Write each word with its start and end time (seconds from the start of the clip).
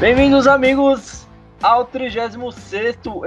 Bem-vindos, 0.00 0.46
amigos, 0.46 1.26
ao 1.62 1.84
36 1.84 2.38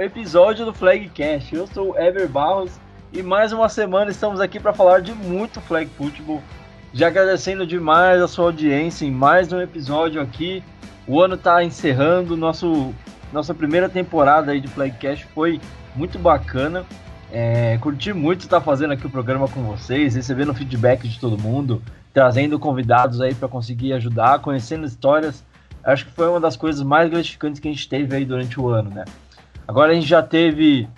episódio 0.00 0.66
do 0.66 0.74
Flagcast. 0.74 1.54
Eu 1.54 1.68
sou 1.68 1.92
o 1.92 1.96
Ever 1.96 2.28
Barros 2.28 2.72
e 3.12 3.22
mais 3.22 3.52
uma 3.52 3.68
semana 3.68 4.10
estamos 4.10 4.40
aqui 4.40 4.58
para 4.58 4.72
falar 4.72 5.00
de 5.00 5.12
muito 5.12 5.60
Flag 5.60 5.88
Football. 5.96 6.42
Já 6.92 7.06
agradecendo 7.06 7.64
demais 7.64 8.20
a 8.20 8.26
sua 8.26 8.46
audiência 8.46 9.06
em 9.06 9.12
mais 9.12 9.52
um 9.52 9.60
episódio 9.60 10.20
aqui. 10.20 10.64
O 11.06 11.20
ano 11.22 11.36
está 11.36 11.62
encerrando, 11.62 12.36
nosso, 12.36 12.92
nossa 13.32 13.54
primeira 13.54 13.88
temporada 13.88 14.50
aí 14.50 14.60
de 14.60 14.66
Flagcast 14.66 15.28
foi 15.32 15.60
muito 15.94 16.18
bacana. 16.18 16.84
É, 17.30 17.78
curti 17.80 18.12
muito 18.12 18.40
estar 18.40 18.60
fazendo 18.60 18.94
aqui 18.94 19.06
o 19.06 19.10
programa 19.10 19.46
com 19.46 19.62
vocês, 19.62 20.16
recebendo 20.16 20.52
feedback 20.52 21.06
de 21.06 21.20
todo 21.20 21.38
mundo, 21.38 21.80
trazendo 22.12 22.58
convidados 22.58 23.20
aí 23.20 23.32
para 23.32 23.46
conseguir 23.46 23.92
ajudar, 23.92 24.40
conhecendo 24.40 24.84
histórias 24.84 25.44
acho 25.84 26.06
que 26.06 26.12
foi 26.12 26.28
uma 26.28 26.40
das 26.40 26.56
coisas 26.56 26.82
mais 26.82 27.10
gratificantes 27.10 27.60
que 27.60 27.68
a 27.68 27.70
gente 27.70 27.88
teve 27.88 28.16
aí 28.16 28.24
durante 28.24 28.58
o 28.60 28.68
ano, 28.68 28.90
né? 28.90 29.04
Agora 29.66 29.92
a 29.92 29.94
gente 29.94 30.06
já 30.06 30.22
teve 30.22 30.88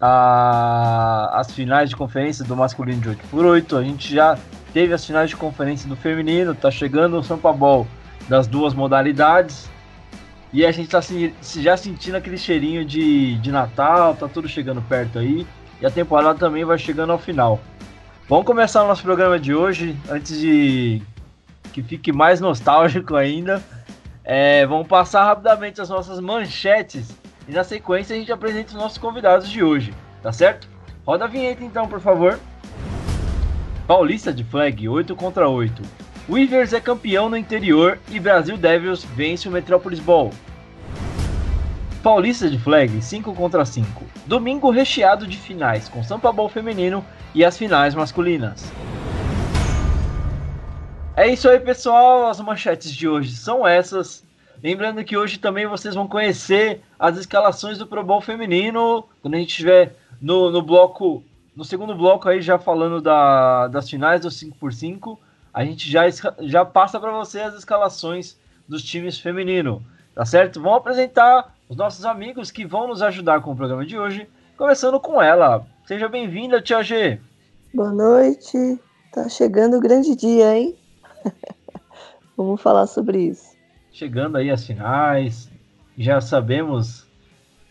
a, 0.00 1.40
as 1.40 1.52
finais 1.52 1.90
de 1.90 1.96
conferência 1.96 2.44
do 2.44 2.56
masculino 2.56 3.00
de 3.00 3.10
8x8, 3.10 3.78
a 3.78 3.82
gente 3.82 4.14
já 4.14 4.38
teve 4.72 4.92
as 4.92 5.04
finais 5.04 5.30
de 5.30 5.36
conferência 5.36 5.88
do 5.88 5.96
feminino, 5.96 6.54
tá 6.54 6.70
chegando 6.70 7.18
o 7.18 7.22
Sampa 7.22 7.52
Ball 7.52 7.86
das 8.28 8.46
duas 8.46 8.74
modalidades. 8.74 9.70
E 10.52 10.66
a 10.66 10.72
gente 10.72 10.90
tá 10.90 11.00
já 11.58 11.76
sentindo 11.76 12.16
aquele 12.16 12.36
cheirinho 12.36 12.84
de, 12.84 13.36
de 13.38 13.50
Natal, 13.50 14.14
tá 14.14 14.28
tudo 14.28 14.48
chegando 14.48 14.82
perto 14.82 15.18
aí. 15.18 15.46
E 15.80 15.86
a 15.86 15.90
temporada 15.90 16.38
também 16.38 16.64
vai 16.64 16.78
chegando 16.78 17.10
ao 17.10 17.18
final. 17.18 17.58
Vamos 18.28 18.44
começar 18.44 18.84
o 18.84 18.86
nosso 18.86 19.02
programa 19.02 19.38
de 19.38 19.54
hoje, 19.54 19.96
antes 20.10 20.38
de 20.38 21.02
que 21.72 21.82
fique 21.82 22.12
mais 22.12 22.40
nostálgico 22.40 23.16
ainda. 23.16 23.62
É, 24.24 24.64
vamos 24.66 24.86
passar 24.86 25.24
rapidamente 25.24 25.80
as 25.80 25.88
nossas 25.88 26.20
manchetes 26.20 27.10
e 27.48 27.52
na 27.52 27.64
sequência 27.64 28.14
a 28.14 28.18
gente 28.18 28.30
apresenta 28.30 28.68
os 28.68 28.74
nossos 28.74 28.98
convidados 28.98 29.48
de 29.48 29.64
hoje, 29.64 29.92
tá 30.22 30.32
certo? 30.32 30.68
Roda 31.04 31.24
a 31.24 31.28
vinheta 31.28 31.64
então, 31.64 31.88
por 31.88 32.00
favor. 32.00 32.38
Paulista 33.86 34.32
de 34.32 34.44
flag 34.44 34.88
8 34.88 35.16
contra 35.16 35.48
8. 35.48 35.82
Weavers 36.30 36.72
é 36.72 36.80
campeão 36.80 37.28
no 37.28 37.36
interior 37.36 37.98
e 38.08 38.20
Brasil 38.20 38.56
Devils 38.56 39.04
vence 39.04 39.48
o 39.48 39.50
Metropolis 39.50 39.98
Ball. 39.98 40.30
Paulista 42.00 42.48
de 42.48 42.58
flag 42.58 43.02
5 43.02 43.34
contra 43.34 43.64
5. 43.64 44.04
Domingo 44.24 44.70
recheado 44.70 45.26
de 45.26 45.36
finais 45.36 45.88
com 45.88 46.02
Sampa 46.02 46.32
Ball 46.32 46.48
feminino 46.48 47.04
e 47.34 47.44
as 47.44 47.58
finais 47.58 47.92
masculinas. 47.94 48.72
É 51.14 51.28
isso 51.28 51.46
aí, 51.48 51.60
pessoal. 51.60 52.26
As 52.28 52.40
manchetes 52.40 52.90
de 52.90 53.06
hoje 53.06 53.36
são 53.36 53.66
essas. 53.66 54.24
Lembrando 54.62 55.04
que 55.04 55.16
hoje 55.16 55.38
também 55.38 55.66
vocês 55.66 55.94
vão 55.94 56.08
conhecer 56.08 56.80
as 56.98 57.18
escalações 57.18 57.76
do 57.76 57.86
Pro 57.86 58.02
Bowl 58.02 58.20
feminino. 58.22 59.04
Quando 59.20 59.34
a 59.34 59.38
gente 59.38 59.50
estiver 59.50 59.94
no, 60.20 60.50
no 60.50 60.62
bloco, 60.62 61.22
no 61.54 61.64
segundo 61.64 61.94
bloco 61.94 62.28
aí, 62.28 62.40
já 62.40 62.58
falando 62.58 63.00
da, 63.02 63.68
das 63.68 63.90
finais 63.90 64.22
do 64.22 64.28
5x5, 64.28 65.18
a 65.52 65.62
gente 65.64 65.90
já, 65.90 66.04
já 66.40 66.64
passa 66.64 66.98
para 66.98 67.12
você 67.12 67.40
as 67.40 67.54
escalações 67.54 68.38
dos 68.66 68.82
times 68.82 69.18
feminino. 69.18 69.82
Tá 70.14 70.24
certo? 70.24 70.62
Vamos 70.62 70.78
apresentar 70.78 71.54
os 71.68 71.76
nossos 71.76 72.06
amigos 72.06 72.50
que 72.50 72.64
vão 72.64 72.88
nos 72.88 73.02
ajudar 73.02 73.42
com 73.42 73.52
o 73.52 73.56
programa 73.56 73.84
de 73.84 73.98
hoje. 73.98 74.26
Começando 74.56 74.98
com 74.98 75.20
ela. 75.20 75.66
Seja 75.86 76.08
bem-vinda, 76.08 76.62
Tia 76.62 76.82
G. 76.82 77.20
Boa 77.74 77.92
noite. 77.92 78.80
Tá 79.12 79.28
chegando 79.28 79.76
o 79.76 79.80
grande 79.80 80.16
dia, 80.16 80.56
hein? 80.56 80.81
Vamos 82.36 82.60
falar 82.60 82.86
sobre 82.86 83.18
isso. 83.18 83.52
Chegando 83.90 84.36
aí 84.36 84.50
as 84.50 84.66
finais, 84.66 85.50
já 85.96 86.20
sabemos, 86.20 87.06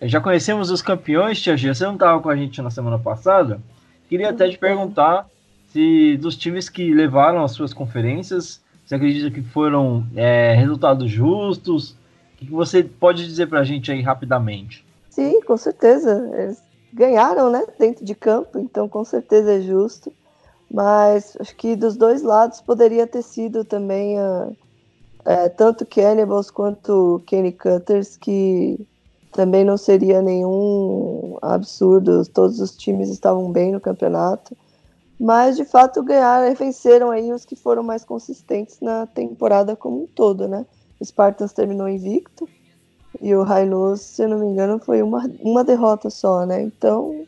já 0.01 0.22
conhecemos 0.22 0.69
os 0.69 0.81
campeões, 0.81 1.41
Tia 1.41 1.57
Gia. 1.57 1.73
Você 1.73 1.85
não 1.85 1.94
estava 1.94 2.22
com 2.22 2.29
a 2.29 2.35
gente 2.35 2.61
na 2.61 2.69
semana 2.69 3.00
passada? 3.00 3.59
Queria 4.07 4.29
até 4.29 4.50
te 4.50 4.57
perguntar 4.57 5.28
se 5.69 6.17
dos 6.17 6.35
times 6.35 6.69
que 6.69 6.94
levaram 6.94 7.44
as 7.44 7.51
suas 7.51 7.73
conferências, 7.73 8.61
você 8.85 8.95
acredita 8.95 9.31
que 9.31 9.41
foram 9.41 10.06
é, 10.16 10.53
resultados 10.53 11.09
justos? 11.09 11.91
O 11.91 12.38
que 12.38 12.51
você 12.51 12.84
pode 12.84 13.25
dizer 13.25 13.47
para 13.47 13.61
a 13.61 13.63
gente 13.63 13.91
aí 13.91 14.01
rapidamente? 14.01 14.85
Sim, 15.09 15.41
com 15.41 15.56
certeza. 15.56 16.29
Eles 16.34 16.61
ganharam, 16.94 17.50
né, 17.50 17.66
dentro 17.79 18.03
de 18.03 18.13
campo, 18.13 18.59
então 18.59 18.90
com 18.90 19.06
certeza 19.06 19.53
é 19.53 19.61
justo. 19.61 20.11
Mas 20.74 21.36
acho 21.40 21.54
que 21.58 21.76
dos 21.76 21.98
dois 21.98 22.22
lados 22.22 22.62
poderia 22.62 23.06
ter 23.06 23.22
sido 23.22 23.66
também 23.66 24.18
uh, 24.18 24.56
é, 25.26 25.50
tanto 25.50 25.86
Cannibals 25.86 26.50
quanto 26.50 27.22
Kenny 27.28 27.52
Cutters, 27.52 28.16
que 28.16 28.80
também 29.34 29.66
não 29.66 29.78
seria 29.78 30.22
nenhum 30.22 31.38
absurdo. 31.42 32.26
Todos 32.26 32.62
os 32.62 32.76
times 32.78 33.09
estavam 33.09 33.52
bem 33.52 33.74
no 33.74 33.82
campeonato. 33.82 34.56
Mas 35.20 35.58
de 35.58 35.66
fato 35.66 36.02
ganharam 36.02 36.48
e 36.50 36.56
venceram 36.56 37.12
aí 37.12 37.34
os 37.34 37.44
que 37.44 37.56
foram 37.56 37.84
mais 37.84 38.06
consistentes 38.06 38.80
na 38.80 39.06
temporada 39.06 39.76
como 39.76 40.03
um 40.03 40.08
todo, 40.08 40.48
né? 40.48 40.66
O 41.00 41.06
Spartans 41.06 41.53
terminou 41.53 41.88
invicto 41.88 42.48
e 43.22 43.36
o 43.36 43.44
Rhinos, 43.44 44.02
se 44.02 44.24
eu 44.24 44.30
não 44.30 44.40
me 44.40 44.48
engano, 44.48 44.80
foi 44.80 45.02
uma, 45.02 45.30
uma 45.42 45.64
derrota 45.64 46.09
só, 46.09 46.46
né? 46.46 46.62
Então, 46.62 47.26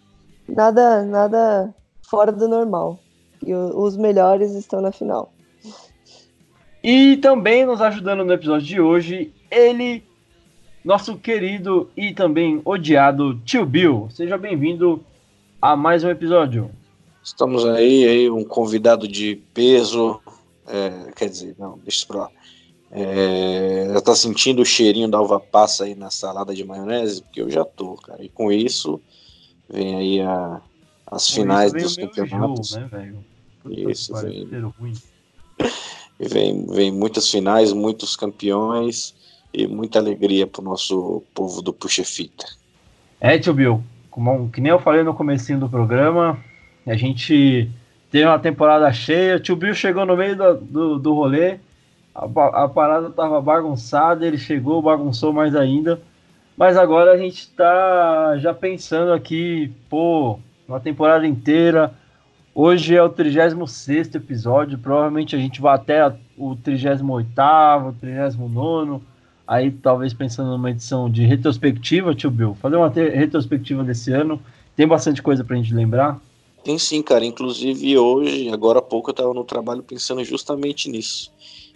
nada, 0.48 1.04
nada 1.04 1.76
fora 2.10 2.32
do 2.32 2.48
normal 2.48 3.03
e 3.46 3.54
os 3.54 3.98
melhores 3.98 4.54
estão 4.54 4.82
na 4.82 4.92
final. 4.92 5.34
E 6.84 7.18
também 7.18 7.66
nos 7.66 7.82
ajudando 7.82 8.26
no 8.26 8.34
episódio 8.34 8.68
de 8.68 8.82
hoje, 8.82 9.34
ele, 9.50 10.04
nosso 10.84 11.18
querido 11.18 11.90
e 11.96 12.14
também 12.14 12.62
odiado 12.66 13.40
tio 13.46 13.66
Bill. 13.66 14.10
Seja 14.12 14.38
bem-vindo 14.38 15.04
a 15.62 15.78
mais 15.78 16.04
um 16.04 16.10
episódio. 16.10 16.70
Estamos 17.24 17.66
aí, 17.66 18.06
aí 18.06 18.30
um 18.30 18.44
convidado 18.44 19.08
de 19.08 19.42
peso, 19.54 20.20
é, 20.68 21.12
quer 21.16 21.30
dizer, 21.30 21.56
não, 21.58 21.78
deixa 21.78 22.00
isso 22.00 22.08
pra 22.08 22.18
lá. 22.18 22.30
É, 22.92 23.90
já 23.92 24.02
tá 24.02 24.14
sentindo 24.14 24.62
o 24.62 24.66
cheirinho 24.66 25.10
da 25.10 25.20
uva 25.22 25.40
passa 25.40 25.86
aí 25.86 25.96
na 25.96 26.12
salada 26.12 26.54
de 26.54 26.64
maionese? 26.64 27.24
Porque 27.24 27.42
eu 27.42 27.50
já 27.50 27.64
tô, 27.64 27.96
cara. 27.96 28.24
E 28.24 28.30
com 28.30 28.52
isso, 28.52 29.02
vem 29.70 29.96
aí 29.96 30.22
a, 30.22 30.62
as 31.08 31.30
finais 31.30 31.72
dos 31.72 31.96
campeonatos. 31.96 32.70
Jogo, 32.70 32.82
né, 32.82 32.88
velho? 32.92 33.33
Isso, 33.70 34.14
vem, 34.16 34.48
vem, 36.20 36.66
vem 36.68 36.92
muitas 36.92 37.30
finais, 37.30 37.72
muitos 37.72 38.16
campeões 38.16 39.14
e 39.54 39.68
muita 39.68 40.00
alegria 40.00 40.48
para 40.48 40.62
o 40.62 40.66
nosso 40.66 41.24
povo 41.34 41.62
do 41.62 41.72
Puxa 41.72 42.04
Fita. 42.04 42.46
É, 43.22 43.38
tio 43.38 43.54
Bill, 43.54 43.84
como, 44.10 44.50
que 44.50 44.60
nem 44.60 44.72
eu 44.72 44.80
falei 44.80 45.04
no 45.04 45.14
comecinho 45.14 45.60
do 45.60 45.70
programa, 45.70 46.40
a 46.86 46.96
gente 46.96 47.70
teve 48.12 48.26
uma 48.26 48.40
temporada 48.40 48.92
cheia, 48.92 49.40
tio 49.40 49.56
Bill 49.56 49.74
chegou 49.74 50.06
no 50.06 50.18
meio 50.18 50.36
do, 50.36 50.56
do, 50.56 51.00
do 51.00 51.14
rolê, 51.14 51.60
a, 52.14 52.26
a 52.64 52.70
parada 52.70 53.08
estava 53.08 53.42
bagunçada, 53.42 54.26
ele 54.26 54.38
chegou, 54.38 54.82
bagunçou 54.82 55.32
mais 55.32 55.56
ainda, 55.56 56.02
mas 56.58 56.78
agora 56.78 57.12
a 57.12 57.18
gente 57.18 57.40
está 57.40 58.38
já 58.38 58.54
pensando 58.54 59.14
aqui, 59.14 59.72
pô, 59.90 60.40
uma 60.68 60.80
temporada 60.80 61.26
inteira, 61.26 61.94
Hoje 62.56 62.96
é 62.96 63.02
o 63.02 63.10
36 63.10 64.14
episódio, 64.14 64.78
provavelmente 64.78 65.36
a 65.36 65.40
gente 65.40 65.60
vai 65.60 65.74
até 65.74 66.06
o 66.38 66.56
38, 66.56 67.04
39, 68.00 69.02
aí 69.48 69.72
talvez 69.72 70.14
pensando 70.14 70.52
numa 70.52 70.70
edição 70.70 71.10
de 71.10 71.26
retrospectiva, 71.26 72.14
tio 72.14 72.30
Bill, 72.30 72.54
fazer 72.62 72.76
uma 72.76 72.90
retrospectiva 72.90 73.84
desse 73.84 74.14
ano, 74.14 74.40
tem 74.76 74.88
bastante 74.88 75.20
coisa 75.20 75.44
pra 75.44 75.56
gente 75.56 75.74
lembrar? 75.74 76.22
Tem 76.64 76.78
sim, 76.78 77.02
cara, 77.02 77.26
inclusive 77.26 77.98
hoje, 77.98 78.48
agora 78.50 78.78
há 78.78 78.84
pouco 78.84 79.10
eu 79.10 79.16
tava 79.16 79.34
no 79.34 79.44
trabalho 79.44 79.82
pensando 79.82 80.24
justamente 80.24 80.88
nisso, 80.88 81.32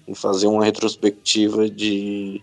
em 0.07 0.13
fazer 0.13 0.45
uma 0.45 0.63
retrospectiva 0.63 1.67
de 1.67 2.39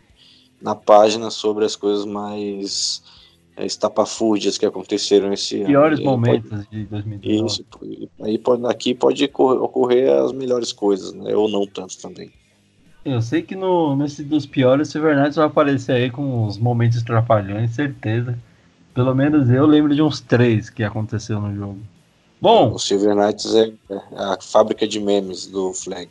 na 0.60 0.74
página 0.74 1.30
sobre 1.30 1.64
as 1.64 1.76
coisas 1.76 2.04
mais 2.04 3.00
estapafúrdias 3.58 4.58
que 4.58 4.66
aconteceram 4.66 5.32
esse 5.32 5.64
Piores 5.64 5.98
ano. 5.98 5.98
Piores 5.98 6.00
momentos 6.00 6.50
pode, 6.50 6.68
de 6.70 6.84
2019. 6.86 7.46
Isso, 7.46 7.64
aí 8.20 8.38
pode, 8.38 8.66
aqui 8.66 8.94
pode 8.94 9.24
ocorrer 9.24 10.10
as 10.12 10.32
melhores 10.32 10.72
coisas, 10.72 11.12
né? 11.12 11.34
Ou 11.34 11.48
não 11.48 11.66
tanto 11.66 11.96
também. 11.98 12.30
Eu 13.04 13.20
sei 13.20 13.42
que 13.42 13.54
no, 13.54 13.94
nesse 13.94 14.24
dos 14.24 14.46
piores, 14.46 14.88
o 14.88 14.92
Silver 14.92 15.16
Knights 15.16 15.36
vai 15.36 15.46
aparecer 15.46 15.92
aí 15.92 16.10
com 16.10 16.46
os 16.46 16.56
momentos 16.56 17.02
trapalhões, 17.02 17.70
certeza. 17.72 18.36
Pelo 18.94 19.14
menos 19.14 19.50
eu 19.50 19.66
lembro 19.66 19.94
de 19.94 20.00
uns 20.00 20.20
três 20.20 20.70
que 20.70 20.82
aconteceu 20.82 21.40
no 21.40 21.54
jogo. 21.54 21.78
Bom. 22.40 22.72
O 22.72 22.78
Silver 22.78 23.14
Knights 23.14 23.54
é, 23.54 23.72
é 23.90 23.98
a 24.16 24.38
fábrica 24.40 24.86
de 24.86 25.00
memes 25.00 25.46
do 25.46 25.72
Flag. 25.72 26.08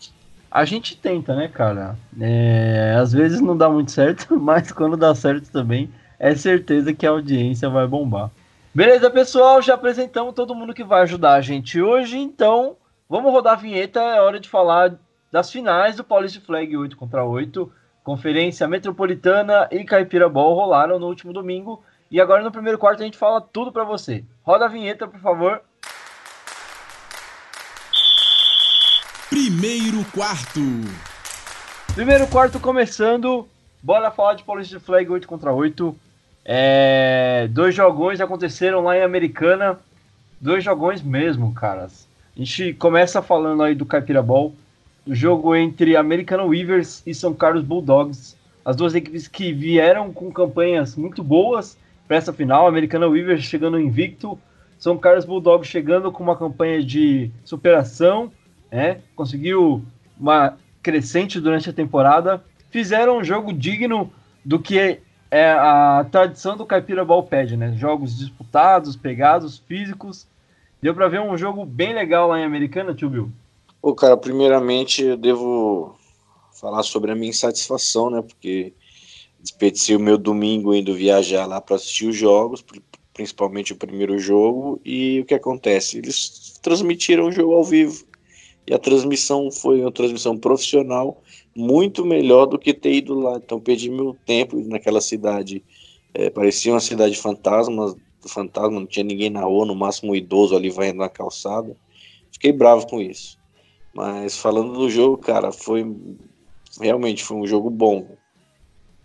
A 0.52 0.66
gente 0.66 0.96
tenta, 0.96 1.36
né, 1.36 1.48
cara? 1.48 1.98
É, 2.20 2.96
às 3.00 3.12
vezes 3.12 3.42
não 3.42 3.58
dá 3.58 3.68
muito 3.68 3.92
certo, 3.92 4.36
mas 4.40 4.72
quando 4.72 4.96
dá 4.96 5.16
certo 5.16 5.50
também 5.52 5.90
é 6.24 6.34
certeza 6.36 6.94
que 6.94 7.06
a 7.06 7.10
audiência 7.10 7.70
vai 7.70 7.86
bombar. 7.86 8.32
Beleza, 8.74 9.10
pessoal? 9.10 9.62
Já 9.62 9.74
apresentamos 9.74 10.34
todo 10.34 10.56
mundo 10.56 10.74
que 10.74 10.82
vai 10.82 11.02
ajudar 11.02 11.34
a 11.34 11.42
gente 11.42 11.82
hoje, 11.82 12.18
então 12.18 12.78
vamos 13.10 13.30
rodar 13.30 13.54
a 13.54 13.62
vinheta. 13.62 14.00
É 14.00 14.22
hora 14.22 14.40
de 14.40 14.48
falar 14.48 14.96
das 15.30 15.52
finais 15.52 15.98
do 15.98 16.04
Paulista 16.04 16.40
Flag 16.40 16.78
8 16.78 16.96
contra 16.96 17.26
8. 17.26 17.70
Conferência 18.06 18.66
Metropolitana 18.70 19.68
e 19.70 19.84
Caipirabol 19.84 20.56
rolaram 20.56 20.98
no 20.98 21.08
último 21.08 21.34
domingo 21.34 21.84
e 22.10 22.22
agora 22.22 22.42
no 22.42 22.54
primeiro 22.54 22.78
quarto 22.78 23.02
a 23.02 23.06
gente 23.06 23.18
fala 23.18 23.42
tudo 23.42 23.70
para 23.70 23.84
você. 23.84 24.24
Roda 24.44 24.64
a 24.64 24.70
vinheta, 24.70 25.06
por 25.06 25.20
favor. 25.20 25.62
Primeiro 29.30 30.06
quarto. 30.14 30.62
Primeiro 31.94 32.28
quarto 32.28 32.62
começando. 32.62 33.46
Bora 33.82 34.10
falar 34.10 34.36
de 34.36 34.46
Paulista 34.46 34.80
Flag 34.80 35.12
8 35.12 35.28
contra 35.28 35.52
8. 35.52 35.94
É, 36.46 37.48
dois 37.52 37.74
jogões 37.74 38.20
aconteceram 38.20 38.82
lá 38.82 38.98
em 38.98 39.02
Americana. 39.02 39.80
Dois 40.40 40.64
jogões 40.64 41.02
mesmo, 41.02 41.54
caras. 41.54 42.08
A 42.36 42.40
gente 42.40 42.74
começa 42.74 43.22
falando 43.22 43.64
aí 43.64 43.76
do 43.76 43.86
Caipirabol, 43.86 44.54
do 45.06 45.16
jogo 45.16 45.56
entre 45.56 45.96
Americano 45.96 46.48
Weavers 46.48 47.02
e 47.06 47.14
São 47.14 47.34
Carlos 47.34 47.64
Bulldogs. 47.64 48.36
As 48.66 48.76
duas 48.76 48.96
equipes 48.96 49.28
que 49.28 49.54
vieram 49.54 50.12
com 50.12 50.32
campanhas 50.32 50.96
muito 50.96 51.24
boas 51.24 51.78
para 52.08 52.18
essa 52.18 52.34
final. 52.34 52.68
Americano 52.68 53.10
Weavers 53.10 53.44
chegando 53.44 53.80
invicto, 53.80 54.38
São 54.78 54.98
Carlos 54.98 55.26
Bulldogs 55.26 55.70
chegando 55.70 56.12
com 56.12 56.24
uma 56.24 56.36
campanha 56.36 56.84
de 56.84 57.32
superação, 57.46 58.32
né? 58.72 59.00
conseguiu 59.16 59.84
uma 60.20 60.58
crescente 60.82 61.40
durante 61.40 61.70
a 61.70 61.74
temporada. 61.74 62.44
Fizeram 62.70 63.20
um 63.20 63.24
jogo 63.24 63.54
digno 63.54 64.12
do 64.44 64.60
que 64.60 65.00
é 65.34 65.52
a 65.52 66.06
tradição 66.12 66.56
do 66.56 66.64
Caipira 66.64 67.04
Ball 67.04 67.28
né? 67.58 67.74
Jogos 67.76 68.20
disputados, 68.20 68.96
pegados, 68.96 69.58
físicos. 69.58 70.28
Deu 70.80 70.94
para 70.94 71.08
ver 71.08 71.22
um 71.22 71.36
jogo 71.36 71.66
bem 71.66 71.92
legal 71.92 72.28
lá 72.28 72.40
em 72.40 72.44
Americana, 72.44 72.94
tio 72.94 73.10
Bill? 73.10 73.32
Ô, 73.82 73.96
cara, 73.96 74.16
primeiramente 74.16 75.02
eu 75.02 75.18
devo 75.18 75.96
falar 76.52 76.84
sobre 76.84 77.12
a 77.12 77.16
minha 77.16 77.32
insatisfação, 77.32 78.12
né? 78.12 78.22
Porque 78.22 78.74
desperdicei 79.40 79.96
o 79.96 80.00
meu 80.00 80.20
domingo 80.20 80.72
indo 80.72 80.94
viajar 80.94 81.48
lá 81.48 81.60
para 81.60 81.78
assistir 81.78 82.06
os 82.06 82.16
jogos, 82.16 82.64
principalmente 83.12 83.74
o 83.74 83.76
primeiro 83.76 84.20
jogo, 84.20 84.80
e 84.86 85.20
o 85.20 85.26
que 85.26 85.34
acontece? 85.34 85.98
Eles 85.98 86.60
transmitiram 86.62 87.26
o 87.26 87.32
jogo 87.32 87.56
ao 87.56 87.64
vivo. 87.64 88.06
E 88.68 88.74
a 88.74 88.78
transmissão 88.78 89.50
foi 89.50 89.82
uma 89.82 89.92
transmissão 89.92 90.38
profissional 90.38 91.23
muito 91.56 92.06
melhor 92.06 92.46
do 92.46 92.58
que 92.58 92.74
ter 92.74 92.94
ido 92.94 93.20
lá. 93.20 93.38
Então 93.38 93.60
perdi 93.60 93.90
meu 93.90 94.16
tempo 94.26 94.58
naquela 94.68 95.02
cidade. 95.02 95.64
É, 96.14 96.30
parecia 96.30 96.74
uma 96.74 96.80
cidade 96.80 97.18
fantasma, 97.18 97.96
fantasma, 98.28 98.80
não 98.80 98.86
tinha 98.86 99.04
ninguém 99.04 99.30
na 99.30 99.42
rua, 99.42 99.66
no 99.66 99.76
máximo 99.76 100.12
um 100.12 100.16
idoso 100.16 100.56
ali 100.56 100.70
vai 100.70 100.94
na 100.94 101.10
calçada. 101.10 101.76
Fiquei 102.32 102.52
bravo 102.52 102.88
com 102.88 103.02
isso. 103.02 103.38
Mas 103.94 104.38
falando 104.38 104.74
do 104.74 104.90
jogo, 104.90 105.18
cara, 105.18 105.52
foi 105.52 105.86
realmente 106.80 107.24
foi 107.24 107.38
um 107.38 107.48
jogo 107.48 107.70
bom. 107.70 108.08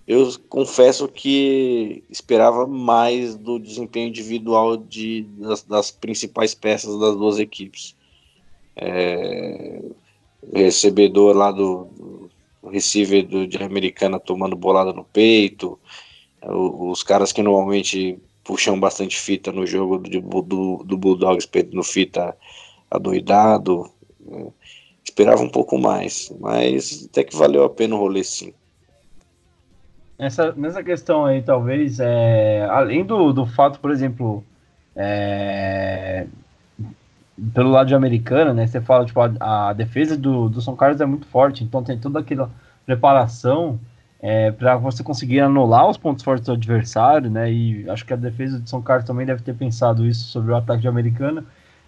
Eu 0.06 0.26
confesso 0.48 1.06
que 1.06 2.02
esperava 2.08 2.66
mais 2.66 3.36
do 3.36 3.58
desempenho 3.58 4.08
individual 4.08 4.74
de, 4.74 5.24
das, 5.36 5.62
das 5.62 5.90
principais 5.90 6.54
peças 6.54 6.98
das 6.98 7.14
duas 7.14 7.38
equipes. 7.38 7.94
É, 8.74 9.82
recebedor 10.54 11.36
lá 11.36 11.50
do 11.50 12.30
o 12.62 12.68
receiver 12.68 13.26
do, 13.26 13.46
de 13.46 13.62
Americana 13.62 14.18
tomando 14.18 14.56
bolada 14.56 14.92
no 14.92 15.04
peito, 15.04 15.78
os 16.42 17.02
caras 17.02 17.32
que 17.32 17.42
normalmente 17.42 18.18
puxam 18.44 18.78
bastante 18.78 19.18
fita 19.18 19.52
no 19.52 19.66
jogo 19.66 19.98
do, 19.98 20.42
do, 20.42 20.84
do 20.84 20.96
Bulldogs 20.96 21.48
no 21.72 21.82
fita 21.82 22.36
adoidado. 22.90 23.90
Né? 24.20 24.46
Esperava 25.04 25.42
um 25.42 25.48
pouco 25.48 25.78
mais, 25.78 26.32
mas 26.38 27.06
até 27.10 27.24
que 27.24 27.36
valeu 27.36 27.64
a 27.64 27.70
pena 27.70 27.94
o 27.94 27.98
rolê 27.98 28.22
sim. 28.22 28.52
Nessa, 30.18 30.52
nessa 30.52 30.82
questão 30.82 31.24
aí, 31.24 31.42
talvez, 31.42 32.00
é, 32.00 32.66
além 32.70 33.04
do, 33.04 33.32
do 33.32 33.46
fato, 33.46 33.78
por 33.78 33.90
exemplo, 33.90 34.42
é, 34.96 36.26
pelo 37.54 37.70
lado 37.70 37.86
de 37.86 37.94
americana, 37.94 38.52
né? 38.52 38.66
Você 38.66 38.80
fala, 38.80 39.04
tipo, 39.04 39.20
a, 39.20 39.68
a, 39.68 39.72
defesa 39.72 40.16
do, 40.16 40.48
do 40.48 40.60
São 40.60 40.74
Carlos 40.74 41.00
é 41.00 41.06
muito 41.06 41.26
forte, 41.26 41.62
então 41.62 41.82
tem 41.82 41.98
toda 41.98 42.18
aquela 42.18 42.50
preparação 42.84 43.78
é, 44.20 44.50
para 44.50 44.76
você 44.76 45.02
conseguir 45.02 45.40
anular 45.40 45.88
os 45.88 45.96
pontos 45.96 46.24
fortes 46.24 46.46
do 46.46 46.52
adversário, 46.52 47.30
né? 47.30 47.50
E 47.52 47.88
acho 47.88 48.04
que 48.04 48.12
a 48.12 48.16
defesa 48.16 48.58
de 48.58 48.68
São 48.68 48.82
Carlos 48.82 49.06
também 49.06 49.24
deve 49.24 49.42
ter 49.42 49.54
pensado 49.54 50.06
isso 50.06 50.24
sobre 50.28 50.52
o 50.52 50.56
ataque 50.56 50.82
de 50.82 50.88
americana. 50.88 51.44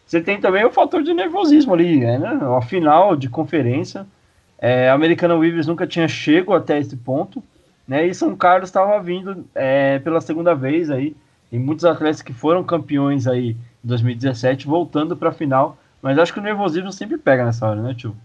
Você 0.06 0.20
tem 0.20 0.40
também 0.40 0.64
o 0.64 0.70
fator 0.70 1.02
de 1.02 1.12
nervosismo 1.12 1.74
ali, 1.74 2.00
né? 2.00 2.38
A 2.56 2.62
final 2.62 3.16
de 3.16 3.28
conferência. 3.28 4.06
É, 4.58 4.90
a 4.90 4.94
Americana 4.94 5.34
Weavers 5.34 5.66
nunca 5.66 5.86
tinha 5.86 6.06
chego 6.06 6.52
até 6.52 6.78
esse 6.78 6.96
ponto, 6.96 7.42
né? 7.88 8.06
E 8.06 8.14
São 8.14 8.36
Carlos 8.36 8.68
estava 8.68 9.00
vindo 9.02 9.44
é, 9.54 9.98
pela 9.98 10.20
segunda 10.20 10.54
vez 10.54 10.90
aí. 10.90 11.16
Tem 11.50 11.58
muitos 11.58 11.84
atletas 11.84 12.22
que 12.22 12.32
foram 12.32 12.62
campeões 12.62 13.26
aí 13.26 13.56
2017, 13.82 14.66
voltando 14.66 15.16
para 15.16 15.30
a 15.30 15.32
final. 15.32 15.78
Mas 16.02 16.18
acho 16.18 16.32
que 16.32 16.38
o 16.38 16.42
nervosismo 16.42 16.92
sempre 16.92 17.18
pega 17.18 17.44
nessa 17.44 17.66
hora, 17.66 17.82
né, 17.82 17.94
tio? 17.94 18.16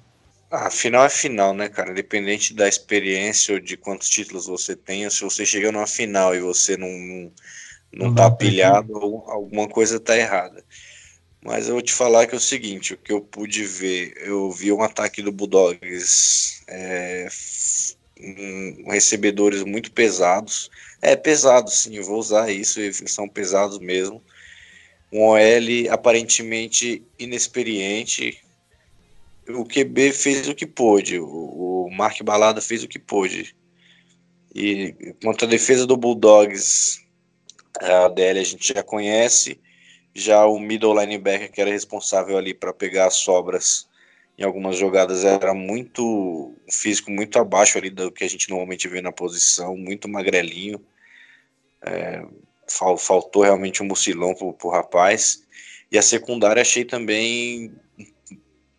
A 0.49 0.67
ah, 0.67 0.69
final 0.69 1.03
é 1.03 1.09
final, 1.09 1.53
né, 1.53 1.67
cara? 1.67 1.91
Independente 1.91 2.53
da 2.53 2.67
experiência 2.67 3.55
ou 3.55 3.59
de 3.59 3.75
quantos 3.75 4.09
títulos 4.09 4.45
você 4.45 4.75
tenha, 4.75 5.09
se 5.09 5.21
você 5.21 5.45
chega 5.45 5.71
numa 5.71 5.87
final 5.87 6.33
e 6.35 6.39
você 6.39 6.77
não, 6.77 6.87
não, 6.87 7.31
não 7.93 8.15
tá 8.15 8.31
pilhado, 8.31 8.95
alguma 9.27 9.67
coisa 9.67 9.99
tá 9.99 10.15
errada. 10.15 10.63
Mas 11.43 11.67
eu 11.67 11.73
vou 11.73 11.81
te 11.81 11.93
falar 11.93 12.25
que 12.25 12.33
é 12.33 12.37
o 12.37 12.41
seguinte, 12.41 12.93
o 12.93 12.97
que 12.97 13.11
eu 13.11 13.21
pude 13.21 13.63
ver, 13.65 14.13
eu 14.17 14.51
vi 14.51 14.71
um 14.71 14.81
ataque 14.81 15.21
do 15.21 15.31
Bulldogs 15.31 16.63
é, 16.67 17.27
um, 18.19 18.89
recebedores 18.89 19.63
muito 19.63 19.91
pesados. 19.91 20.71
É 21.01 21.15
pesado, 21.15 21.69
sim, 21.69 21.97
eu 21.97 22.03
vou 22.03 22.17
usar 22.17 22.49
isso, 22.49 22.79
eles 22.79 23.03
são 23.07 23.27
pesados 23.27 23.79
mesmo 23.79 24.23
um 25.15 25.21
OL 25.21 25.89
aparentemente 25.91 27.01
inexperiente. 27.17 28.37
O 29.47 29.63
QB 29.63 30.11
fez 30.11 30.49
o 30.49 30.55
que 30.55 30.67
pôde, 30.67 31.19
o, 31.19 31.89
Mark 31.91 32.21
Balada 32.23 32.59
fez 32.59 32.83
o 32.83 32.87
que 32.87 32.99
pôde. 32.99 33.55
E 34.53 35.15
quanto 35.23 35.45
à 35.45 35.47
defesa 35.47 35.87
do 35.87 35.95
Bulldogs, 35.95 36.99
a 37.79 38.09
DL 38.09 38.39
a 38.39 38.43
gente 38.43 38.73
já 38.73 38.83
conhece, 38.83 39.59
já 40.13 40.45
o 40.45 40.59
middle 40.59 40.99
linebacker 40.99 41.51
que 41.51 41.61
era 41.61 41.71
responsável 41.71 42.37
ali 42.37 42.53
para 42.53 42.73
pegar 42.73 43.07
as 43.07 43.15
sobras 43.15 43.87
em 44.37 44.43
algumas 44.43 44.77
jogadas 44.77 45.23
era 45.23 45.53
muito 45.53 46.53
físico 46.69 47.09
muito 47.09 47.39
abaixo 47.39 47.77
ali 47.77 47.89
do 47.89 48.11
que 48.11 48.25
a 48.25 48.29
gente 48.29 48.49
normalmente 48.49 48.87
vê 48.89 49.01
na 49.01 49.11
posição, 49.11 49.77
muito 49.77 50.09
magrelinho. 50.09 50.81
É, 51.81 52.21
faltou 52.67 53.43
realmente 53.43 53.81
um 53.81 53.87
mucilão 53.87 54.33
pro, 54.33 54.53
pro 54.53 54.69
rapaz. 54.69 55.43
E 55.91 55.97
a 55.97 56.01
secundária 56.01 56.61
achei 56.61 56.83
também 56.83 57.71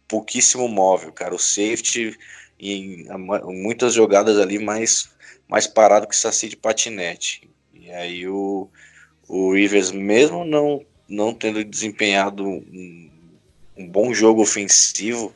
pouquíssimo 0.09 0.69
móvel, 0.69 1.13
cara. 1.13 1.35
O 1.35 1.39
safety 1.39 2.17
em, 2.59 3.07
muitas 3.45 3.95
jogadas 3.95 4.39
ali 4.39 4.59
mais, 4.59 5.11
mais 5.49 5.67
parado 5.67 6.09
que 6.09 6.17
saci 6.17 6.49
de 6.49 6.57
patinete. 6.57 7.49
E 7.75 7.91
aí 7.91 8.29
o, 8.29 8.69
o 9.29 9.53
Rivers, 9.53 9.93
mesmo 9.93 10.45
não, 10.45 10.85
não 11.09 11.35
tendo 11.35 11.65
desempenhado 11.65 12.45
um, 12.45 13.11
um 13.77 13.89
bom 13.89 14.13
jogo 14.13 14.43
ofensivo, 14.43 15.33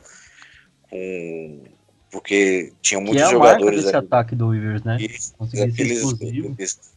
com, 0.89 1.63
porque 2.11 2.73
tinha 2.81 2.99
muitos 2.99 3.21
que 3.21 3.27
é 3.27 3.31
jogadores. 3.31 3.85
Esse 3.85 3.95
ataque 3.95 4.35
do 4.35 4.49
Rivers, 4.49 4.83
né? 4.83 4.97
E, 4.99 5.05
aqueles, 5.61 6.03
eles, 6.19 6.90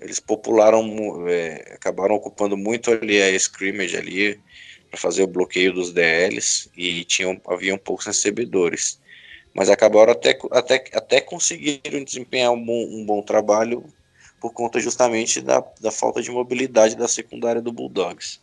eles 0.00 0.18
popularam, 0.18 1.28
é, 1.28 1.74
acabaram 1.74 2.14
ocupando 2.14 2.56
muito 2.56 2.90
ali 2.90 3.20
a 3.20 3.30
scrimmage 3.30 3.96
ali 3.96 4.40
para 4.90 4.98
fazer 4.98 5.22
o 5.22 5.28
bloqueio 5.28 5.72
dos 5.72 5.92
DLs 5.92 6.70
e 6.76 7.04
tinham 7.04 7.40
haviam 7.46 7.78
poucos 7.78 8.06
recebedores, 8.06 9.00
mas 9.54 9.70
acabaram 9.70 10.12
até 10.12 10.38
até, 10.50 10.84
até 10.92 11.20
conseguiram 11.20 12.02
desempenhar 12.02 12.52
um 12.52 12.64
bom, 12.64 12.84
um 12.90 13.04
bom 13.04 13.22
trabalho 13.22 13.84
por 14.40 14.52
conta 14.52 14.80
justamente 14.80 15.40
da, 15.40 15.62
da 15.80 15.90
falta 15.90 16.22
de 16.22 16.30
mobilidade 16.30 16.96
da 16.96 17.06
secundária 17.06 17.60
do 17.60 17.72
Bulldogs. 17.72 18.40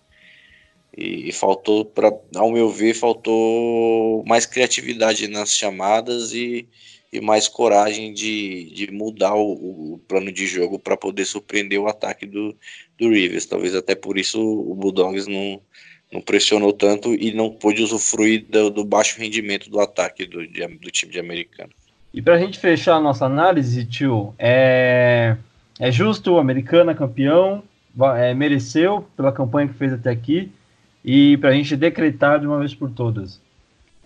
E, 0.96 1.30
e 1.30 1.32
faltou, 1.32 1.86
para 1.86 2.14
ao 2.36 2.52
meu 2.52 2.70
ver, 2.70 2.94
faltou 2.94 4.24
mais 4.26 4.46
criatividade 4.46 5.28
nas 5.28 5.52
chamadas 5.52 6.34
e, 6.34 6.68
e 7.12 7.22
mais 7.22 7.48
coragem 7.48 8.14
de, 8.14 8.72
de 8.74 8.92
mudar 8.92 9.34
o, 9.36 9.94
o 9.94 10.02
plano 10.08 10.32
de 10.32 10.46
jogo 10.46 10.78
para 10.78 10.98
poder 10.98 11.26
surpreender 11.26 11.80
o 11.80 11.88
ataque 11.88 12.26
do, 12.26 12.56
do 13.00 13.10
Rivers. 13.10 13.46
Talvez 13.46 13.74
até 13.76 13.96
por 13.96 14.18
isso 14.18 14.42
o 14.42 14.76
Bulldogs 14.76 15.28
não, 15.28 15.62
não 16.12 16.22
pressionou 16.22 16.74
tanto 16.74 17.14
e 17.14 17.34
não 17.34 17.50
pôde 17.50 17.82
usufruir 17.82 18.46
do, 18.50 18.70
do 18.70 18.84
baixo 18.84 19.20
rendimento 19.20 19.70
do 19.70 19.80
ataque 19.80 20.26
do, 20.26 20.46
de, 20.46 20.68
do 20.68 20.92
time 20.92 21.12
de 21.12 21.20
americano. 21.20 21.72
E 22.14 22.22
para 22.22 22.36
a 22.36 22.40
gente 22.40 22.58
fechar 22.60 22.96
a 22.96 23.02
nossa 23.02 23.26
análise, 23.26 23.86
tio, 23.86 24.34
é, 24.40 25.38
é 25.80 25.92
justo 25.92 26.34
o 26.34 26.40
americano 26.40 26.94
campeão, 26.96 27.64
é, 28.18 28.34
mereceu 28.34 29.08
pela 29.16 29.32
campanha 29.32 29.68
que 29.68 29.76
fez 29.76 29.94
até 29.94 30.10
aqui, 30.10 30.52
e 31.04 31.38
para 31.38 31.50
a 31.50 31.54
gente 31.54 31.76
decretar 31.76 32.40
de 32.40 32.48
uma 32.48 32.60
vez 32.60 32.74
por 32.74 32.90
todas. 32.90 33.40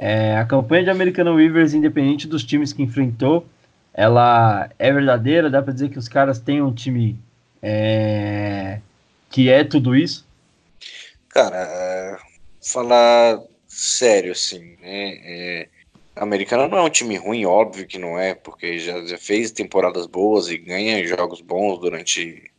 É, 0.04 0.36
a 0.36 0.46
campanha 0.46 0.86
de 0.86 0.90
American 0.90 1.36
Weavers, 1.36 1.76
independente 1.76 2.28
dos 2.28 2.44
times 2.44 2.74
que 2.74 2.82
enfrentou, 2.82 3.46
ela 3.94 4.68
é 4.80 4.92
verdadeira? 4.92 5.48
Dá 5.48 5.62
para 5.62 5.74
dizer 5.74 5.90
que 5.90 6.00
os 6.00 6.08
caras 6.08 6.40
têm 6.40 6.60
um 6.60 6.74
time 6.74 7.20
é, 7.62 8.80
que 9.30 9.48
é 9.48 9.64
tudo 9.64 9.96
isso? 9.96 10.26
Cara, 11.30 11.56
é, 11.56 12.18
falar 12.60 13.40
sério, 13.68 14.32
assim, 14.32 14.76
né? 14.82 15.20
É, 15.24 15.68
Americana 16.16 16.68
não 16.68 16.80
é 16.80 16.82
um 16.82 16.90
time 16.90 17.16
ruim, 17.16 17.46
óbvio 17.46 17.86
que 17.86 18.00
não 18.00 18.18
é, 18.18 18.34
porque 18.34 18.80
já, 18.80 19.06
já 19.06 19.20
fez 19.20 19.52
temporadas 19.52 20.08
boas 20.08 20.50
e 20.50 20.58
ganha 20.58 21.06
jogos 21.06 21.42
bons 21.42 21.80
durante 21.80 22.52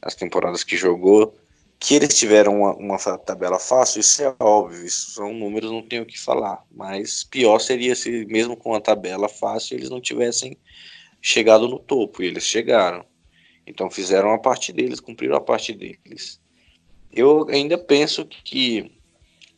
as 0.00 0.14
temporadas 0.14 0.62
que 0.62 0.76
jogou. 0.76 1.36
Que 1.80 1.94
eles 1.94 2.18
tiveram 2.18 2.60
uma, 2.60 2.74
uma, 2.74 3.18
tabela 3.18 3.58
fácil, 3.58 4.00
isso 4.00 4.22
é 4.22 4.34
óbvio, 4.40 4.84
isso 4.84 5.12
são 5.12 5.32
números, 5.32 5.70
não 5.70 5.82
tenho 5.82 6.02
o 6.02 6.06
que 6.06 6.18
falar. 6.18 6.64
Mas 6.70 7.22
pior 7.24 7.60
seria 7.60 7.94
se, 7.94 8.26
mesmo 8.26 8.56
com 8.56 8.74
a 8.74 8.80
tabela 8.80 9.28
fácil, 9.28 9.76
eles 9.76 9.88
não 9.88 10.00
tivessem 10.00 10.56
chegado 11.22 11.68
no 11.68 11.78
topo, 11.78 12.22
e 12.22 12.26
eles 12.26 12.44
chegaram. 12.44 13.04
Então 13.66 13.90
fizeram 13.90 14.32
a 14.32 14.38
parte 14.38 14.72
deles, 14.72 14.98
cumpriram 14.98 15.36
a 15.36 15.40
parte 15.40 15.72
deles. 15.72 16.40
Eu 17.12 17.48
ainda 17.48 17.78
penso 17.78 18.24
que 18.24 18.90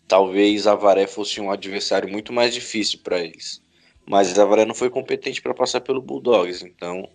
talvez 0.07 0.67
a 0.67 0.75
Varé 0.75 1.07
fosse 1.07 1.41
um 1.41 1.51
adversário 1.51 2.09
muito 2.09 2.33
mais 2.33 2.53
difícil 2.53 3.01
para 3.03 3.21
eles. 3.21 3.63
Mas 4.07 4.37
a 4.39 4.45
Varé 4.45 4.65
não 4.65 4.75
foi 4.75 4.91
competente 4.91 5.41
para 5.41 5.55
passar 5.55 5.81
pelo 5.81 6.03
Bulldogs, 6.03 6.63
então 6.63 7.09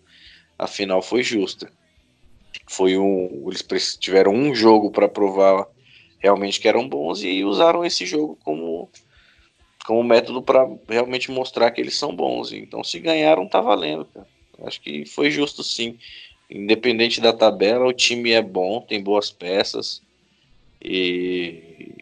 a 0.58 0.66
final 0.66 1.02
foi 1.02 1.22
justa. 1.22 1.70
Foi 2.66 2.96
um, 2.98 3.48
eles 3.70 3.96
tiveram 3.96 4.32
um 4.32 4.54
jogo 4.54 4.90
para 4.90 5.08
provar 5.08 5.66
realmente 6.18 6.60
que 6.60 6.68
eram 6.68 6.88
bons 6.88 7.22
e 7.22 7.44
usaram 7.44 7.84
esse 7.84 8.04
jogo 8.04 8.38
como 8.44 8.88
como 9.86 10.02
método 10.02 10.42
para 10.42 10.68
realmente 10.88 11.30
mostrar 11.30 11.70
que 11.70 11.80
eles 11.80 11.96
são 11.96 12.14
bons. 12.14 12.52
Então, 12.52 12.82
se 12.82 12.98
ganharam, 12.98 13.48
tá 13.48 13.60
valendo, 13.60 14.04
cara. 14.06 14.26
Acho 14.64 14.80
que 14.80 15.06
foi 15.06 15.30
justo 15.30 15.62
sim. 15.62 15.96
Independente 16.50 17.20
da 17.20 17.32
tabela, 17.32 17.86
o 17.86 17.92
time 17.92 18.32
é 18.32 18.42
bom, 18.42 18.80
tem 18.80 19.00
boas 19.00 19.30
peças. 19.30 20.02
E 20.82 21.94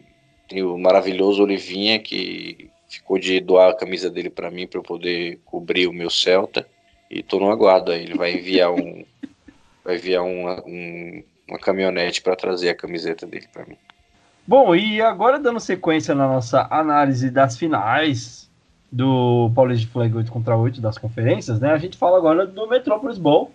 tem 0.47 0.63
o 0.63 0.77
maravilhoso 0.77 1.43
Olivinha 1.43 1.99
que 1.99 2.69
ficou 2.87 3.19
de 3.19 3.39
doar 3.39 3.69
a 3.69 3.75
camisa 3.75 4.09
dele 4.09 4.29
para 4.29 4.49
mim 4.49 4.67
para 4.67 4.79
eu 4.79 4.83
poder 4.83 5.39
cobrir 5.45 5.87
o 5.87 5.93
meu 5.93 6.09
Celta. 6.09 6.67
E 7.09 7.21
tô 7.21 7.39
no 7.39 7.51
aguardo 7.51 7.91
aí. 7.91 8.03
Ele 8.03 8.15
vai 8.15 8.33
enviar 8.33 8.71
um 8.71 9.05
vai 9.85 9.95
enviar 9.95 10.23
uma, 10.23 10.61
um, 10.65 11.23
uma 11.47 11.59
caminhonete 11.59 12.21
para 12.21 12.35
trazer 12.35 12.69
a 12.69 12.75
camiseta 12.75 13.25
dele 13.27 13.47
para 13.53 13.65
mim. 13.65 13.77
Bom, 14.47 14.75
e 14.75 15.01
agora 15.01 15.39
dando 15.39 15.59
sequência 15.59 16.13
na 16.13 16.27
nossa 16.27 16.67
análise 16.69 17.29
das 17.29 17.57
finais 17.57 18.49
do 18.91 19.51
Paulista 19.55 19.85
de 19.85 19.91
Flag 19.91 20.15
8 20.15 20.31
contra 20.31 20.57
8 20.57 20.81
das 20.81 20.97
conferências, 20.97 21.59
né? 21.59 21.71
A 21.71 21.77
gente 21.77 21.97
fala 21.97 22.17
agora 22.17 22.45
do 22.45 22.67
Metropolis 22.67 23.17
Bowl, 23.17 23.51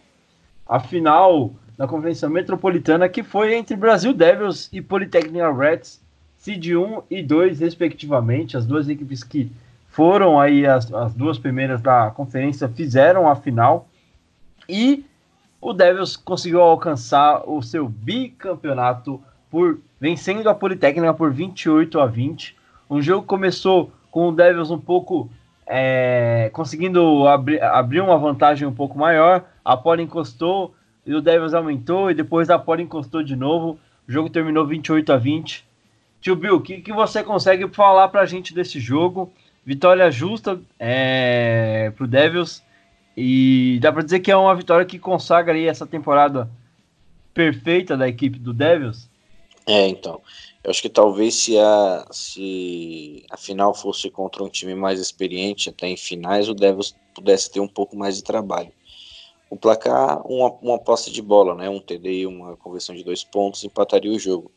a 0.66 0.80
final 0.80 1.50
da 1.76 1.86
Conferência 1.86 2.28
Metropolitana 2.28 3.08
que 3.08 3.22
foi 3.22 3.54
entre 3.54 3.74
Brasil 3.76 4.12
Devils 4.12 4.68
e 4.72 4.80
Polytechnic 4.82 5.42
Reds 5.56 6.00
Seed 6.36 6.66
1 6.66 7.02
e 7.10 7.22
2, 7.22 7.60
respectivamente. 7.60 8.56
As 8.56 8.66
duas 8.66 8.88
equipes 8.88 9.22
que 9.22 9.52
foram 9.88 10.40
aí 10.40 10.66
as, 10.66 10.92
as 10.92 11.14
duas 11.14 11.38
primeiras 11.38 11.80
da 11.80 12.10
conferência 12.10 12.68
fizeram 12.68 13.28
a 13.28 13.36
final. 13.36 13.88
E 14.68 15.04
o 15.60 15.72
Devils 15.72 16.16
conseguiu 16.16 16.62
alcançar 16.62 17.42
o 17.46 17.60
seu 17.62 17.88
bicampeonato 17.88 19.20
por 19.50 19.78
vencendo 20.00 20.48
a 20.48 20.54
Politécnica 20.54 21.12
por 21.12 21.32
28 21.32 22.00
a 22.00 22.06
20. 22.06 22.56
Um 22.88 23.02
jogo 23.02 23.26
começou 23.26 23.92
com 24.10 24.28
o 24.28 24.32
Devils 24.32 24.70
um 24.70 24.78
pouco 24.78 25.30
é, 25.66 26.50
conseguindo 26.52 27.28
abri 27.28 27.60
abrir 27.60 28.00
uma 28.00 28.18
vantagem 28.18 28.66
um 28.66 28.72
pouco 28.72 28.98
maior. 28.98 29.44
A 29.64 29.76
Poli 29.76 30.02
encostou 30.02 30.74
e 31.04 31.14
o 31.14 31.20
Devils 31.20 31.54
aumentou 31.54 32.10
e 32.10 32.14
depois 32.14 32.48
a 32.48 32.58
Poli 32.58 32.82
encostou 32.82 33.22
de 33.22 33.36
novo. 33.36 33.78
O 34.08 34.12
jogo 34.12 34.30
terminou 34.30 34.66
28 34.66 35.12
a 35.12 35.16
20. 35.16 35.64
Tio 36.20 36.36
Bill, 36.36 36.56
o 36.56 36.60
que, 36.60 36.80
que 36.80 36.92
você 36.92 37.22
consegue 37.22 37.68
falar 37.68 38.08
para 38.08 38.22
a 38.22 38.26
gente 38.26 38.54
desse 38.54 38.80
jogo? 38.80 39.32
Vitória 39.64 40.10
justa 40.10 40.60
é, 40.78 41.92
para 41.96 42.04
o 42.04 42.08
Devils. 42.08 42.62
E 43.16 43.78
dá 43.80 43.92
para 43.92 44.02
dizer 44.02 44.20
que 44.20 44.30
é 44.30 44.36
uma 44.36 44.54
vitória 44.54 44.86
que 44.86 44.98
consagra 44.98 45.54
aí 45.54 45.66
essa 45.66 45.86
temporada 45.86 46.50
perfeita 47.34 47.96
da 47.96 48.08
equipe 48.08 48.38
do 48.38 48.52
Devils? 48.52 49.08
É, 49.66 49.88
então. 49.88 50.20
Eu 50.62 50.70
acho 50.70 50.82
que 50.82 50.90
talvez 50.90 51.34
se 51.34 51.56
a, 51.58 52.06
se 52.10 53.24
a 53.30 53.36
final 53.36 53.74
fosse 53.74 54.10
contra 54.10 54.44
um 54.44 54.48
time 54.48 54.74
mais 54.74 55.00
experiente, 55.00 55.70
até 55.70 55.88
em 55.88 55.96
finais, 55.96 56.48
o 56.48 56.54
Devils 56.54 56.94
pudesse 57.14 57.50
ter 57.50 57.60
um 57.60 57.68
pouco 57.68 57.96
mais 57.96 58.16
de 58.16 58.22
trabalho. 58.22 58.70
O 59.48 59.56
placar, 59.56 60.20
uma, 60.26 60.52
uma 60.60 60.78
posse 60.78 61.10
de 61.10 61.22
bola, 61.22 61.54
né? 61.54 61.68
um 61.68 61.80
TD 61.80 62.20
e 62.20 62.26
uma 62.26 62.56
conversão 62.56 62.94
de 62.94 63.02
dois 63.02 63.24
pontos, 63.24 63.64
empataria 63.64 64.12
o 64.12 64.18
jogo. 64.18 64.52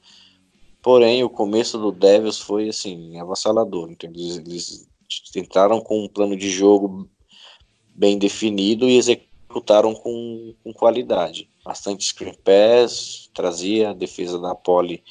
Porém, 0.82 1.24
o 1.24 1.30
começo 1.30 1.78
do 1.78 1.92
Devils 1.92 2.40
foi 2.40 2.68
assim, 2.68 3.18
avassalador. 3.18 3.90
Então, 3.90 4.10
eles, 4.10 4.38
eles 4.38 4.88
tentaram 5.32 5.80
com 5.80 6.04
um 6.04 6.10
plano 6.10 6.36
de 6.36 6.50
jogo 6.50 7.10
bem 7.96 8.18
definido 8.18 8.88
e 8.88 8.98
executaram 8.98 9.94
com, 9.94 10.54
com 10.64 10.74
qualidade. 10.74 11.50
Bastante 11.64 12.04
screen 12.06 12.36
pass, 12.44 13.30
trazia 13.34 13.92
a 13.92 13.94
defesa 13.94 14.40
da 14.40 14.56
Poli 14.56 15.04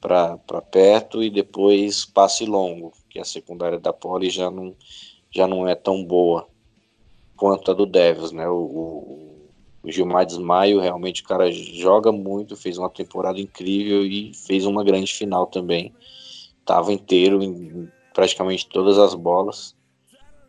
para 0.00 0.62
perto 0.70 1.22
e 1.22 1.28
depois 1.28 2.06
passe 2.06 2.46
longo, 2.46 2.92
que 3.08 3.18
a 3.18 3.24
secundária 3.24 3.78
da 3.78 3.92
Poli 3.92 4.30
já 4.30 4.50
não, 4.50 4.74
já 5.30 5.46
não 5.46 5.68
é 5.68 5.74
tão 5.74 6.02
boa 6.02 6.48
quanto 7.36 7.70
a 7.70 7.74
do 7.74 7.86
Devils, 7.86 8.32
né? 8.32 8.48
O, 8.48 8.54
o, 8.54 9.50
o 9.82 9.90
Gilmar 9.90 10.26
Desmaio, 10.26 10.80
realmente 10.80 11.22
o 11.22 11.26
cara 11.26 11.50
joga 11.50 12.12
muito, 12.12 12.56
fez 12.56 12.78
uma 12.78 12.90
temporada 12.90 13.40
incrível 13.40 14.04
e 14.04 14.32
fez 14.34 14.66
uma 14.66 14.84
grande 14.84 15.12
final 15.12 15.46
também. 15.46 15.94
Tava 16.64 16.92
inteiro 16.92 17.42
em 17.42 17.90
praticamente 18.12 18.68
todas 18.68 18.98
as 18.98 19.14
bolas. 19.14 19.74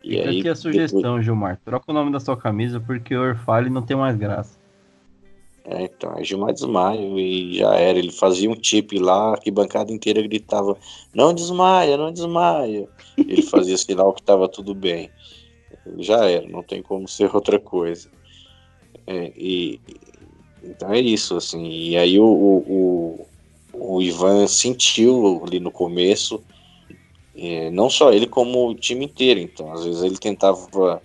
E 0.02 0.16
Fica 0.16 0.28
aí, 0.28 0.40
aqui 0.40 0.48
a 0.48 0.54
sugestão, 0.54 1.00
depois... 1.00 1.24
Gilmar. 1.24 1.60
Troca 1.64 1.90
o 1.90 1.94
nome 1.94 2.10
da 2.10 2.20
sua 2.20 2.36
camisa 2.36 2.80
porque 2.80 3.14
o 3.14 3.20
Orfale 3.20 3.70
não 3.70 3.82
tem 3.82 3.96
mais 3.96 4.16
graça. 4.16 4.60
É, 5.64 5.84
então, 5.84 6.14
é 6.16 6.24
Gilmar 6.24 6.52
Desmaio 6.52 7.18
e 7.18 7.58
já 7.58 7.74
era. 7.74 7.98
Ele 7.98 8.10
fazia 8.10 8.50
um 8.50 8.54
tip 8.54 8.98
lá, 8.98 9.36
que 9.38 9.50
bancada 9.50 9.92
inteira 9.92 10.20
gritava: 10.22 10.76
Não 11.14 11.32
desmaia, 11.32 11.96
não 11.96 12.12
desmaia. 12.12 12.88
Ele 13.16 13.42
fazia 13.42 13.78
sinal 13.78 14.12
que 14.12 14.20
estava 14.20 14.48
tudo 14.48 14.74
bem. 14.74 15.10
Já 15.98 16.28
era, 16.28 16.46
não 16.48 16.62
tem 16.62 16.82
como 16.82 17.06
ser 17.06 17.34
outra 17.34 17.60
coisa. 17.60 18.08
É, 19.06 19.32
e, 19.36 19.80
então 20.64 20.92
é 20.92 21.00
isso, 21.00 21.36
assim. 21.36 21.68
E 21.68 21.96
aí 21.96 22.18
o, 22.18 22.24
o, 22.24 23.26
o 23.72 24.02
Ivan 24.02 24.46
sentiu 24.48 25.42
ali 25.46 25.60
no 25.60 25.70
começo, 25.70 26.42
é, 27.34 27.70
não 27.70 27.88
só 27.88 28.12
ele, 28.12 28.26
como 28.26 28.68
o 28.68 28.74
time 28.74 29.04
inteiro. 29.06 29.40
Então, 29.40 29.72
às 29.72 29.84
vezes 29.84 30.02
ele 30.02 30.18
tentava 30.18 31.02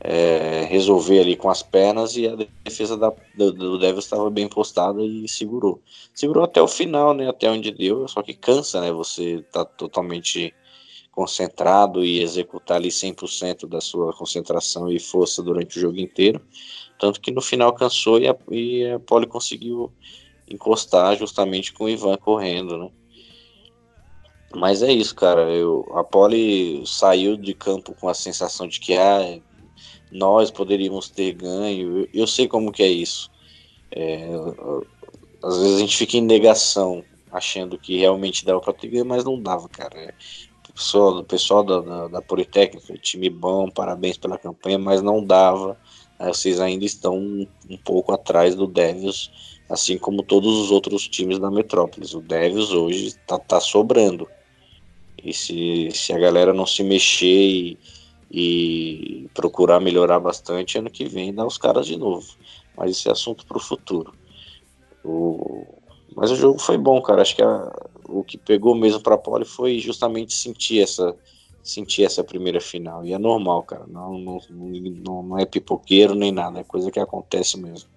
é, 0.00 0.66
resolver 0.68 1.20
ali 1.20 1.34
com 1.34 1.48
as 1.48 1.62
pernas 1.62 2.14
e 2.16 2.28
a 2.28 2.36
defesa 2.62 2.96
da, 2.96 3.10
do, 3.34 3.52
do 3.52 3.78
Devils 3.78 4.04
estava 4.04 4.28
bem 4.28 4.46
postada 4.46 5.02
e 5.02 5.26
segurou. 5.26 5.80
Segurou 6.12 6.44
até 6.44 6.60
o 6.60 6.68
final, 6.68 7.14
né? 7.14 7.28
Até 7.28 7.50
onde 7.50 7.70
deu, 7.70 8.06
só 8.06 8.22
que 8.22 8.34
cansa, 8.34 8.82
né? 8.82 8.92
Você 8.92 9.42
tá 9.50 9.64
totalmente 9.64 10.54
concentrado 11.10 12.04
e 12.04 12.20
executar 12.20 12.76
ali 12.76 12.88
100% 12.88 13.68
da 13.68 13.80
sua 13.80 14.12
concentração 14.12 14.90
e 14.90 14.98
força 14.98 15.42
durante 15.42 15.78
o 15.78 15.80
jogo 15.80 15.98
inteiro. 15.98 16.40
Tanto 16.98 17.20
que 17.20 17.30
no 17.30 17.40
final 17.40 17.72
cansou 17.72 18.18
e 18.18 18.28
a, 18.28 18.36
e 18.50 18.84
a 18.86 18.98
Poli 18.98 19.26
conseguiu 19.26 19.92
encostar 20.50 21.16
justamente 21.16 21.72
com 21.72 21.84
o 21.84 21.88
Ivan 21.88 22.16
correndo, 22.18 22.76
né? 22.76 22.90
Mas 24.56 24.82
é 24.82 24.92
isso, 24.92 25.14
cara. 25.14 25.42
Eu, 25.50 25.86
a 25.94 26.04
Poli 26.04 26.82
saiu 26.86 27.36
de 27.36 27.54
campo 27.54 27.94
com 28.00 28.08
a 28.08 28.14
sensação 28.14 28.66
de 28.66 28.80
que 28.80 28.94
ah, 28.96 29.38
nós 30.10 30.50
poderíamos 30.50 31.08
ter 31.08 31.32
ganho. 31.32 32.00
Eu, 32.00 32.08
eu 32.12 32.26
sei 32.26 32.48
como 32.48 32.72
que 32.72 32.82
é 32.82 32.88
isso. 32.88 33.30
É, 33.90 34.28
às 35.42 35.58
vezes 35.58 35.76
a 35.76 35.80
gente 35.80 35.96
fica 35.96 36.16
em 36.16 36.22
negação, 36.22 37.04
achando 37.30 37.78
que 37.78 37.98
realmente 37.98 38.44
dava 38.44 38.60
para 38.60 38.72
ter 38.72 38.88
ganho, 38.88 39.06
mas 39.06 39.24
não 39.24 39.40
dava, 39.40 39.68
cara. 39.68 39.98
É, 39.98 40.14
o 40.68 40.72
pessoal, 40.72 41.18
o 41.18 41.24
pessoal 41.24 41.62
da, 41.62 41.80
da, 41.80 42.08
da 42.08 42.22
Politécnica, 42.22 42.98
time 42.98 43.30
bom, 43.30 43.70
parabéns 43.70 44.16
pela 44.16 44.38
campanha, 44.38 44.78
mas 44.78 45.02
não 45.02 45.24
dava 45.24 45.78
vocês 46.18 46.60
ainda 46.60 46.84
estão 46.84 47.16
um, 47.16 47.46
um 47.68 47.76
pouco 47.76 48.12
atrás 48.12 48.54
do 48.54 48.66
Devils, 48.66 49.30
assim 49.68 49.98
como 49.98 50.22
todos 50.22 50.56
os 50.56 50.70
outros 50.70 51.08
times 51.08 51.38
da 51.38 51.50
Metrópolis. 51.50 52.14
O 52.14 52.20
Devils 52.20 52.70
hoje 52.70 53.06
está 53.08 53.38
tá 53.38 53.60
sobrando. 53.60 54.28
E 55.24 55.32
se, 55.32 55.88
se 55.92 56.12
a 56.12 56.18
galera 56.18 56.52
não 56.52 56.66
se 56.66 56.82
mexer 56.82 57.26
e, 57.26 57.78
e 58.30 59.28
procurar 59.32 59.80
melhorar 59.80 60.20
bastante, 60.20 60.76
ano 60.76 60.90
que 60.90 61.06
vem 61.06 61.32
dá 61.32 61.46
os 61.46 61.56
caras 61.56 61.86
de 61.86 61.96
novo. 61.96 62.26
Mas 62.76 62.90
esse 62.90 63.08
é 63.08 63.12
assunto 63.12 63.46
para 63.46 63.56
o 63.56 63.60
futuro. 63.60 64.12
Mas 66.14 66.30
o 66.30 66.36
jogo 66.36 66.58
foi 66.58 66.76
bom, 66.76 67.00
cara. 67.00 67.22
Acho 67.22 67.36
que 67.36 67.42
a, 67.42 67.72
o 68.06 68.22
que 68.22 68.36
pegou 68.36 68.74
mesmo 68.74 69.00
para 69.00 69.14
a 69.14 69.18
Poli 69.18 69.44
foi 69.44 69.78
justamente 69.78 70.34
sentir 70.34 70.82
essa, 70.82 71.14
sentir 71.62 72.04
essa 72.04 72.22
primeira 72.22 72.60
final. 72.60 73.04
E 73.04 73.12
é 73.12 73.18
normal, 73.18 73.62
cara. 73.62 73.84
Não, 73.88 74.18
não, 74.18 74.38
não, 74.50 75.22
não 75.22 75.38
é 75.38 75.46
pipoqueiro 75.46 76.14
nem 76.14 76.30
nada, 76.30 76.60
é 76.60 76.64
coisa 76.64 76.90
que 76.90 77.00
acontece 77.00 77.58
mesmo. 77.58 77.88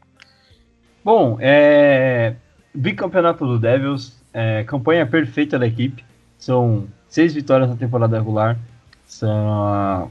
Bom, 1.03 1.37
é. 1.39 2.35
Bicampeonato 2.73 3.45
do 3.45 3.57
Devils, 3.57 4.21
é, 4.31 4.63
campanha 4.63 5.05
perfeita 5.05 5.57
da 5.57 5.65
equipe. 5.65 6.05
São 6.37 6.87
seis 7.09 7.33
vitórias 7.33 7.69
na 7.69 7.75
temporada 7.75 8.17
regular. 8.17 8.57
São 9.05 9.63
a, 9.63 10.07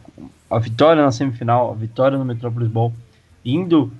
a 0.50 0.58
vitória 0.58 1.02
na 1.02 1.12
semifinal, 1.12 1.70
a 1.70 1.74
vitória 1.74 2.16
no 2.16 2.24
Metropolis 2.24 2.68
Ball, 2.68 2.92
indo 3.44 3.92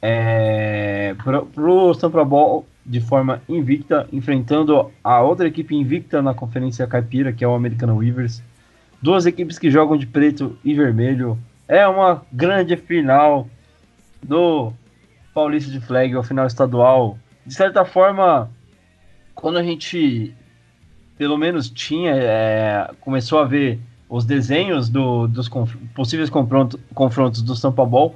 é, 0.00 1.14
para 1.22 1.42
o 1.42 1.92
Stampa 1.92 2.24
Ball 2.24 2.64
de 2.84 3.00
forma 3.00 3.42
invicta, 3.46 4.08
enfrentando 4.10 4.90
a 5.04 5.20
outra 5.20 5.46
equipe 5.46 5.76
invicta 5.76 6.22
na 6.22 6.32
Conferência 6.32 6.86
Caipira, 6.86 7.32
que 7.32 7.44
é 7.44 7.48
o 7.48 7.54
American 7.54 7.94
Weavers. 7.94 8.42
Duas 9.02 9.26
equipes 9.26 9.58
que 9.58 9.70
jogam 9.70 9.96
de 9.96 10.06
preto 10.06 10.58
e 10.64 10.74
vermelho. 10.74 11.38
É 11.68 11.86
uma 11.86 12.22
grande 12.32 12.76
final 12.76 13.46
do 14.22 14.72
Paulista 15.34 15.70
de 15.70 15.80
Flag, 15.80 16.16
o 16.16 16.22
final 16.22 16.46
estadual. 16.46 17.18
De 17.44 17.54
certa 17.54 17.84
forma, 17.84 18.50
quando 19.34 19.58
a 19.58 19.62
gente 19.62 20.34
pelo 21.18 21.36
menos 21.36 21.68
tinha, 21.68 22.12
é, 22.14 22.90
começou 23.00 23.40
a 23.40 23.44
ver 23.44 23.78
os 24.08 24.24
desenhos 24.24 24.88
do, 24.88 25.26
dos 25.26 25.48
conf 25.48 25.74
possíveis 25.94 26.30
confronto, 26.30 26.80
confrontos 26.94 27.42
do 27.42 27.54
Sampa 27.54 27.84
Ball, 27.84 28.14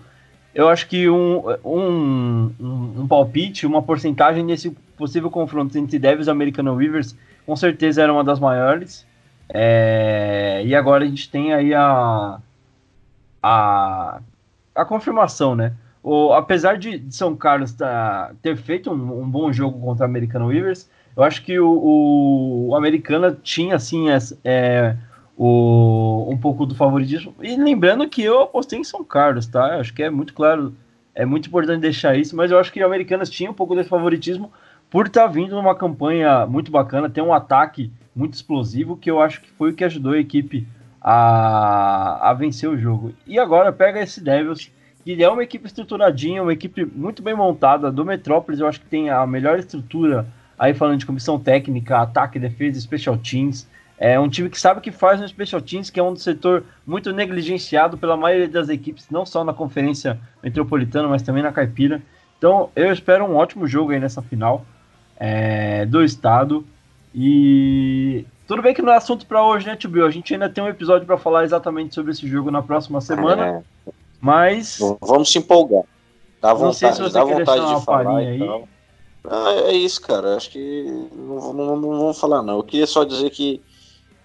eu 0.55 0.69
acho 0.69 0.87
que 0.87 1.09
um, 1.09 1.43
um, 1.65 2.53
um, 2.61 3.01
um, 3.01 3.09
palpite, 3.09 3.67
uma 3.67 3.83
porcentagem 3.83 4.45
nesse 4.45 4.71
possível 4.97 5.31
confronto 5.31 5.77
entre 5.79 5.99
Devils 5.99 6.27
e 6.27 6.31
American 6.31 6.75
Weavers, 6.75 7.17
com 7.47 7.57
certeza 7.57 8.03
era 8.03 8.13
uma 8.13 8.23
das 8.23 8.39
maiores. 8.39 9.07
É, 9.49 10.63
e 10.65 10.75
agora 10.75 11.05
a 11.05 11.07
gente 11.07 11.31
tem 11.31 11.53
aí 11.53 11.75
a, 11.75 12.39
a, 13.43 14.21
a 14.75 14.85
confirmação, 14.85 15.55
né? 15.55 15.73
O, 16.03 16.33
apesar 16.33 16.77
de 16.77 17.03
São 17.11 17.37
Carlos 17.37 17.73
tá, 17.73 18.33
ter 18.43 18.57
feito 18.57 18.91
um, 18.91 19.23
um, 19.23 19.31
bom 19.31 19.53
jogo 19.53 19.81
contra 19.81 20.05
a 20.05 20.09
American 20.09 20.47
Weavers, 20.47 20.89
eu 21.17 21.23
acho 21.23 21.43
que 21.43 21.59
o, 21.59 22.69
o, 22.69 22.75
Americana 22.75 23.37
tinha, 23.43 23.77
assim, 23.77 24.07
é, 24.45 24.97
o, 25.37 26.29
um 26.31 26.37
pouco 26.39 26.65
do 26.65 26.75
favoritismo. 26.75 27.35
E 27.41 27.57
lembrando 27.57 28.09
que 28.09 28.23
eu 28.23 28.43
apostei 28.43 28.79
em 28.79 28.85
São 28.85 29.05
Carlos, 29.05 29.47
tá? 29.47 29.75
Eu 29.75 29.81
acho 29.81 29.93
que 29.93 30.03
é 30.03 30.11
muito 30.11 30.33
claro, 30.33 30.75
é 31.15 31.27
muito 31.27 31.49
importante 31.49 31.81
deixar 31.81 32.17
isso, 32.17 32.35
mas 32.35 32.51
eu 32.51 32.59
acho 32.59 32.73
que 32.73 32.83
o 32.83 32.87
Americanas 32.87 33.29
tinha 33.29 33.51
um 33.51 33.55
pouco 33.55 33.75
desse 33.75 33.89
favoritismo 33.89 34.51
por 34.91 35.07
estar 35.07 35.23
tá 35.23 35.27
vindo 35.27 35.55
numa 35.55 35.75
campanha 35.75 36.47
muito 36.47 36.71
bacana, 36.71 37.11
ter 37.11 37.23
um 37.23 37.33
ataque 37.33 37.91
muito 38.15 38.35
explosivo, 38.35 38.97
que 38.97 39.11
eu 39.11 39.21
acho 39.21 39.41
que 39.41 39.51
foi 39.51 39.71
o 39.71 39.75
que 39.75 39.85
ajudou 39.85 40.13
a 40.13 40.19
equipe 40.19 40.67
a, 41.01 42.31
a 42.31 42.35
vencer 42.35 42.69
o 42.69 42.79
jogo. 42.79 43.13
E 43.27 43.39
agora 43.39 43.73
pega 43.73 44.01
esse 44.01 44.23
Devils, 44.23 44.71
que 45.05 45.23
é 45.23 45.29
uma 45.29 45.43
equipe 45.43 45.67
estruturadinha, 45.67 46.43
uma 46.43 46.53
equipe 46.53 46.85
muito 46.85 47.23
bem 47.23 47.35
montada 47.35 47.91
do 47.91 48.05
Metrópolis, 48.05 48.61
eu 48.61 48.67
acho 48.67 48.81
que 48.81 48.87
tem 48.87 49.11
a 49.11 49.27
melhor 49.27 49.59
estrutura 49.59 50.27
aí 50.63 50.73
falando 50.73 51.01
de 51.01 51.07
comissão 51.07 51.41
técnica, 51.41 51.99
ataque, 51.99 52.39
defesa, 52.39 52.81
special 52.81 53.19
teams. 53.19 53.67
É 53.99 54.19
um 54.19 54.29
time 54.29 54.49
que 54.49 54.61
sabe 54.61 54.81
que 54.81 54.93
faz 54.93 55.21
no 55.21 55.27
special 55.27 55.61
teams, 55.61 55.91
que 55.91 55.99
é 55.99 56.03
um 56.05 56.15
setor 56.15 56.63
muito 56.87 57.13
negligenciado 57.13 57.99
pela 57.99 58.17
maioria 58.17 58.47
das 58.47 58.69
equipes, 58.69 59.09
não 59.11 59.27
só 59.27 59.43
na 59.43 59.53
conferência 59.53 60.21
metropolitana, 60.41 61.09
mas 61.09 61.21
também 61.21 61.43
na 61.43 61.51
caipira. 61.51 62.01
Então 62.39 62.71
eu 62.77 62.93
espero 62.93 63.25
um 63.25 63.35
ótimo 63.35 63.67
jogo 63.67 63.91
aí 63.91 63.99
nessa 63.99 64.23
final 64.23 64.65
é, 65.17 65.85
do 65.85 66.01
estado. 66.05 66.65
E 67.13 68.25
tudo 68.47 68.63
bem 68.63 68.73
que 68.73 68.83
não 68.83 68.93
é 68.93 68.97
assunto 68.97 69.27
para 69.27 69.45
hoje, 69.45 69.67
né, 69.67 69.75
Tio 69.75 70.07
A 70.07 70.11
gente 70.11 70.33
ainda 70.33 70.49
tem 70.49 70.63
um 70.63 70.69
episódio 70.69 71.05
para 71.05 71.19
falar 71.19 71.43
exatamente 71.43 71.93
sobre 71.93 72.13
esse 72.13 72.29
jogo 72.29 72.53
na 72.53 72.63
próxima 72.63 73.01
semana. 73.01 73.65
É. 73.89 73.93
Mas. 74.21 74.79
Vamos 75.01 75.33
se 75.33 75.39
empolgar. 75.39 75.83
Dá 76.41 76.55
vontade, 76.55 76.65
não 76.65 76.73
sei 76.73 76.93
se 76.93 77.03
você 77.03 77.15
dá 77.15 77.25
vontade 77.25 77.75
de 77.75 77.85
falar. 77.85 78.19
Aí. 78.19 78.37
Então. 78.37 78.72
Ah, 79.25 79.53
é 79.67 79.73
isso, 79.73 80.01
cara. 80.01 80.37
Acho 80.37 80.51
que 80.51 80.85
não, 81.15 81.53
não, 81.53 81.77
não 81.77 81.99
vamos 81.99 82.19
falar, 82.19 82.43
não. 82.43 82.59
Eu 82.59 82.65
queria 82.65 82.87
só 82.87 83.05
dizer 83.05 83.31
que, 83.31 83.63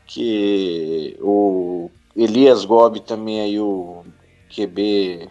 que 0.06 1.18
o 1.22 1.90
Elias 2.16 2.66
Gobi 2.66 3.00
também 3.00 3.42
aí, 3.42 3.60
o 3.60 4.04
QB 4.50 5.30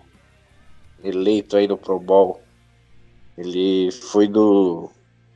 eleito 1.02 1.56
aí 1.56 1.66
no 1.66 1.76
Pro 1.76 1.98
Bowl, 1.98 2.40
ele 3.36 3.90
foi 3.90 4.28
do, 4.28 4.90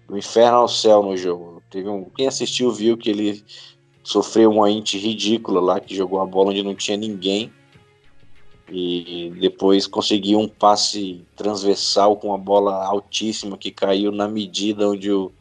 do 0.09 0.16
inferno 0.16 0.59
ao 0.59 0.69
céu 0.69 1.03
no 1.03 1.16
jogo. 1.16 1.62
Teve 1.71 1.88
um, 1.88 2.05
quem 2.05 2.27
assistiu 2.27 2.71
viu 2.71 2.97
que 2.97 3.11
ele 3.11 3.45
sofreu 4.03 4.51
uma 4.51 4.71
int 4.71 4.95
ridícula 4.95 5.61
lá, 5.61 5.81
que 5.81 5.95
jogou 5.95 6.21
a 6.21 6.27
bola 6.27 6.51
onde 6.51 6.62
não 6.62 6.75
tinha 6.75 6.97
ninguém 6.97 7.53
e 8.70 9.33
depois 9.40 9.87
conseguiu 9.87 10.38
um 10.38 10.48
passe 10.48 11.24
transversal 11.35 12.16
com 12.16 12.28
uma 12.28 12.38
bola 12.38 12.85
altíssima 12.85 13.59
que 13.59 13.70
caiu 13.70 14.12
na 14.12 14.28
medida 14.28 14.88
onde 14.88 15.11
o, 15.11 15.33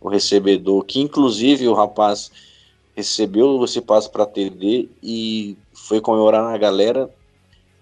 o 0.00 0.08
recebedor, 0.08 0.84
que 0.84 1.00
inclusive 1.00 1.68
o 1.68 1.74
rapaz 1.74 2.30
recebeu 2.96 3.62
esse 3.62 3.80
passe 3.80 4.10
para 4.10 4.26
TD 4.26 4.88
e 5.02 5.56
foi 5.72 6.00
comemorar 6.00 6.42
na 6.42 6.56
galera, 6.56 7.14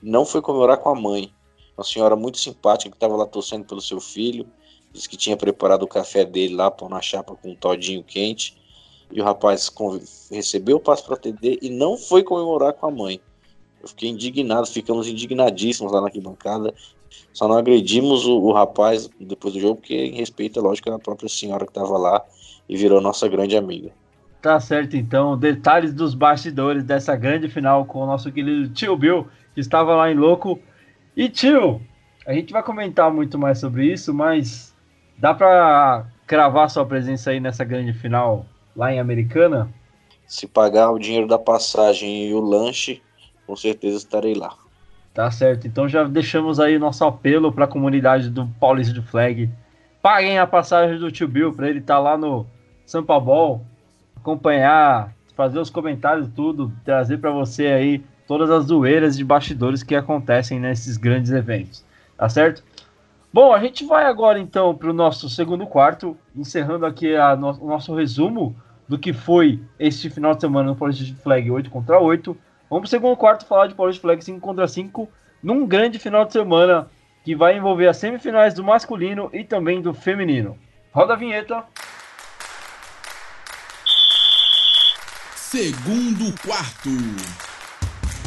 não 0.02 0.24
foi 0.24 0.42
comemorar 0.42 0.78
com 0.78 0.90
a 0.90 0.94
mãe, 0.94 1.32
uma 1.76 1.84
senhora 1.84 2.16
muito 2.16 2.38
simpática 2.38 2.90
que 2.90 2.96
estava 2.96 3.16
lá 3.16 3.26
torcendo 3.26 3.64
pelo 3.64 3.80
seu 3.80 4.00
filho, 4.00 4.46
disse 4.92 5.08
que 5.08 5.16
tinha 5.16 5.36
preparado 5.36 5.84
o 5.84 5.88
café 5.88 6.24
dele 6.24 6.54
lá, 6.54 6.70
pôr 6.70 6.88
na 6.88 7.00
chapa 7.00 7.36
com 7.36 7.50
um 7.50 7.54
todinho 7.54 8.02
quente, 8.02 8.56
e 9.10 9.20
o 9.20 9.24
rapaz 9.24 9.72
recebeu 10.30 10.78
o 10.78 10.80
passe 10.80 11.04
para 11.04 11.16
TD 11.16 11.60
e 11.62 11.70
não 11.70 11.96
foi 11.96 12.24
comemorar 12.24 12.72
com 12.72 12.86
a 12.86 12.90
mãe 12.90 13.20
eu 13.82 13.88
fiquei 13.88 14.10
indignado, 14.10 14.66
ficamos 14.66 15.08
indignadíssimos 15.08 15.92
lá 15.92 16.00
na 16.00 16.06
arquibancada. 16.06 16.74
Só 17.32 17.46
não 17.46 17.56
agredimos 17.56 18.26
o, 18.26 18.38
o 18.38 18.52
rapaz 18.52 19.08
depois 19.20 19.54
do 19.54 19.60
jogo, 19.60 19.76
porque 19.76 19.94
em 19.94 20.16
respeito, 20.16 20.58
é 20.58 20.62
lógico, 20.62 20.90
à 20.90 20.98
própria 20.98 21.28
senhora 21.28 21.64
que 21.64 21.70
estava 21.70 21.96
lá 21.96 22.24
e 22.68 22.76
virou 22.76 23.00
nossa 23.00 23.28
grande 23.28 23.56
amiga. 23.56 23.90
Tá 24.42 24.58
certo, 24.60 24.96
então. 24.96 25.36
Detalhes 25.36 25.92
dos 25.92 26.14
bastidores 26.14 26.84
dessa 26.84 27.16
grande 27.16 27.48
final 27.48 27.84
com 27.84 28.00
o 28.00 28.06
nosso 28.06 28.30
querido 28.30 28.68
tio 28.72 28.96
Bill, 28.96 29.26
que 29.54 29.60
estava 29.60 29.94
lá 29.94 30.10
em 30.10 30.14
louco. 30.14 30.58
E 31.16 31.28
tio, 31.28 31.80
a 32.26 32.32
gente 32.32 32.52
vai 32.52 32.62
comentar 32.62 33.12
muito 33.12 33.38
mais 33.38 33.58
sobre 33.58 33.92
isso, 33.92 34.12
mas 34.12 34.74
dá 35.16 35.32
para 35.32 36.06
cravar 36.26 36.68
sua 36.68 36.84
presença 36.84 37.30
aí 37.30 37.40
nessa 37.40 37.64
grande 37.64 37.92
final 37.92 38.44
lá 38.74 38.92
em 38.92 38.98
Americana? 38.98 39.72
Se 40.26 40.46
pagar 40.46 40.90
o 40.90 40.98
dinheiro 40.98 41.26
da 41.26 41.38
passagem 41.38 42.28
e 42.28 42.34
o 42.34 42.40
lanche, 42.40 43.00
com 43.46 43.56
certeza 43.56 43.96
estarei 43.96 44.34
lá. 44.34 44.54
Tá 45.14 45.30
certo, 45.30 45.66
então 45.66 45.88
já 45.88 46.04
deixamos 46.04 46.60
aí 46.60 46.78
nosso 46.78 47.04
apelo 47.04 47.50
para 47.50 47.64
a 47.64 47.68
comunidade 47.68 48.28
do 48.28 48.46
Paulista 48.60 48.92
de 48.92 49.00
Flag. 49.00 49.48
Paguem 50.02 50.38
a 50.38 50.46
passagem 50.46 50.98
do 50.98 51.10
tio 51.10 51.26
Bill 51.26 51.52
para 51.54 51.68
ele 51.68 51.78
estar 51.78 51.94
tá 51.94 52.00
lá 52.00 52.18
no 52.18 52.46
Sampa 52.84 53.18
Ball, 53.18 53.64
acompanhar, 54.14 55.14
fazer 55.34 55.58
os 55.58 55.70
comentários 55.70 56.28
tudo, 56.34 56.70
trazer 56.84 57.18
para 57.18 57.30
você 57.30 57.66
aí 57.66 58.04
todas 58.26 58.50
as 58.50 58.64
zoeiras 58.64 59.16
de 59.16 59.24
bastidores 59.24 59.82
que 59.82 59.94
acontecem 59.94 60.60
nesses 60.60 60.96
grandes 60.96 61.30
eventos. 61.32 61.84
Tá 62.16 62.28
certo? 62.28 62.62
Bom, 63.32 63.52
a 63.52 63.58
gente 63.58 63.84
vai 63.84 64.04
agora 64.04 64.38
então 64.38 64.74
para 64.74 64.90
o 64.90 64.94
nosso 64.94 65.28
segundo 65.28 65.66
quarto, 65.66 66.16
encerrando 66.34 66.86
aqui 66.86 67.14
no 67.38 67.50
o 67.52 67.68
nosso 67.68 67.94
resumo 67.94 68.56
do 68.88 68.98
que 68.98 69.12
foi 69.12 69.60
este 69.78 70.08
final 70.08 70.34
de 70.34 70.40
semana 70.40 70.70
no 70.70 70.76
Paulista 70.76 71.04
de 71.04 71.14
Flag 71.14 71.50
8 71.50 71.70
contra 71.70 71.98
8. 71.98 72.36
Vamos 72.68 72.88
pro 72.88 72.98
segundo 72.98 73.16
quarto 73.16 73.46
falar 73.46 73.68
de 73.68 73.74
Paulista 73.74 74.02
Flag 74.02 74.24
5 74.24 74.40
contra 74.40 74.66
5 74.66 75.08
num 75.40 75.66
grande 75.66 76.00
final 76.00 76.24
de 76.24 76.32
semana 76.32 76.90
que 77.22 77.34
vai 77.34 77.56
envolver 77.56 77.86
as 77.86 77.96
semifinais 77.96 78.54
do 78.54 78.64
masculino 78.64 79.30
e 79.32 79.44
também 79.44 79.80
do 79.80 79.94
feminino. 79.94 80.58
Roda 80.92 81.12
a 81.12 81.16
vinheta. 81.16 81.64
Segundo 85.34 86.34
quarto. 86.42 86.90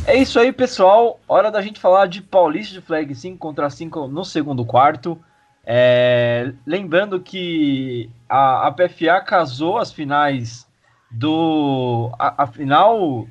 É 0.06 0.15
isso 0.15 0.39
aí, 0.39 0.54
pessoal. 0.54 1.19
Hora 1.28 1.52
da 1.52 1.62
gente 1.62 1.80
falar 1.80 2.08
de 2.08 2.21
Paulista 2.21 2.73
de 2.73 2.82
Flag 2.82 3.13
5 3.13 3.38
contra 3.38 3.69
5 3.69 4.08
no 4.08 4.23
segundo 4.23 4.65
quarto. 4.65 5.19
É... 5.65 6.54
Lembrando 6.65 7.19
que 7.19 8.10
a, 8.28 8.67
a 8.67 8.71
PFA 8.71 9.21
casou 9.21 9.78
as 9.78 9.91
finais 9.91 10.65
do. 11.12 12.10
A, 12.17 12.43
a 12.43 12.47
final 12.47 13.28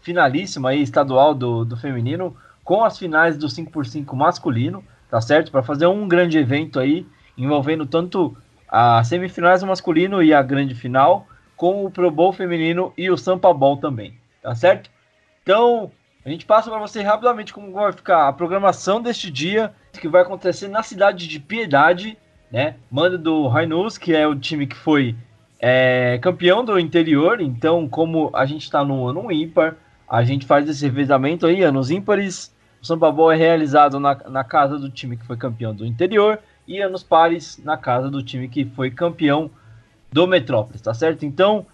finalíssima 0.00 0.70
aí, 0.70 0.82
estadual 0.82 1.34
do, 1.34 1.64
do 1.64 1.76
feminino, 1.76 2.36
com 2.62 2.84
as 2.84 2.98
finais 2.98 3.36
do 3.36 3.46
5x5 3.46 4.14
masculino, 4.14 4.84
tá 5.10 5.20
certo? 5.20 5.50
Para 5.50 5.62
fazer 5.62 5.86
um 5.86 6.08
grande 6.08 6.38
evento 6.38 6.80
aí, 6.80 7.06
envolvendo 7.36 7.86
tanto 7.86 8.36
as 8.68 9.06
semifinais 9.08 9.60
do 9.60 9.66
masculino 9.66 10.22
e 10.22 10.32
a 10.32 10.42
grande 10.42 10.74
final, 10.74 11.26
com 11.56 11.84
o 11.84 11.90
Pro 11.90 12.10
Bowl 12.10 12.32
feminino 12.32 12.92
e 12.96 13.10
o 13.10 13.16
Sampa 13.16 13.52
Bowl 13.52 13.76
também, 13.76 14.18
tá 14.42 14.54
certo? 14.54 14.90
Então, 15.42 15.90
a 16.24 16.30
gente 16.30 16.46
passa 16.46 16.70
para 16.70 16.80
você 16.80 17.02
rapidamente 17.02 17.52
como 17.52 17.72
vai 17.72 17.92
ficar 17.92 18.28
a 18.28 18.32
programação 18.32 19.00
deste 19.00 19.30
dia, 19.30 19.72
que 19.92 20.08
vai 20.08 20.22
acontecer 20.22 20.68
na 20.68 20.82
cidade 20.82 21.28
de 21.28 21.38
Piedade, 21.38 22.18
né? 22.50 22.76
Manda 22.90 23.18
do 23.18 23.46
Rainus, 23.46 23.98
que 23.98 24.14
é 24.14 24.26
o 24.26 24.34
time 24.34 24.66
que 24.66 24.76
foi 24.76 25.14
é, 25.66 26.18
campeão 26.18 26.62
do 26.62 26.78
interior, 26.78 27.40
então 27.40 27.88
como 27.88 28.28
a 28.34 28.44
gente 28.44 28.64
está 28.64 28.84
no 28.84 29.08
ano 29.08 29.32
ímpar, 29.32 29.76
a 30.06 30.22
gente 30.22 30.44
faz 30.44 30.68
esse 30.68 30.84
revezamento 30.84 31.46
aí, 31.46 31.62
anos 31.62 31.90
ímpares, 31.90 32.54
o 32.82 32.84
Samba 32.84 33.10
Bowl 33.10 33.32
é 33.32 33.36
realizado 33.36 33.98
na, 33.98 34.14
na 34.28 34.44
casa 34.44 34.78
do 34.78 34.90
time 34.90 35.16
que 35.16 35.24
foi 35.24 35.38
campeão 35.38 35.74
do 35.74 35.86
interior 35.86 36.38
e 36.68 36.82
anos 36.82 37.02
pares 37.02 37.58
na 37.64 37.78
casa 37.78 38.10
do 38.10 38.22
time 38.22 38.46
que 38.46 38.66
foi 38.66 38.90
campeão 38.90 39.50
do 40.12 40.26
Metrópolis, 40.26 40.82
tá 40.82 40.92
certo? 40.92 41.24
Então, 41.24 41.64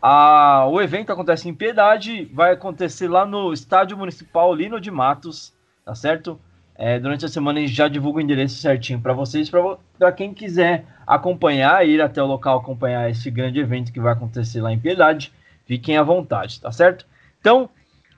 a, 0.00 0.68
o 0.68 0.80
evento 0.80 1.10
acontece 1.10 1.48
em 1.48 1.54
Piedade, 1.54 2.26
vai 2.32 2.52
acontecer 2.52 3.08
lá 3.08 3.26
no 3.26 3.52
Estádio 3.52 3.98
Municipal 3.98 4.54
Lino 4.54 4.80
de 4.80 4.92
Matos, 4.92 5.52
tá 5.84 5.96
certo? 5.96 6.38
É, 6.76 6.98
durante 6.98 7.24
a 7.24 7.28
semana 7.28 7.58
a 7.58 7.62
gente 7.62 7.74
já 7.74 7.86
divulga 7.86 8.18
o 8.18 8.22
endereço 8.22 8.56
certinho 8.56 9.00
para 9.00 9.12
vocês, 9.12 9.48
para 9.48 10.12
quem 10.12 10.34
quiser 10.34 10.84
acompanhar, 11.06 11.86
ir 11.86 12.00
até 12.00 12.22
o 12.22 12.26
local 12.26 12.58
acompanhar 12.58 13.08
esse 13.08 13.30
grande 13.30 13.60
evento 13.60 13.92
que 13.92 14.00
vai 14.00 14.12
acontecer 14.12 14.60
lá 14.60 14.72
em 14.72 14.78
Piedade, 14.78 15.32
fiquem 15.66 15.96
à 15.96 16.02
vontade, 16.02 16.60
tá 16.60 16.72
certo? 16.72 17.06
Então, 17.40 17.70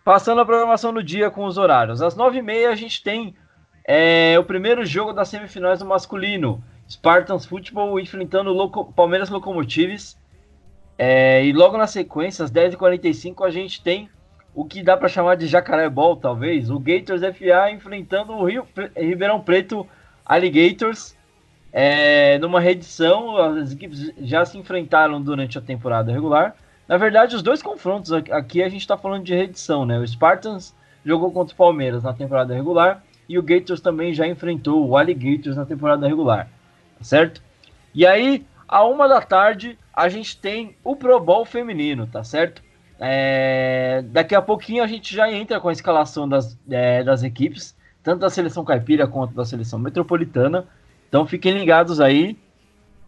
passando 0.04 0.40
a 0.40 0.46
programação 0.46 0.92
do 0.92 1.02
dia 1.02 1.30
com 1.30 1.44
os 1.44 1.58
horários. 1.58 2.00
Às 2.00 2.16
9h30 2.16 2.68
a 2.70 2.74
gente 2.74 3.02
tem 3.02 3.34
é, 3.84 4.38
o 4.38 4.44
primeiro 4.44 4.86
jogo 4.86 5.12
das 5.12 5.28
semifinais 5.28 5.80
do 5.80 5.84
masculino. 5.84 6.62
Spartans 6.88 7.44
Futebol 7.44 7.98
enfrentando 7.98 8.52
Loco 8.52 8.92
Palmeiras 8.92 9.28
Locomotives. 9.28 10.16
É, 10.98 11.44
e 11.44 11.52
logo 11.52 11.76
na 11.76 11.86
sequência, 11.86 12.44
às 12.44 12.50
10h45, 12.50 13.44
a 13.44 13.50
gente 13.50 13.82
tem 13.82 14.08
o 14.56 14.64
que 14.64 14.82
dá 14.82 14.96
para 14.96 15.06
chamar 15.06 15.36
de 15.36 15.46
Jacaré 15.46 15.86
Ball, 15.86 16.16
talvez. 16.16 16.70
O 16.70 16.78
Gators 16.78 17.20
FA 17.20 17.70
enfrentando 17.70 18.32
o 18.32 18.42
Rio, 18.42 18.66
Ribeirão 18.96 19.38
Preto 19.38 19.86
Alligators. 20.24 21.14
É, 21.70 22.38
numa 22.38 22.58
reedição, 22.58 23.36
as 23.36 23.72
equipes 23.72 24.14
já 24.16 24.46
se 24.46 24.56
enfrentaram 24.56 25.20
durante 25.20 25.58
a 25.58 25.60
temporada 25.60 26.10
regular. 26.10 26.56
Na 26.88 26.96
verdade, 26.96 27.36
os 27.36 27.42
dois 27.42 27.62
confrontos 27.62 28.10
aqui 28.14 28.62
a 28.62 28.68
gente 28.70 28.80
está 28.80 28.96
falando 28.96 29.24
de 29.24 29.34
reedição, 29.34 29.84
né? 29.84 29.98
O 29.98 30.08
Spartans 30.08 30.74
jogou 31.04 31.30
contra 31.30 31.52
o 31.52 31.56
Palmeiras 31.56 32.02
na 32.02 32.14
temporada 32.14 32.54
regular 32.54 33.04
e 33.28 33.38
o 33.38 33.42
Gators 33.42 33.82
também 33.82 34.14
já 34.14 34.26
enfrentou 34.26 34.88
o 34.88 34.96
Alligators 34.96 35.56
na 35.56 35.66
temporada 35.66 36.08
regular, 36.08 36.48
tá 36.96 37.04
certo? 37.04 37.42
E 37.94 38.06
aí, 38.06 38.46
a 38.66 38.84
uma 38.86 39.06
da 39.06 39.20
tarde, 39.20 39.78
a 39.92 40.08
gente 40.08 40.38
tem 40.38 40.74
o 40.82 40.96
Pro 40.96 41.20
Bowl 41.20 41.44
feminino, 41.44 42.06
tá 42.06 42.24
certo? 42.24 42.62
É... 42.98 44.02
Daqui 44.06 44.35
a 44.35 44.42
pouquinho 44.42 44.82
a 44.82 44.87
gente 44.87 45.14
já 45.14 45.30
entra 45.30 45.61
com 45.61 45.68
a 45.68 45.72
escalação 45.72 46.28
das, 46.28 46.59
é, 46.70 47.02
das 47.02 47.22
equipes, 47.22 47.76
tanto 48.02 48.20
da 48.20 48.30
seleção 48.30 48.64
caipira 48.64 49.06
quanto 49.06 49.35
da 49.35 49.44
seleção 49.44 49.78
metropolitana. 49.78 50.66
Então 51.09 51.26
fiquem 51.26 51.52
ligados 51.52 52.00
aí, 52.00 52.37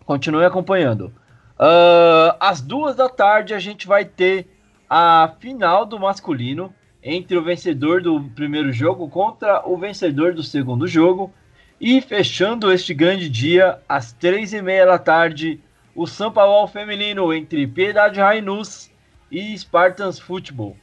continuem 0.04 0.46
acompanhando. 0.46 1.12
Uh, 1.58 2.36
às 2.38 2.60
duas 2.60 2.94
da 2.94 3.08
tarde 3.08 3.52
a 3.52 3.58
gente 3.58 3.86
vai 3.86 4.04
ter 4.04 4.46
a 4.88 5.32
final 5.40 5.84
do 5.84 5.98
masculino 5.98 6.72
entre 7.02 7.36
o 7.36 7.42
vencedor 7.42 8.00
do 8.00 8.22
primeiro 8.34 8.72
jogo 8.72 9.08
contra 9.08 9.66
o 9.68 9.76
vencedor 9.76 10.34
do 10.34 10.42
segundo 10.42 10.86
jogo. 10.86 11.32
E 11.80 12.00
fechando 12.00 12.72
este 12.72 12.92
grande 12.92 13.28
dia, 13.28 13.78
às 13.88 14.12
três 14.12 14.52
e 14.52 14.60
meia 14.60 14.84
da 14.84 14.98
tarde, 14.98 15.60
o 15.94 16.06
São 16.06 16.30
Paulo 16.30 16.66
feminino 16.66 17.32
entre 17.32 17.66
Piedade 17.66 18.20
Rainus 18.20 18.90
e 19.30 19.56
Spartans 19.56 20.18
Futebol. 20.18 20.76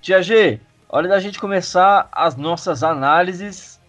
Tia 0.00 0.22
G, 0.22 0.60
hora 0.88 1.08
da 1.08 1.18
gente 1.18 1.40
começar 1.40 2.08
as 2.12 2.36
nossas 2.36 2.82
análises, 2.82 3.80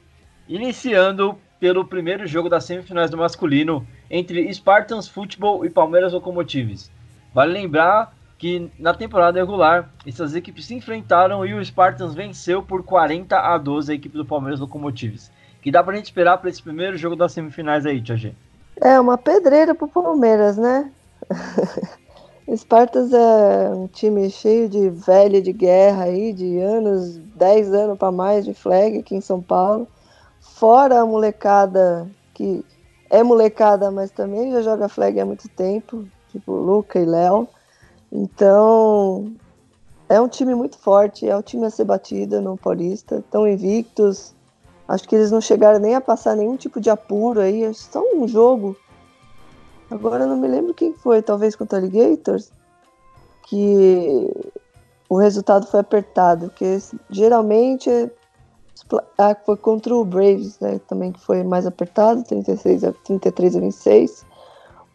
iniciando 0.47 1.37
pelo 1.59 1.85
primeiro 1.85 2.27
jogo 2.27 2.49
das 2.49 2.65
semifinais 2.65 3.09
do 3.09 3.17
masculino 3.17 3.85
entre 4.09 4.53
Spartans 4.53 5.07
Futebol 5.07 5.65
e 5.65 5.69
Palmeiras 5.69 6.13
Locomotives. 6.13 6.91
Vale 7.33 7.53
lembrar 7.53 8.15
que 8.37 8.71
na 8.77 8.93
temporada 8.93 9.39
regular 9.39 9.89
essas 10.05 10.35
equipes 10.35 10.65
se 10.65 10.75
enfrentaram 10.75 11.45
e 11.45 11.53
o 11.53 11.63
Spartans 11.63 12.13
venceu 12.13 12.61
por 12.61 12.83
40 12.83 13.37
a 13.37 13.57
12 13.57 13.91
a 13.91 13.95
equipe 13.95 14.17
do 14.17 14.25
Palmeiras 14.25 14.59
Locomotives. 14.59 15.31
Que 15.61 15.71
dá 15.71 15.83
pra 15.83 15.95
gente 15.95 16.05
esperar 16.05 16.37
para 16.37 16.49
esse 16.49 16.61
primeiro 16.61 16.97
jogo 16.97 17.15
das 17.15 17.31
semifinais 17.31 17.85
aí, 17.85 18.01
Tia 18.01 18.15
G? 18.15 18.33
É 18.79 18.99
uma 18.99 19.17
pedreira 19.17 19.73
pro 19.73 19.87
Palmeiras, 19.87 20.57
né? 20.57 20.91
Spartans 22.57 23.11
é 23.13 23.69
um 23.69 23.87
time 23.87 24.29
cheio 24.29 24.69
de 24.69 24.89
velha 24.89 25.41
de 25.41 25.51
guerra 25.51 26.05
aí, 26.05 26.33
de 26.33 26.59
anos, 26.59 27.17
10 27.35 27.73
anos 27.73 27.97
para 27.97 28.11
mais 28.11 28.45
de 28.45 28.53
flag 28.53 28.97
aqui 28.97 29.15
em 29.15 29.21
São 29.21 29.41
Paulo. 29.41 29.87
Fora 30.39 31.01
a 31.01 31.05
molecada 31.05 32.07
que 32.33 32.63
é 33.09 33.23
molecada, 33.23 33.89
mas 33.91 34.11
também 34.11 34.51
já 34.51 34.61
joga 34.61 34.89
flag 34.89 35.19
há 35.19 35.25
muito 35.25 35.47
tempo, 35.49 36.05
tipo 36.31 36.51
Luca 36.51 36.99
e 36.99 37.05
Léo. 37.05 37.47
Então, 38.11 39.33
é 40.07 40.19
um 40.21 40.27
time 40.27 40.53
muito 40.53 40.77
forte, 40.77 41.27
é 41.27 41.35
um 41.35 41.41
time 41.41 41.65
a 41.65 41.69
ser 41.69 41.85
batido 41.85 42.41
no 42.41 42.57
Paulista. 42.57 43.17
Estão 43.17 43.47
invictos. 43.47 44.33
Acho 44.87 45.07
que 45.07 45.15
eles 45.15 45.31
não 45.31 45.41
chegaram 45.41 45.79
nem 45.79 45.95
a 45.95 46.01
passar 46.01 46.35
nenhum 46.35 46.55
tipo 46.55 46.79
de 46.79 46.89
apuro 46.89 47.39
aí. 47.39 47.63
É 47.63 47.73
só 47.73 48.01
um 48.13 48.27
jogo. 48.27 48.75
Agora 49.89 50.23
eu 50.23 50.27
não 50.27 50.37
me 50.37 50.47
lembro 50.47 50.73
quem 50.73 50.93
foi, 50.93 51.21
talvez 51.21 51.55
contra 51.55 51.79
o 51.79 51.81
Alligators, 51.81 52.51
que 53.43 54.31
o 55.07 55.17
resultado 55.17 55.67
foi 55.67 55.79
apertado, 55.79 56.47
porque 56.47 56.79
geralmente 57.09 57.89
ah, 59.17 59.35
foi 59.45 59.57
contra 59.57 59.95
o 59.95 60.03
Braves, 60.03 60.59
né? 60.59 60.79
Também 60.87 61.11
que 61.11 61.19
foi 61.19 61.43
mais 61.43 61.65
apertado, 61.65 62.23
36 62.23 62.83
a 62.83 62.91
33 62.91 63.55
a 63.55 63.59
26. 63.59 64.25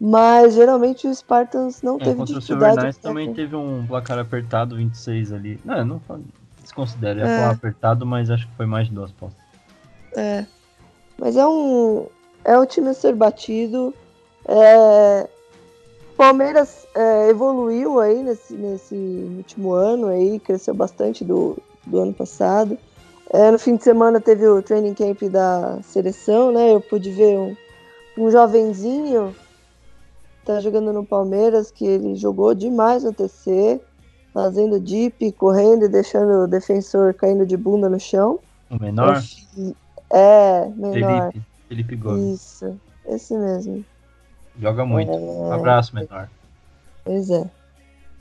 Mas 0.00 0.54
geralmente 0.54 1.06
o 1.06 1.14
Spartans 1.14 1.82
não 1.82 1.96
é, 1.96 1.98
teve 1.98 2.16
contra 2.16 2.34
dificuldade. 2.34 2.74
Contra 2.76 2.88
o 2.88 2.92
Silver 2.92 3.02
também 3.02 3.34
teve 3.34 3.54
um 3.54 3.86
placar 3.86 4.18
apertado, 4.18 4.76
26 4.76 5.32
ali. 5.32 5.60
Não, 5.64 5.84
não 5.84 6.00
desconsidero, 6.62 7.20
é, 7.20 7.40
é. 7.40 7.44
apertado, 7.44 8.06
mas 8.06 8.30
acho 8.30 8.46
que 8.48 8.54
foi 8.56 8.66
mais 8.66 8.88
de 8.88 8.94
duas 8.94 9.10
postas. 9.12 9.42
É. 10.16 10.46
Mas 11.18 11.36
é 11.36 11.46
um 11.46 12.06
é 12.44 12.58
um 12.58 12.64
time 12.64 12.88
a 12.88 12.94
ser 12.94 13.14
batido. 13.14 13.94
É, 14.50 15.28
Palmeiras 16.16 16.86
é, 16.94 17.28
evoluiu 17.30 18.00
aí 18.00 18.22
nesse, 18.22 18.52
nesse 18.54 18.94
último 19.36 19.72
ano 19.72 20.08
aí, 20.08 20.40
cresceu 20.40 20.74
bastante 20.74 21.24
do, 21.24 21.56
do 21.86 22.00
ano 22.00 22.12
passado. 22.12 22.76
É, 23.32 23.50
no 23.50 23.58
fim 23.58 23.76
de 23.76 23.84
semana 23.84 24.20
teve 24.20 24.46
o 24.46 24.60
training 24.60 24.92
camp 24.92 25.22
da 25.30 25.80
seleção, 25.82 26.50
né? 26.50 26.74
Eu 26.74 26.80
pude 26.80 27.10
ver 27.12 27.38
um, 27.38 27.56
um 28.18 28.30
jovenzinho 28.30 29.34
tá 30.44 30.60
jogando 30.60 30.92
no 30.92 31.04
Palmeiras, 31.04 31.70
que 31.70 31.86
ele 31.86 32.16
jogou 32.16 32.54
demais 32.54 33.04
no 33.04 33.12
TC, 33.12 33.80
fazendo 34.32 34.80
dip, 34.80 35.30
correndo 35.32 35.84
e 35.84 35.88
deixando 35.88 36.44
o 36.44 36.48
defensor 36.48 37.14
caindo 37.14 37.46
de 37.46 37.56
bunda 37.56 37.88
no 37.88 38.00
chão. 38.00 38.40
O 38.68 38.80
menor? 38.80 39.22
É, 40.10 40.68
menor. 40.74 41.30
Felipe, 41.30 41.46
Felipe 41.68 41.96
Gomes. 41.96 42.40
Isso, 42.40 42.80
esse 43.06 43.36
mesmo. 43.36 43.84
Joga 44.58 44.84
muito. 44.84 45.12
É... 45.12 45.16
Um 45.16 45.52
abraço, 45.52 45.94
menor. 45.94 46.28
Pois 47.04 47.30
é. 47.30 47.50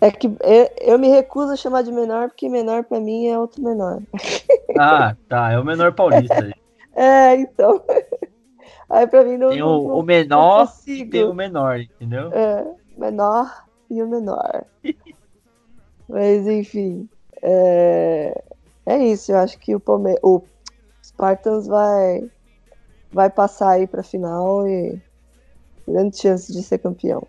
É 0.02 0.10
que 0.10 0.28
eu, 0.28 0.70
eu, 0.80 1.00
me 1.00 1.10
recuso 1.10 1.52
a 1.52 1.58
chamar 1.58 1.84
de 1.84 1.92
menor, 1.92 2.30
porque 2.30 2.48
menor 2.48 2.86
para 2.86 3.00
mim 3.00 3.28
é 3.28 3.38
outro 3.38 3.62
menor. 3.62 4.02
Ah, 4.78 5.16
tá. 5.28 5.52
É 5.52 5.60
o 5.60 5.66
menor 5.66 5.92
paulista. 5.94 6.56
é, 6.96 7.36
então. 7.36 7.84
Aí 8.90 9.06
pra 9.08 9.24
mim 9.24 9.36
não. 9.36 9.50
Tem 9.50 9.62
o, 9.62 9.66
não, 9.66 9.98
o 9.98 10.04
menor 10.04 10.72
e 10.88 11.06
tem 11.06 11.24
o 11.24 11.34
menor, 11.34 11.80
entendeu? 11.80 12.32
É, 12.32 12.66
menor 12.96 13.66
e 13.90 14.02
o 14.02 14.08
menor. 14.08 14.64
Mas 16.08 16.48
enfim. 16.48 17.10
É, 17.42 18.44
é 18.86 18.98
isso, 19.00 19.32
eu 19.32 19.38
acho 19.38 19.58
que 19.60 19.76
o, 19.76 19.80
Palme 19.80 20.16
o 20.24 20.42
Spartans 21.04 21.68
vai, 21.68 22.30
vai 23.12 23.30
passar 23.30 23.72
aí 23.72 23.88
pra 23.88 24.04
final 24.04 24.68
e 24.68 25.02
grande 25.90 26.18
chance 26.18 26.52
de 26.52 26.62
ser 26.62 26.80
campeão. 26.80 27.28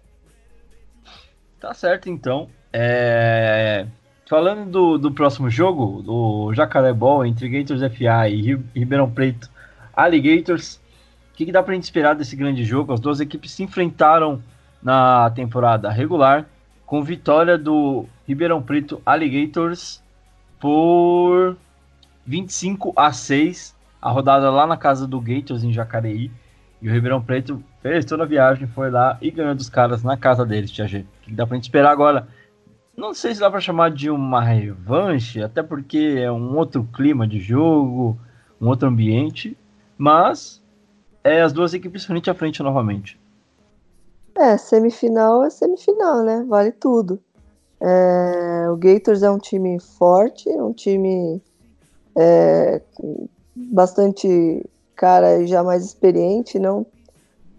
Tá 1.59 1.75
certo, 1.75 2.09
então. 2.09 2.49
É... 2.73 3.87
Falando 4.27 4.70
do, 4.70 4.99
do 4.99 5.12
próximo 5.12 5.51
jogo, 5.51 6.03
do 6.03 6.55
Jacaré 6.55 6.92
Ball 6.92 7.27
entre 7.27 7.49
Gators 7.49 7.81
FA 7.81 8.29
e 8.29 8.57
Ribeirão 8.75 9.11
Preto 9.11 9.51
Alligators, 9.92 10.81
que, 11.40 11.46
que 11.46 11.53
dá 11.53 11.62
para 11.62 11.73
gente 11.73 11.85
esperar 11.85 12.14
desse 12.14 12.37
grande 12.37 12.64
jogo? 12.64 12.92
As 12.92 13.01
duas 13.01 13.18
equipes 13.18 13.53
se 13.53 13.62
enfrentaram 13.62 14.42
na 14.83 15.31
temporada 15.31 15.90
regular, 15.90 16.44
com 16.85 17.03
vitória 17.03 17.57
do 17.57 18.05
Ribeirão 18.29 18.62
Preto 18.62 19.01
Alligators 19.07 20.03
por 20.59 21.57
25 22.27 22.92
a 22.94 23.11
6. 23.11 23.75
A 24.03 24.11
rodada 24.11 24.51
lá 24.51 24.66
na 24.66 24.77
casa 24.77 25.07
do 25.07 25.18
Gators 25.18 25.64
em 25.64 25.73
Jacareí. 25.73 26.31
E 26.83 26.88
o 26.90 26.92
Ribeirão 26.92 27.23
Preto 27.23 27.62
fez 27.83 28.05
toda 28.05 28.25
a 28.25 28.27
viagem, 28.27 28.66
foi 28.69 28.90
lá 28.90 29.19
e 29.21 29.31
ganhou 29.31 29.55
dos 29.55 29.69
caras 29.69 30.03
na 30.03 30.16
casa 30.16 30.45
deles, 30.45 30.71
Tia 30.71 30.87
G. 30.87 31.05
Que 31.23 31.33
dá 31.33 31.47
pra 31.47 31.57
gente 31.57 31.64
esperar 31.64 31.90
agora? 31.90 32.29
Não 32.97 33.14
sei 33.14 33.35
se 33.35 33.40
dá 33.40 33.51
para 33.51 33.61
chamar 33.61 33.90
de 33.90 34.11
uma 34.11 34.43
revanche, 34.43 35.43
até 35.43 35.62
porque 35.62 36.16
é 36.19 36.31
um 36.31 36.57
outro 36.57 36.87
clima 36.93 37.27
de 37.27 37.40
jogo, 37.40 38.19
um 38.61 38.69
outro 38.69 38.88
ambiente, 38.88 39.57
mas 39.97 40.62
é 41.25 41.40
as 41.40 41.53
duas 41.53 41.73
equipes 41.73 42.05
frente 42.05 42.29
a 42.29 42.35
frente 42.35 42.62
novamente. 42.62 43.19
É, 44.37 44.57
semifinal 44.57 45.45
é 45.45 45.51
semifinal, 45.51 46.23
né? 46.23 46.45
Vale 46.49 46.73
tudo. 46.73 47.21
É, 47.81 48.66
o 48.71 48.77
Gators 48.77 49.23
é 49.23 49.31
um 49.31 49.38
time 49.38 49.81
forte, 49.81 50.49
um 50.51 50.73
time 50.73 51.40
é, 52.16 52.83
bastante 53.55 54.64
cara 54.95 55.47
já 55.47 55.62
mais 55.62 55.85
experiente, 55.85 56.59
não 56.59 56.85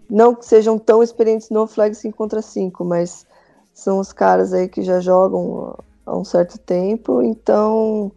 não 0.08 0.34
que 0.34 0.44
sejam 0.44 0.78
tão 0.78 1.02
experientes 1.02 1.50
no 1.50 1.66
flag 1.66 1.94
5 1.94 2.16
contra 2.16 2.42
5, 2.42 2.84
mas 2.84 3.26
são 3.72 3.98
os 3.98 4.12
caras 4.12 4.52
aí 4.52 4.68
que 4.68 4.82
já 4.82 5.00
jogam 5.00 5.76
há 6.04 6.16
um 6.16 6.24
certo 6.24 6.58
tempo, 6.58 7.22
então 7.22 8.12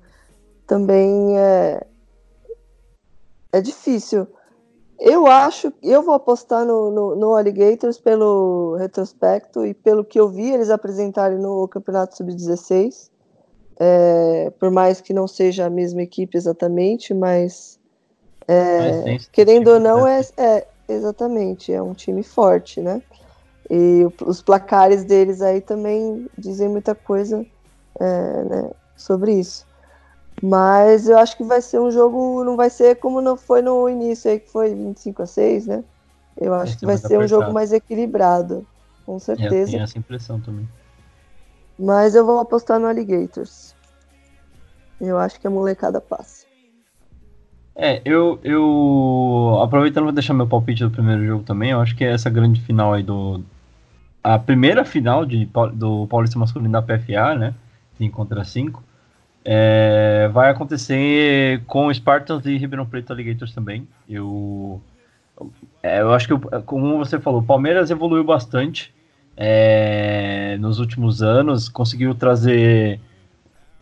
também 0.67 1.37
é, 1.37 1.85
é 3.51 3.61
difícil. 3.61 4.27
Eu 4.99 5.27
acho, 5.27 5.73
eu 5.83 6.01
vou 6.01 6.13
apostar 6.13 6.65
no, 6.65 6.89
no, 6.89 7.15
no, 7.15 7.35
Alligators 7.35 7.97
pelo 7.97 8.75
retrospecto 8.75 9.65
e 9.65 9.73
pelo 9.73 10.05
que 10.05 10.19
eu 10.19 10.29
vi 10.29 10.51
eles 10.51 10.69
apresentarem 10.69 11.37
no 11.37 11.67
Campeonato 11.67 12.15
Sub-16. 12.15 13.09
É, 13.77 14.53
por 14.57 14.71
mais 14.71 15.01
que 15.01 15.13
não 15.13 15.27
seja 15.27 15.65
a 15.65 15.69
mesma 15.69 16.01
equipe 16.01 16.37
exatamente, 16.37 17.13
mas, 17.13 17.77
é, 18.47 19.03
mas 19.03 19.27
querendo 19.27 19.67
ou 19.67 19.79
não, 19.81 20.05
né? 20.05 20.21
é, 20.37 20.43
é, 20.43 20.67
exatamente, 20.87 21.71
é 21.71 21.81
um 21.81 21.93
time 21.93 22.23
forte, 22.23 22.81
né? 22.81 23.01
E 23.69 24.03
os 24.25 24.41
placares 24.41 25.03
deles 25.03 25.41
aí 25.41 25.59
também 25.59 26.29
dizem 26.37 26.69
muita 26.69 26.93
coisa 26.93 27.45
é, 27.99 28.43
né, 28.43 28.71
sobre 28.95 29.33
isso. 29.33 29.65
Mas 30.41 31.07
eu 31.07 31.17
acho 31.17 31.35
que 31.37 31.43
vai 31.43 31.61
ser 31.61 31.79
um 31.79 31.89
jogo, 31.89 32.43
não 32.43 32.55
vai 32.55 32.69
ser 32.69 32.97
como 32.97 33.21
não 33.21 33.35
foi 33.35 33.61
no 33.61 33.89
início 33.89 34.29
aí, 34.29 34.39
que 34.39 34.51
foi 34.51 34.75
25 34.75 35.23
a 35.23 35.25
6, 35.25 35.65
né? 35.65 35.83
Eu 36.37 36.53
acho 36.53 36.77
que 36.77 36.85
vai 36.85 36.97
ser 36.97 37.17
um 37.17 37.27
jogo 37.27 37.51
mais 37.53 37.71
equilibrado, 37.71 38.67
com 39.05 39.17
certeza. 39.17 39.55
Eu 39.55 39.65
tenho 39.65 39.83
essa 39.83 39.97
impressão 39.97 40.39
também. 40.39 40.67
Mas 41.79 42.15
eu 42.15 42.25
vou 42.25 42.39
apostar 42.39 42.79
no 42.79 42.87
Alligators. 42.87 43.73
Eu 44.99 45.17
acho 45.17 45.39
que 45.39 45.47
a 45.47 45.49
molecada 45.49 45.99
passa. 45.99 46.44
É, 47.75 48.01
eu, 48.05 48.39
eu 48.43 49.59
aproveitando 49.61 50.05
vou 50.05 50.13
deixar 50.13 50.33
meu 50.33 50.47
palpite 50.47 50.83
do 50.83 50.91
primeiro 50.91 51.25
jogo 51.25 51.43
também, 51.43 51.71
eu 51.71 51.81
acho 51.81 51.95
que 51.95 52.05
é 52.05 52.13
essa 52.13 52.29
grande 52.29 52.61
final 52.61 52.93
aí 52.93 53.03
do 53.03 53.43
a 54.23 54.39
primeira 54.39 54.83
final 54.85 55.25
de, 55.25 55.47
do 55.73 56.07
Paulista 56.07 56.39
Masculino 56.39 56.71
da 56.71 56.81
PFA, 56.81 57.35
né? 57.35 57.53
5 57.97 58.15
contra 58.15 58.43
5 58.43 58.83
é, 59.45 60.27
vai 60.33 60.49
acontecer 60.49 61.63
com 61.67 61.93
Spartans 61.93 62.47
e 62.47 62.57
Ribeirão 62.57 62.87
Preto 62.87 63.13
Alligators 63.13 63.53
também. 63.53 63.87
Eu, 64.09 64.81
é, 65.83 66.01
eu 66.01 66.11
acho 66.11 66.27
que, 66.27 66.61
como 66.65 66.97
você 66.97 67.19
falou, 67.19 67.41
o 67.41 67.45
Palmeiras 67.45 67.91
evoluiu 67.91 68.23
bastante 68.23 68.91
é, 69.37 70.57
nos 70.59 70.79
últimos 70.79 71.21
anos, 71.21 71.69
conseguiu 71.69 72.15
trazer. 72.15 72.99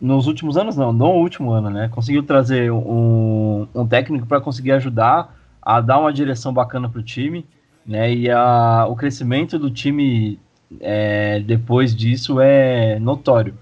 Nos 0.00 0.26
últimos 0.26 0.56
anos, 0.56 0.76
não, 0.76 0.92
não 0.92 1.12
o 1.12 1.20
último 1.20 1.50
ano, 1.52 1.70
né? 1.70 1.88
Conseguiu 1.88 2.22
trazer 2.22 2.70
um, 2.70 3.66
um 3.74 3.86
técnico 3.86 4.26
para 4.26 4.40
conseguir 4.40 4.72
ajudar 4.72 5.34
a 5.62 5.80
dar 5.80 5.98
uma 5.98 6.12
direção 6.12 6.52
bacana 6.52 6.88
para 6.88 7.00
o 7.00 7.02
time, 7.02 7.46
né? 7.86 8.12
E 8.12 8.30
a, 8.30 8.86
o 8.88 8.96
crescimento 8.96 9.58
do 9.58 9.70
time 9.70 10.38
é, 10.80 11.40
depois 11.40 11.94
disso 11.94 12.40
é 12.40 12.98
notório. 12.98 13.54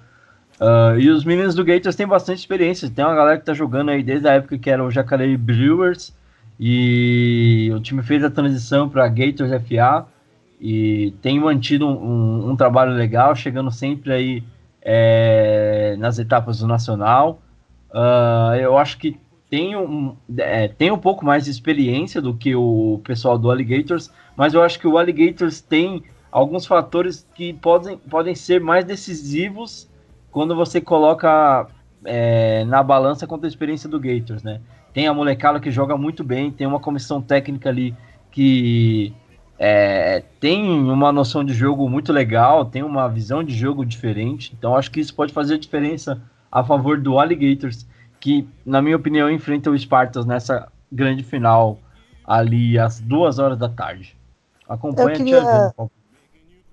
Uh, 0.60 0.98
e 0.98 1.10
os 1.10 1.24
meninos 1.24 1.54
do 1.54 1.64
Gators 1.64 1.96
têm 1.96 2.06
bastante 2.06 2.38
experiência. 2.38 2.88
Tem 2.88 3.04
uma 3.04 3.14
galera 3.14 3.38
que 3.38 3.44
tá 3.44 3.52
jogando 3.52 3.90
aí 3.90 4.02
desde 4.02 4.28
a 4.28 4.34
época 4.34 4.58
que 4.58 4.70
era 4.70 4.82
o 4.84 4.90
Jacareí 4.90 5.36
Brewers. 5.36 6.14
E 6.58 7.70
o 7.74 7.80
time 7.80 8.02
fez 8.02 8.22
a 8.22 8.30
transição 8.30 8.88
para 8.88 9.08
Gators 9.08 9.50
FA. 9.50 10.06
E 10.60 11.12
tem 11.20 11.40
mantido 11.40 11.88
um, 11.88 11.90
um, 11.90 12.50
um, 12.50 12.56
trabalho 12.56 12.92
legal, 12.92 13.34
chegando 13.34 13.72
sempre 13.72 14.12
aí 14.12 14.44
é, 14.82 15.96
nas 15.98 16.18
etapas 16.18 16.58
do 16.58 16.66
Nacional. 16.66 17.40
Uh, 17.90 18.56
eu 18.56 18.76
acho 18.76 18.98
que 18.98 19.18
tem 19.48 19.76
um, 19.76 20.16
é, 20.38 20.66
tem 20.68 20.90
um 20.90 20.98
pouco 20.98 21.24
mais 21.24 21.44
de 21.44 21.50
experiência 21.50 22.20
do 22.20 22.34
que 22.34 22.54
o 22.54 23.00
pessoal 23.04 23.38
do 23.38 23.50
Alligators, 23.50 24.10
mas 24.36 24.54
eu 24.54 24.62
acho 24.62 24.78
que 24.80 24.86
o 24.86 24.96
Alligators 24.96 25.60
tem 25.60 26.02
alguns 26.30 26.64
fatores 26.64 27.28
que 27.34 27.52
podem, 27.52 27.98
podem 27.98 28.34
ser 28.34 28.60
mais 28.60 28.84
decisivos 28.84 29.88
quando 30.30 30.56
você 30.56 30.80
coloca 30.80 31.66
é, 32.04 32.64
na 32.64 32.82
balança 32.82 33.26
contra 33.26 33.46
a 33.46 33.50
experiência 33.50 33.88
do 33.88 34.00
Gators, 34.00 34.42
né? 34.42 34.60
Tem 34.94 35.06
a 35.06 35.14
molecada 35.14 35.60
que 35.60 35.70
joga 35.70 35.96
muito 35.96 36.24
bem, 36.24 36.50
tem 36.50 36.66
uma 36.66 36.80
comissão 36.80 37.20
técnica 37.20 37.68
ali 37.68 37.94
que 38.30 39.12
é, 39.64 40.24
tem 40.40 40.68
uma 40.68 41.12
noção 41.12 41.44
de 41.44 41.54
jogo 41.54 41.88
muito 41.88 42.12
legal, 42.12 42.64
tem 42.64 42.82
uma 42.82 43.06
visão 43.06 43.44
de 43.44 43.54
jogo 43.54 43.86
diferente. 43.86 44.52
Então 44.58 44.74
acho 44.74 44.90
que 44.90 44.98
isso 44.98 45.14
pode 45.14 45.32
fazer 45.32 45.56
diferença 45.56 46.20
a 46.50 46.64
favor 46.64 47.00
do 47.00 47.16
Alligators, 47.16 47.86
que, 48.18 48.48
na 48.66 48.82
minha 48.82 48.96
opinião, 48.96 49.30
enfrenta 49.30 49.70
o 49.70 49.78
Spartans 49.78 50.26
nessa 50.26 50.66
grande 50.90 51.22
final 51.22 51.78
ali 52.26 52.76
às 52.76 52.98
duas 52.98 53.38
horas 53.38 53.56
da 53.56 53.68
tarde. 53.68 54.18
Acompanha 54.68 55.10
Eu 55.10 55.16
queria... 55.16 55.74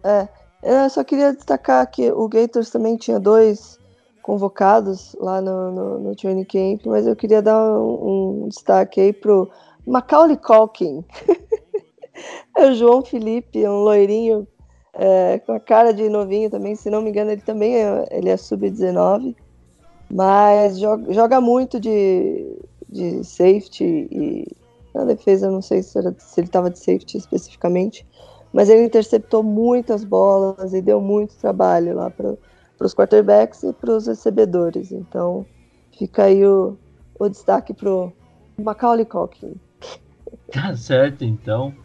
É, 0.04 0.28
eu 0.63 0.89
só 0.89 1.04
queria 1.04 1.32
destacar 1.32 1.86
que 1.91 2.12
o 2.12 2.28
Gators 2.28 2.71
também 2.71 2.97
tinha 2.97 3.19
dois 3.19 3.78
convocados 4.23 5.15
lá 5.19 5.39
no, 5.39 5.71
no, 5.71 5.99
no 5.99 6.15
training 6.15 6.43
camp, 6.43 6.88
mas 6.88 7.06
eu 7.06 7.15
queria 7.15 7.43
dar 7.43 7.56
um, 7.56 8.45
um 8.45 8.47
destaque 8.47 8.99
aí 8.99 9.13
pro 9.13 9.47
Macaulay 9.86 10.38
Culkin. 10.38 11.06
é 12.58 12.69
o 12.69 12.73
João 12.73 13.03
Felipe, 13.03 13.67
um 13.67 13.84
loirinho 13.84 14.47
é, 14.93 15.39
com 15.39 15.53
a 15.53 15.60
cara 15.60 15.93
de 15.93 16.10
novinho 16.10 16.49
também, 16.49 16.75
se 16.75 16.89
não 16.89 17.01
me 17.01 17.10
engano, 17.10 17.32
ele 17.32 17.41
também 17.41 17.75
é, 17.75 18.08
ele 18.12 18.29
é 18.29 18.38
sub-19, 18.38 19.36
mas 20.12 20.79
joga, 20.79 21.13
joga 21.13 21.39
muito 21.39 21.79
de, 21.79 22.58
de 22.89 23.23
safety 23.23 24.08
e 24.12 24.47
na 24.93 25.05
defesa, 25.05 25.49
não 25.49 25.62
sei 25.62 25.84
se, 25.84 25.97
era, 25.97 26.13
se 26.17 26.39
ele 26.39 26.47
estava 26.47 26.69
de 26.69 26.79
safety 26.79 27.17
especificamente, 27.17 28.05
mas 28.51 28.69
ele 28.69 28.86
interceptou 28.86 29.43
muitas 29.43 30.03
bolas 30.03 30.73
e 30.73 30.82
deu 30.82 30.99
muito 30.99 31.36
trabalho 31.36 31.95
lá 31.95 32.10
para 32.10 32.36
os 32.79 32.93
quarterbacks 32.93 33.63
e 33.63 33.71
para 33.71 33.91
os 33.91 34.08
recebedores. 34.08 34.91
Então 34.91 35.45
fica 35.97 36.23
aí 36.23 36.45
o, 36.45 36.75
o 37.19 37.29
destaque 37.29 37.73
para 37.73 37.89
o 37.91 38.12
Macaulay 38.58 39.05
Culkin. 39.05 39.55
Tá 40.51 40.75
certo, 40.75 41.23
então. 41.23 41.75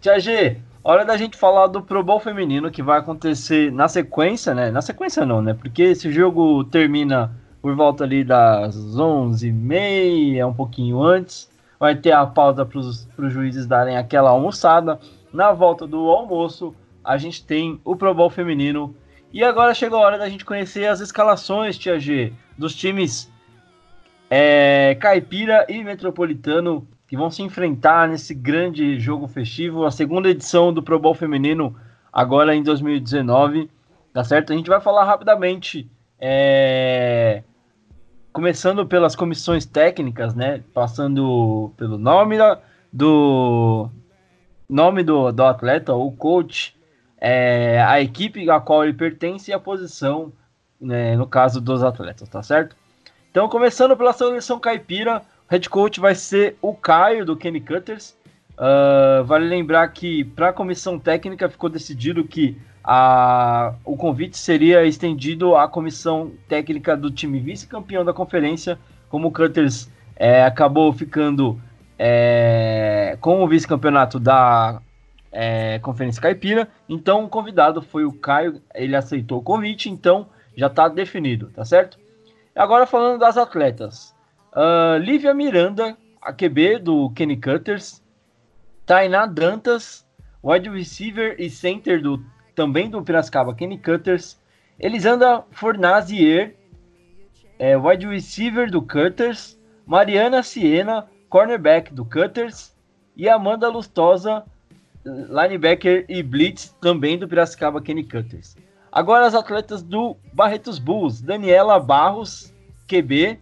Tia 0.00 0.18
G, 0.18 0.56
hora 0.82 1.04
da 1.04 1.16
gente 1.16 1.36
falar 1.36 1.66
do 1.66 1.82
Pro 1.82 2.02
Bowl 2.02 2.18
feminino 2.18 2.70
que 2.70 2.82
vai 2.82 2.98
acontecer 2.98 3.70
na 3.70 3.86
sequência, 3.86 4.54
né? 4.54 4.70
Na 4.70 4.80
sequência 4.80 5.26
não, 5.26 5.42
né? 5.42 5.52
Porque 5.52 5.82
esse 5.82 6.10
jogo 6.10 6.64
termina 6.64 7.30
por 7.60 7.76
volta 7.76 8.04
ali 8.04 8.24
das 8.24 8.74
11h30, 8.76 10.46
um 10.46 10.54
pouquinho 10.54 11.02
antes. 11.02 11.50
Vai 11.78 11.96
ter 11.96 12.12
a 12.12 12.26
pausa 12.26 12.64
para 12.64 12.78
os 12.78 13.32
juízes 13.32 13.66
darem 13.66 13.98
aquela 13.98 14.30
almoçada 14.30 14.98
na 15.32 15.52
volta 15.52 15.86
do 15.86 16.08
almoço, 16.08 16.74
a 17.04 17.16
gente 17.16 17.44
tem 17.44 17.80
o 17.84 17.94
Pro 17.94 18.14
Bowl 18.14 18.30
feminino. 18.30 18.94
E 19.32 19.44
agora 19.44 19.74
chegou 19.74 19.98
a 19.98 20.06
hora 20.06 20.18
da 20.18 20.28
gente 20.28 20.44
conhecer 20.44 20.86
as 20.86 21.00
escalações, 21.00 21.78
Tia 21.78 22.00
G, 22.00 22.32
dos 22.58 22.74
times 22.74 23.30
é, 24.28 24.96
Caipira 25.00 25.66
e 25.68 25.84
Metropolitano 25.84 26.86
que 27.10 27.16
vão 27.16 27.28
se 27.28 27.42
enfrentar 27.42 28.06
nesse 28.06 28.32
grande 28.32 29.00
jogo 29.00 29.26
festivo, 29.26 29.84
a 29.84 29.90
segunda 29.90 30.28
edição 30.28 30.72
do 30.72 30.80
Pro 30.80 30.96
Bowl 30.96 31.12
feminino, 31.12 31.74
agora 32.12 32.54
em 32.54 32.62
2019. 32.62 33.68
Tá 34.12 34.22
certo? 34.22 34.52
A 34.52 34.56
gente 34.56 34.70
vai 34.70 34.80
falar 34.80 35.02
rapidamente, 35.02 35.90
é, 36.20 37.42
começando 38.32 38.86
pelas 38.86 39.16
comissões 39.16 39.66
técnicas, 39.66 40.36
né? 40.36 40.62
Passando 40.72 41.72
pelo 41.76 41.98
nome 41.98 42.38
da, 42.38 42.60
do, 42.92 43.90
nome 44.68 45.02
do, 45.02 45.32
do 45.32 45.42
atleta, 45.42 45.92
o 45.92 46.12
coach, 46.12 46.76
é, 47.20 47.82
a 47.82 48.00
equipe 48.00 48.48
a 48.48 48.60
qual 48.60 48.84
ele 48.84 48.94
pertence 48.94 49.50
e 49.50 49.54
a 49.54 49.58
posição, 49.58 50.32
né, 50.80 51.16
no 51.16 51.26
caso 51.26 51.60
dos 51.60 51.82
atletas, 51.82 52.28
tá 52.28 52.40
certo? 52.40 52.76
Então, 53.32 53.48
começando 53.48 53.96
pela 53.96 54.12
seleção 54.12 54.60
caipira, 54.60 55.22
head 55.50 55.68
coach 55.68 55.98
vai 55.98 56.14
ser 56.14 56.56
o 56.62 56.72
Caio, 56.72 57.26
do 57.26 57.36
Kenny 57.36 57.60
Cutters. 57.60 58.16
Uh, 58.52 59.24
vale 59.24 59.48
lembrar 59.48 59.88
que 59.88 60.22
para 60.24 60.50
a 60.50 60.52
comissão 60.52 60.98
técnica 60.98 61.48
ficou 61.48 61.68
decidido 61.68 62.22
que 62.24 62.56
a, 62.84 63.74
o 63.84 63.96
convite 63.96 64.38
seria 64.38 64.84
estendido 64.84 65.56
à 65.56 65.66
comissão 65.66 66.32
técnica 66.48 66.96
do 66.96 67.10
time 67.10 67.40
vice-campeão 67.40 68.04
da 68.04 68.12
conferência, 68.12 68.78
como 69.08 69.28
o 69.28 69.32
Cutters 69.32 69.90
é, 70.14 70.44
acabou 70.44 70.92
ficando 70.92 71.60
é, 71.98 73.18
com 73.20 73.42
o 73.42 73.48
vice-campeonato 73.48 74.20
da 74.20 74.80
é, 75.32 75.78
Conferência 75.80 76.22
Caipira. 76.22 76.68
Então, 76.88 77.24
o 77.24 77.28
convidado 77.28 77.82
foi 77.82 78.04
o 78.04 78.12
Caio, 78.12 78.62
ele 78.74 78.94
aceitou 78.94 79.38
o 79.38 79.42
convite, 79.42 79.90
então 79.90 80.28
já 80.56 80.68
está 80.68 80.86
definido, 80.86 81.50
tá 81.54 81.64
certo? 81.64 81.98
Agora 82.54 82.86
falando 82.86 83.18
das 83.18 83.36
atletas. 83.36 84.14
Uh, 84.52 84.98
Lívia 84.98 85.32
Miranda, 85.32 85.96
a 86.20 86.32
QB 86.32 86.80
do 86.80 87.10
Kenny 87.10 87.36
Cutters. 87.36 88.02
Tainá 88.84 89.24
Dantas, 89.24 90.04
wide 90.42 90.68
receiver 90.68 91.36
e 91.38 91.48
center 91.48 92.02
do 92.02 92.24
também 92.54 92.90
do 92.90 93.02
Piracicaba 93.02 93.54
Kenny 93.54 93.78
Cutters. 93.78 94.40
Elisandra 94.78 95.44
Fornazier, 95.52 96.56
é, 97.58 97.76
wide 97.76 98.06
receiver 98.06 98.70
do 98.70 98.82
Cutters, 98.82 99.58
Mariana 99.86 100.42
Siena, 100.42 101.06
cornerback 101.28 101.92
do 101.92 102.04
Cutters, 102.04 102.74
e 103.16 103.28
Amanda 103.28 103.68
Lustosa, 103.68 104.44
linebacker 105.04 106.06
e 106.08 106.22
blitz 106.22 106.74
também 106.80 107.18
do 107.18 107.28
Piracicaba 107.28 107.80
Kenny 107.80 108.02
Cutters. 108.02 108.56
Agora 108.90 109.26
as 109.26 109.34
atletas 109.34 109.82
do 109.82 110.16
Barretos 110.32 110.78
Bulls, 110.78 111.20
Daniela 111.20 111.78
Barros, 111.78 112.52
QB, 112.88 113.38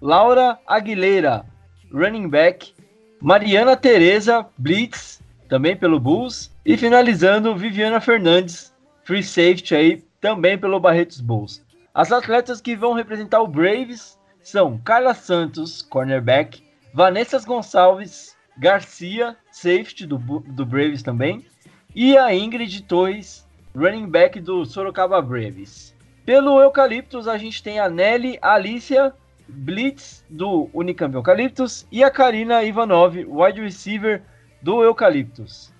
Laura 0.00 0.58
Aguilera, 0.66 1.44
running 1.92 2.28
back, 2.28 2.74
Mariana 3.20 3.76
Tereza, 3.76 4.46
blitz, 4.56 5.20
também 5.48 5.76
pelo 5.76 5.98
Bulls, 5.98 6.54
e 6.64 6.76
finalizando 6.76 7.56
Viviana 7.56 8.00
Fernandes, 8.00 8.72
free 9.02 9.22
safety 9.22 9.74
aí, 9.74 10.04
também 10.20 10.56
pelo 10.56 10.78
Barretos 10.78 11.20
Bulls. 11.20 11.64
As 11.92 12.12
atletas 12.12 12.60
que 12.60 12.76
vão 12.76 12.92
representar 12.92 13.40
o 13.40 13.48
Braves 13.48 14.18
são 14.40 14.78
Carla 14.78 15.14
Santos, 15.14 15.82
cornerback, 15.82 16.62
Vanessa 16.94 17.38
Gonçalves 17.40 18.36
Garcia, 18.58 19.36
safety 19.52 20.04
do, 20.04 20.18
do 20.18 20.66
Braves 20.66 21.02
também, 21.02 21.46
e 21.94 22.18
a 22.18 22.34
Ingrid 22.34 22.82
Torres, 22.82 23.46
running 23.74 24.08
back 24.08 24.40
do 24.40 24.64
Sorocaba 24.64 25.22
Braves. 25.22 25.94
Pelo 26.26 26.60
Eucaliptus, 26.60 27.28
a 27.28 27.38
gente 27.38 27.62
tem 27.62 27.78
a 27.78 27.88
Nelly 27.88 28.36
Alicia 28.42 29.14
Blitz 29.48 30.24
do 30.28 30.68
Unicamp 30.74 31.14
Eucaliptus 31.14 31.86
e 31.90 32.04
a 32.04 32.10
Karina 32.10 32.62
Ivanov, 32.62 33.16
wide 33.26 33.60
receiver 33.60 34.22
do 34.60 34.82
Eucaliptus. 34.82 35.72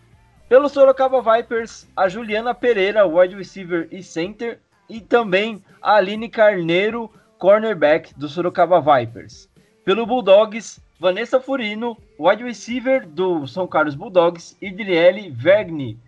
Pelo 0.49 0.69
Sorocaba 0.69 1.21
Vipers, 1.21 1.87
a 1.95 2.09
Juliana 2.09 2.55
Pereira, 2.55 3.07
wide 3.07 3.37
receiver 3.37 3.87
e 3.93 4.03
center, 4.03 4.59
e 4.89 5.01
também 5.01 5.63
a 5.83 5.97
Aline 5.97 6.31
Carneiro, 6.31 7.11
cornerback 7.37 8.15
do 8.19 8.29
Sorocaba 8.29 8.81
Vipers. 8.81 9.49
Pelo 9.85 10.07
Bulldogs, 10.07 10.81
Vanessa 10.99 11.39
Furino, 11.39 11.99
wide 12.19 12.43
receiver 12.43 13.07
do 13.07 13.47
São 13.47 13.69
Carlos 13.69 13.95
Bulldogs, 13.95 14.57
e 14.63 14.71
Driele 14.71 15.31
Vergni, 15.31 15.99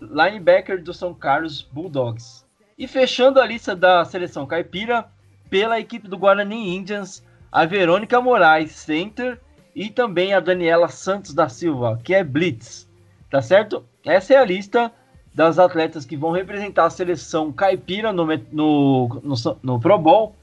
linebacker 0.00 0.82
do 0.82 0.92
São 0.92 1.14
Carlos 1.14 1.62
Bulldogs. 1.62 2.44
E 2.78 2.86
fechando 2.86 3.40
a 3.40 3.46
lista 3.46 3.74
da 3.74 4.04
seleção 4.04 4.46
caipira, 4.46 5.10
pela 5.48 5.78
equipe 5.78 6.08
do 6.08 6.18
Guarani 6.18 6.76
Indians, 6.76 7.24
a 7.50 7.64
Verônica 7.64 8.20
Moraes, 8.20 8.72
center, 8.72 9.40
e 9.74 9.90
também 9.90 10.32
a 10.32 10.40
Daniela 10.40 10.88
Santos 10.88 11.34
da 11.34 11.48
Silva, 11.48 12.00
que 12.02 12.14
é 12.14 12.24
blitz. 12.24 12.88
Tá 13.30 13.42
certo? 13.42 13.84
Essa 14.04 14.34
é 14.34 14.36
a 14.38 14.44
lista 14.44 14.90
das 15.34 15.58
atletas 15.58 16.06
que 16.06 16.16
vão 16.16 16.30
representar 16.30 16.86
a 16.86 16.90
seleção 16.90 17.52
caipira 17.52 18.10
no, 18.10 18.24
no, 18.24 19.20
no, 19.22 19.34
no 19.62 19.78
Pro 19.78 19.98
Bowl. 19.98 20.34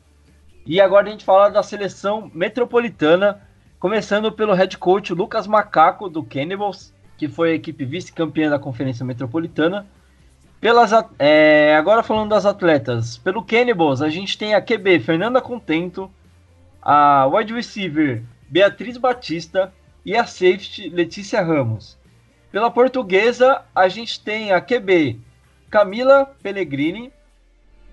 E 0.68 0.80
agora 0.80 1.08
a 1.08 1.12
gente 1.12 1.26
fala 1.26 1.50
da 1.50 1.64
seleção 1.64 2.30
metropolitana, 2.32 3.42
começando 3.80 4.32
pelo 4.32 4.54
head 4.54 4.78
coach 4.78 5.14
Lucas 5.14 5.48
Macaco, 5.48 6.08
do 6.08 6.24
Cannibals, 6.24 6.94
que 7.18 7.28
foi 7.28 7.52
a 7.52 7.56
equipe 7.56 7.84
vice-campeã 7.84 8.52
da 8.52 8.60
Conferência 8.60 9.04
Metropolitana. 9.04 9.88
Pelas, 10.64 10.92
é, 11.20 11.76
agora 11.76 12.02
falando 12.02 12.30
das 12.30 12.46
atletas, 12.46 13.18
pelo 13.18 13.44
Cannibals, 13.44 14.02
a 14.02 14.08
gente 14.08 14.38
tem 14.38 14.56
a 14.56 14.62
QB 14.62 15.02
Fernanda 15.02 15.42
Contento, 15.42 16.10
a 16.82 17.28
wide 17.28 17.54
receiver 17.54 18.24
Beatriz 18.48 18.96
Batista 18.96 19.74
e 20.06 20.16
a 20.16 20.26
safety 20.26 20.88
Letícia 20.88 21.42
Ramos. 21.42 21.98
Pela 22.50 22.72
portuguesa, 22.72 23.62
a 23.76 23.90
gente 23.90 24.22
tem 24.22 24.54
a 24.54 24.62
QB 24.62 25.20
Camila 25.70 26.34
Pellegrini, 26.42 27.12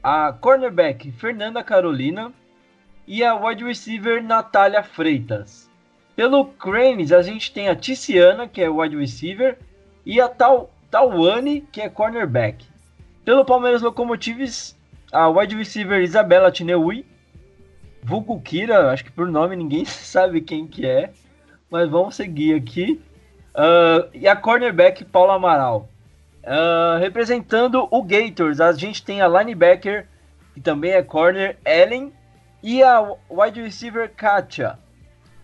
a 0.01 0.33
cornerback 0.33 1.11
Fernanda 1.11 1.65
Carolina 1.65 2.33
e 3.05 3.25
a 3.25 3.35
wide 3.35 3.65
receiver 3.65 4.23
Natália 4.23 4.85
Freitas. 4.85 5.69
Pelo 6.15 6.45
Cranes, 6.45 7.11
a 7.11 7.21
gente 7.21 7.53
tem 7.53 7.69
a 7.69 7.75
Ticiana, 7.75 8.47
que 8.47 8.63
é 8.63 8.71
wide 8.71 8.97
receiver, 8.97 9.59
e 10.07 10.21
a 10.21 10.29
Tal 10.29 10.71
Tawane, 10.91 11.61
que 11.73 11.81
é 11.81 11.89
cornerback. 11.89 12.67
Pelo 13.25 13.45
Palmeiras 13.45 13.81
Locomotives, 13.81 14.77
a 15.13 15.29
wide 15.29 15.55
receiver 15.55 16.03
Isabela 16.03 16.51
Tineui, 16.51 17.07
vulgo 18.03 18.41
Kira, 18.41 18.91
acho 18.91 19.05
que 19.05 19.13
por 19.13 19.29
nome 19.29 19.55
ninguém 19.55 19.85
sabe 19.87 20.41
quem 20.41 20.67
que 20.67 20.85
é, 20.87 21.13
mas 21.71 21.89
vamos 21.89 22.17
seguir 22.17 22.55
aqui. 22.55 23.01
Uh, 23.55 24.09
e 24.13 24.27
a 24.27 24.35
cornerback 24.35 25.05
Paula 25.05 25.35
Amaral. 25.35 25.89
Uh, 26.43 26.99
representando 26.99 27.87
o 27.91 28.03
Gators, 28.03 28.61
a 28.61 28.73
gente 28.73 29.05
tem 29.05 29.21
a 29.21 29.29
linebacker, 29.29 30.09
que 30.55 30.61
também 30.61 30.93
é 30.93 31.03
corner, 31.03 31.57
Ellen, 31.65 32.13
e 32.63 32.83
a 32.83 33.15
wide 33.29 33.63
receiver 33.63 34.11
Katia. 34.17 34.79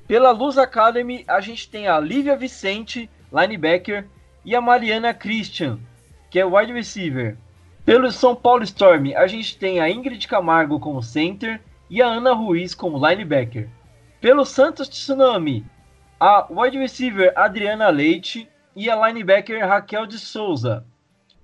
Pela 0.08 0.30
Luz 0.30 0.56
Academy, 0.56 1.24
a 1.28 1.40
gente 1.40 1.68
tem 1.68 1.86
a 1.86 2.00
Lívia 2.00 2.36
Vicente, 2.36 3.10
linebacker, 3.32 4.06
e 4.46 4.54
a 4.54 4.60
Mariana 4.60 5.12
Christian, 5.12 5.80
que 6.30 6.38
é 6.38 6.44
wide 6.44 6.72
receiver. 6.72 7.36
Pelo 7.84 8.12
São 8.12 8.34
Paulo 8.34 8.62
Storm, 8.62 9.12
a 9.16 9.26
gente 9.26 9.58
tem 9.58 9.80
a 9.80 9.90
Ingrid 9.90 10.26
Camargo 10.28 10.78
como 10.78 11.02
center 11.02 11.60
e 11.90 12.00
a 12.00 12.06
Ana 12.06 12.32
Ruiz 12.32 12.72
como 12.72 13.04
linebacker. 13.04 13.68
Pelo 14.20 14.44
Santos 14.44 14.88
Tsunami, 14.88 15.66
a 16.20 16.46
wide 16.48 16.78
receiver 16.78 17.32
Adriana 17.34 17.88
Leite 17.88 18.48
e 18.74 18.88
a 18.88 19.08
linebacker 19.08 19.66
Raquel 19.66 20.06
de 20.06 20.18
Souza. 20.18 20.86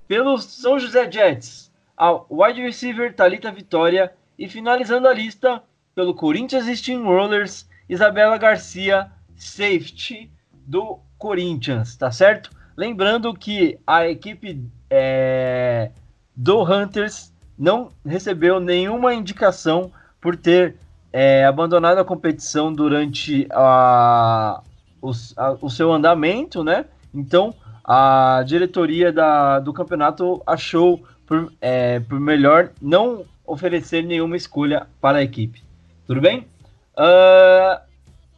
Pelo 0.06 0.38
São 0.38 0.78
José 0.78 1.10
Jets, 1.10 1.72
a 1.96 2.12
wide 2.30 2.62
receiver 2.62 3.12
Talita 3.12 3.50
Vitória 3.50 4.12
e 4.38 4.48
finalizando 4.48 5.08
a 5.08 5.12
lista 5.12 5.62
pelo 5.92 6.14
Corinthians 6.14 6.66
Steamrollers, 6.78 7.68
Isabela 7.88 8.38
Garcia, 8.38 9.10
safety 9.34 10.30
do 10.52 11.00
Corinthians, 11.18 11.96
tá 11.96 12.10
certo? 12.12 12.61
Lembrando 12.76 13.32
que 13.34 13.78
a 13.86 14.08
equipe 14.08 14.64
é, 14.90 15.90
do 16.34 16.62
Hunters 16.62 17.32
não 17.58 17.90
recebeu 18.04 18.58
nenhuma 18.58 19.14
indicação 19.14 19.90
por 20.20 20.36
ter 20.36 20.76
é, 21.12 21.44
abandonado 21.44 21.98
a 21.98 22.04
competição 22.04 22.72
durante 22.72 23.46
a, 23.50 24.62
o, 25.00 25.10
a, 25.36 25.56
o 25.60 25.68
seu 25.68 25.92
andamento, 25.92 26.64
né? 26.64 26.86
Então 27.12 27.54
a 27.84 28.42
diretoria 28.46 29.12
da, 29.12 29.58
do 29.58 29.72
campeonato 29.72 30.42
achou 30.46 31.02
por, 31.26 31.52
é, 31.60 32.00
por 32.00 32.18
melhor 32.18 32.70
não 32.80 33.24
oferecer 33.44 34.02
nenhuma 34.02 34.36
escolha 34.36 34.86
para 35.00 35.18
a 35.18 35.22
equipe. 35.22 35.62
Tudo 36.06 36.20
bem? 36.20 36.46
Uh, 36.96 37.80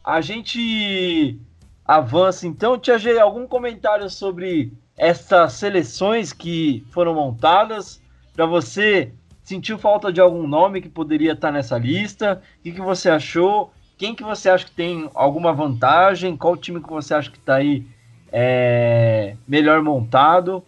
a 0.03 0.21
gente 0.21 1.39
avança 1.85 2.47
então. 2.47 2.77
Tia 2.77 2.97
G, 2.97 3.19
algum 3.19 3.47
comentário 3.47 4.09
sobre 4.09 4.73
essas 4.97 5.53
seleções 5.53 6.33
que 6.33 6.85
foram 6.91 7.13
montadas? 7.13 8.01
Para 8.33 8.45
você, 8.45 9.11
sentiu 9.43 9.77
falta 9.77 10.11
de 10.11 10.19
algum 10.19 10.47
nome 10.47 10.81
que 10.81 10.89
poderia 10.89 11.33
estar 11.33 11.51
nessa 11.51 11.77
lista? 11.77 12.41
O 12.59 12.63
que, 12.63 12.71
que 12.71 12.81
você 12.81 13.09
achou? 13.09 13.71
Quem 13.97 14.15
que 14.15 14.23
você 14.23 14.49
acha 14.49 14.65
que 14.65 14.71
tem 14.71 15.09
alguma 15.13 15.53
vantagem? 15.53 16.35
Qual 16.35 16.57
time 16.57 16.81
que 16.81 16.89
você 16.89 17.13
acha 17.13 17.31
que 17.31 17.37
está 17.37 17.55
aí 17.55 17.85
é, 18.31 19.37
melhor 19.47 19.81
montado? 19.81 20.63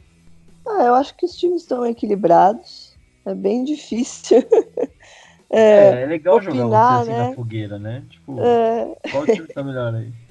Ah, 0.66 0.84
eu 0.84 0.96
acho 0.96 1.16
que 1.16 1.26
os 1.26 1.36
times 1.36 1.64
estão 1.64 1.86
equilibrados. 1.86 2.96
É 3.26 3.34
bem 3.34 3.66
difícil. 3.66 4.38
é, 5.50 5.62
é, 5.62 6.02
é, 6.04 6.06
legal 6.06 6.38
opinar, 6.38 6.56
jogar 6.56 7.04
você 7.04 7.12
assim 7.12 7.20
né? 7.20 7.28
na 7.28 7.36
fogueira, 7.36 7.80
né? 7.80 8.04
Tipo, 8.10 8.40
é... 8.40 8.96
qual 9.12 9.26
time 9.26 9.46
está 9.46 9.64
melhor 9.64 9.94
aí? 9.94 10.14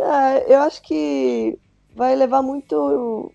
É, 0.00 0.54
eu 0.54 0.60
acho 0.60 0.82
que 0.82 1.58
vai 1.94 2.16
levar 2.16 2.42
muito 2.42 2.74
o, 2.74 3.32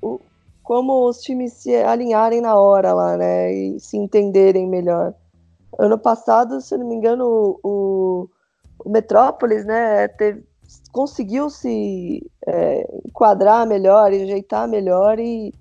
o, 0.00 0.20
como 0.62 1.08
os 1.08 1.20
times 1.20 1.52
se 1.54 1.74
alinharem 1.74 2.40
na 2.40 2.56
hora 2.56 2.92
lá, 2.94 3.16
né? 3.16 3.52
E 3.52 3.80
se 3.80 3.96
entenderem 3.96 4.68
melhor. 4.68 5.14
Ano 5.78 5.98
passado, 5.98 6.60
se 6.60 6.76
não 6.76 6.86
me 6.86 6.94
engano, 6.94 7.58
o, 7.62 8.28
o 8.84 8.88
Metrópolis, 8.88 9.64
né, 9.66 10.08
teve, 10.08 10.44
conseguiu 10.92 11.50
se 11.50 12.24
é, 12.46 12.88
enquadrar 13.04 13.66
melhor 13.66 14.12
ajeitar 14.12 14.66
melhor 14.66 15.18
e 15.18 15.52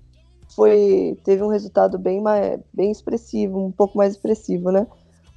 foi 0.56 1.18
teve 1.24 1.44
um 1.44 1.50
resultado 1.50 1.98
bem 1.98 2.22
mais, 2.22 2.60
bem 2.74 2.92
expressivo, 2.92 3.60
um 3.60 3.72
pouco 3.72 3.98
mais 3.98 4.14
expressivo, 4.14 4.72
né? 4.72 4.88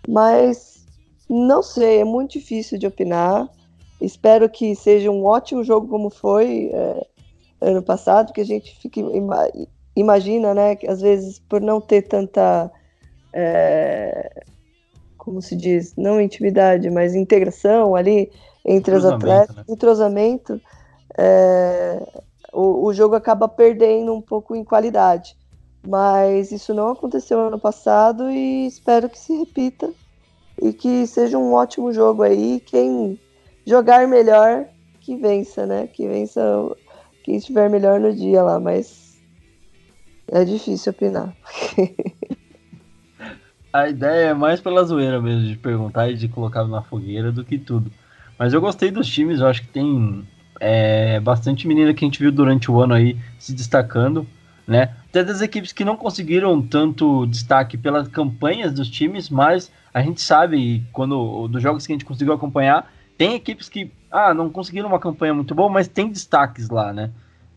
Mas 0.06 0.86
não 1.28 1.62
sei, 1.62 2.00
é 2.00 2.04
muito 2.04 2.32
difícil 2.32 2.78
de 2.78 2.86
opinar. 2.86 3.48
Espero 4.01 4.49
que 4.49 4.74
seja 4.76 5.11
um 5.11 5.24
ótimo 5.24 5.64
jogo 5.64 5.88
como 5.88 6.09
foi 6.11 6.70
é, 6.72 7.07
ano 7.61 7.82
passado, 7.82 8.32
que 8.32 8.40
a 8.40 8.46
gente 8.46 8.78
fica, 8.80 9.01
imagina, 9.96 10.55
né, 10.55 10.76
que 10.76 10.86
às 10.86 11.01
vezes 11.01 11.38
por 11.40 11.61
não 11.61 11.80
ter 11.80 12.03
tanta, 12.03 12.70
é, 13.32 14.44
como 15.16 15.42
se 15.42 15.57
diz, 15.57 15.94
não 15.96 16.20
intimidade, 16.20 16.88
mas 16.90 17.14
integração 17.14 17.96
ali 17.96 18.30
entre 18.64 18.94
os 18.94 19.05
atletas, 19.05 19.57
né? 19.57 19.64
entrosamento, 19.68 20.61
é, 21.16 22.01
o, 22.53 22.86
o 22.86 22.94
jogo 22.94 23.14
acaba 23.14 23.49
perdendo 23.49 24.14
um 24.14 24.20
pouco 24.20 24.55
em 24.55 24.62
qualidade. 24.62 25.36
Mas 25.86 26.53
isso 26.53 26.74
não 26.74 26.90
aconteceu 26.90 27.40
ano 27.40 27.59
passado 27.59 28.30
e 28.30 28.66
espero 28.66 29.09
que 29.09 29.18
se 29.18 29.36
repita 29.36 29.90
e 30.61 30.72
que 30.72 31.07
seja 31.07 31.38
um 31.38 31.53
ótimo 31.55 31.92
jogo 31.92 32.22
aí. 32.22 32.61
Quem 32.61 33.18
jogar 33.68 34.08
melhor, 34.08 34.64
que 35.00 35.14
vença, 35.16 35.66
né? 35.66 35.86
Que 35.86 36.08
vença 36.08 36.40
quem 37.22 37.36
estiver 37.36 37.68
melhor 37.68 38.00
no 38.00 38.14
dia 38.14 38.42
lá, 38.42 38.58
mas 38.58 39.20
é 40.32 40.42
difícil 40.44 40.90
opinar. 40.92 41.34
A 43.70 43.90
ideia 43.90 44.30
é 44.30 44.34
mais 44.34 44.60
pela 44.62 44.82
zoeira 44.82 45.20
mesmo, 45.20 45.46
de 45.46 45.56
perguntar 45.56 46.08
e 46.08 46.14
de 46.14 46.26
colocar 46.26 46.64
na 46.64 46.80
fogueira 46.80 47.30
do 47.30 47.44
que 47.44 47.58
tudo. 47.58 47.92
Mas 48.38 48.54
eu 48.54 48.60
gostei 48.62 48.90
dos 48.90 49.06
times, 49.06 49.40
eu 49.40 49.46
acho 49.46 49.60
que 49.60 49.68
tem 49.68 50.26
é, 50.58 51.20
bastante 51.20 51.68
menina 51.68 51.92
que 51.92 52.02
a 52.02 52.08
gente 52.08 52.18
viu 52.18 52.32
durante 52.32 52.70
o 52.70 52.80
ano 52.80 52.94
aí 52.94 53.18
se 53.38 53.52
destacando, 53.52 54.26
né? 54.66 54.94
Até 55.10 55.22
das 55.22 55.42
equipes 55.42 55.72
que 55.72 55.84
não 55.84 55.98
conseguiram 55.98 56.62
tanto 56.62 57.26
destaque 57.26 57.76
pelas 57.76 58.08
campanhas 58.08 58.72
dos 58.72 58.88
times, 58.88 59.28
mas 59.28 59.70
a 59.92 60.00
gente 60.00 60.22
sabe, 60.22 60.82
quando 60.90 61.46
dos 61.48 61.62
jogos 61.62 61.86
que 61.86 61.92
a 61.92 61.94
gente 61.94 62.06
conseguiu 62.06 62.32
acompanhar, 62.32 62.90
tem 63.18 63.34
equipes 63.34 63.68
que 63.68 63.90
ah, 64.10 64.32
não 64.32 64.48
conseguiram 64.48 64.88
uma 64.88 65.00
campanha 65.00 65.34
muito 65.34 65.54
boa, 65.54 65.68
mas 65.68 65.88
tem 65.88 66.08
destaques 66.08 66.70
lá, 66.70 66.92
né? 66.92 67.10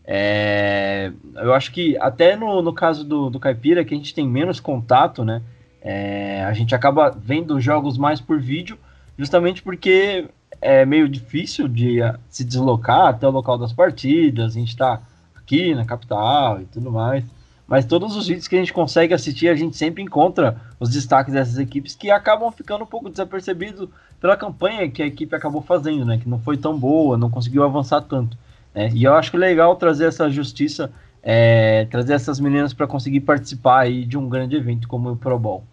É, 0.04 1.12
eu 1.36 1.54
acho 1.54 1.70
que 1.70 1.96
até 1.98 2.36
no, 2.36 2.60
no 2.60 2.72
caso 2.74 3.04
do, 3.04 3.30
do 3.30 3.38
Caipira, 3.38 3.84
que 3.84 3.94
a 3.94 3.96
gente 3.96 4.12
tem 4.12 4.28
menos 4.28 4.58
contato, 4.58 5.24
né? 5.24 5.40
É, 5.80 6.44
a 6.44 6.52
gente 6.52 6.74
acaba 6.74 7.10
vendo 7.10 7.60
jogos 7.60 7.96
mais 7.96 8.20
por 8.20 8.40
vídeo, 8.40 8.76
justamente 9.16 9.62
porque 9.62 10.28
é 10.60 10.84
meio 10.84 11.08
difícil 11.08 11.68
de 11.68 12.02
uh, 12.02 12.18
se 12.28 12.44
deslocar 12.44 13.08
até 13.08 13.26
o 13.26 13.30
local 13.30 13.56
das 13.56 13.72
partidas, 13.72 14.56
a 14.56 14.58
gente 14.58 14.68
está 14.68 15.00
aqui 15.34 15.74
na 15.74 15.84
capital 15.84 16.60
e 16.60 16.64
tudo 16.66 16.90
mais. 16.90 17.24
Mas 17.72 17.86
todos 17.86 18.14
os 18.14 18.26
vídeos 18.26 18.46
que 18.46 18.54
a 18.54 18.58
gente 18.58 18.70
consegue 18.70 19.14
assistir, 19.14 19.48
a 19.48 19.54
gente 19.54 19.78
sempre 19.78 20.02
encontra 20.02 20.60
os 20.78 20.90
destaques 20.90 21.32
dessas 21.32 21.56
equipes 21.56 21.94
que 21.94 22.10
acabam 22.10 22.52
ficando 22.52 22.84
um 22.84 22.86
pouco 22.86 23.08
desapercebidos 23.08 23.88
pela 24.20 24.36
campanha 24.36 24.90
que 24.90 25.02
a 25.02 25.06
equipe 25.06 25.34
acabou 25.34 25.62
fazendo, 25.62 26.04
né? 26.04 26.18
Que 26.18 26.28
não 26.28 26.38
foi 26.38 26.58
tão 26.58 26.78
boa, 26.78 27.16
não 27.16 27.30
conseguiu 27.30 27.62
avançar 27.62 28.02
tanto. 28.02 28.36
Né? 28.74 28.90
E 28.92 29.04
eu 29.04 29.14
acho 29.14 29.34
é 29.34 29.38
legal 29.38 29.74
trazer 29.76 30.04
essa 30.04 30.28
justiça, 30.28 30.92
é, 31.22 31.86
trazer 31.86 32.12
essas 32.12 32.38
meninas 32.38 32.74
para 32.74 32.86
conseguir 32.86 33.20
participar 33.20 33.84
aí 33.84 34.04
de 34.04 34.18
um 34.18 34.28
grande 34.28 34.54
evento 34.54 34.86
como 34.86 35.10
o 35.10 35.16
Pro 35.16 35.38
Bowl. 35.38 35.64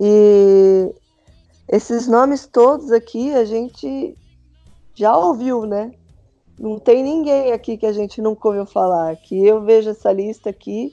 E 0.00 0.92
esses 1.68 2.08
nomes 2.08 2.44
todos 2.44 2.90
aqui 2.90 3.32
a 3.34 3.44
gente 3.44 4.16
já 4.96 5.16
ouviu, 5.16 5.64
né? 5.64 5.92
Não 6.58 6.80
tem 6.80 7.04
ninguém 7.04 7.52
aqui 7.52 7.76
que 7.76 7.86
a 7.86 7.92
gente 7.92 8.20
nunca 8.20 8.48
ouviu 8.48 8.66
falar. 8.66 9.14
Que 9.14 9.46
eu 9.46 9.62
vejo 9.62 9.90
essa 9.90 10.12
lista 10.12 10.50
aqui, 10.50 10.92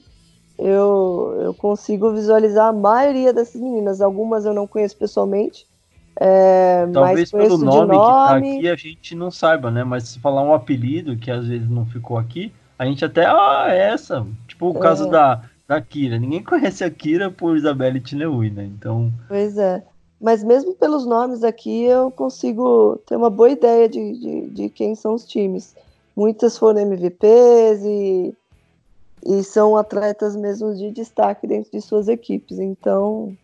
eu, 0.58 1.38
eu 1.40 1.54
consigo 1.54 2.12
visualizar 2.12 2.68
a 2.68 2.72
maioria 2.72 3.32
dessas 3.32 3.60
meninas. 3.60 4.00
Algumas 4.00 4.44
eu 4.44 4.52
não 4.52 4.66
conheço 4.66 4.96
pessoalmente. 4.96 5.66
É, 6.20 6.86
Talvez 6.92 7.30
pelo 7.30 7.58
nome, 7.58 7.92
nome, 7.92 7.92
que 7.92 7.96
tá 7.96 8.36
aqui 8.36 8.68
a 8.68 8.74
gente 8.74 9.14
não 9.14 9.30
saiba, 9.30 9.70
né? 9.70 9.84
Mas 9.84 10.08
se 10.08 10.18
falar 10.18 10.42
um 10.42 10.52
apelido 10.52 11.16
que 11.16 11.30
às 11.30 11.46
vezes 11.46 11.70
não 11.70 11.86
ficou 11.86 12.18
aqui, 12.18 12.52
a 12.76 12.84
gente 12.84 13.04
até, 13.04 13.24
ah, 13.24 13.66
é 13.68 13.90
essa. 13.90 14.26
Tipo 14.48 14.72
o 14.72 14.76
é. 14.76 14.80
caso 14.80 15.08
da 15.08 15.42
da 15.68 15.80
Kira. 15.82 16.18
Ninguém 16.18 16.42
conhece 16.42 16.82
a 16.82 16.90
Kira 16.90 17.30
por 17.30 17.56
Isabelle 17.56 18.00
Tineui, 18.00 18.50
né? 18.50 18.64
Então. 18.64 19.12
Pois 19.28 19.58
é. 19.58 19.84
Mas 20.20 20.42
mesmo 20.42 20.74
pelos 20.74 21.06
nomes 21.06 21.44
aqui, 21.44 21.84
eu 21.84 22.10
consigo 22.10 22.98
ter 23.06 23.14
uma 23.14 23.30
boa 23.30 23.50
ideia 23.50 23.88
de, 23.88 24.18
de, 24.18 24.50
de 24.50 24.68
quem 24.70 24.96
são 24.96 25.14
os 25.14 25.24
times. 25.24 25.76
Muitas 26.16 26.58
foram 26.58 26.80
MVPs 26.80 27.84
e, 27.84 28.34
e 29.24 29.42
são 29.42 29.76
atletas 29.76 30.34
mesmo 30.36 30.74
de 30.74 30.90
destaque 30.90 31.46
dentro 31.46 31.70
de 31.70 31.80
suas 31.80 32.08
equipes. 32.08 32.58
Então, 32.58 33.36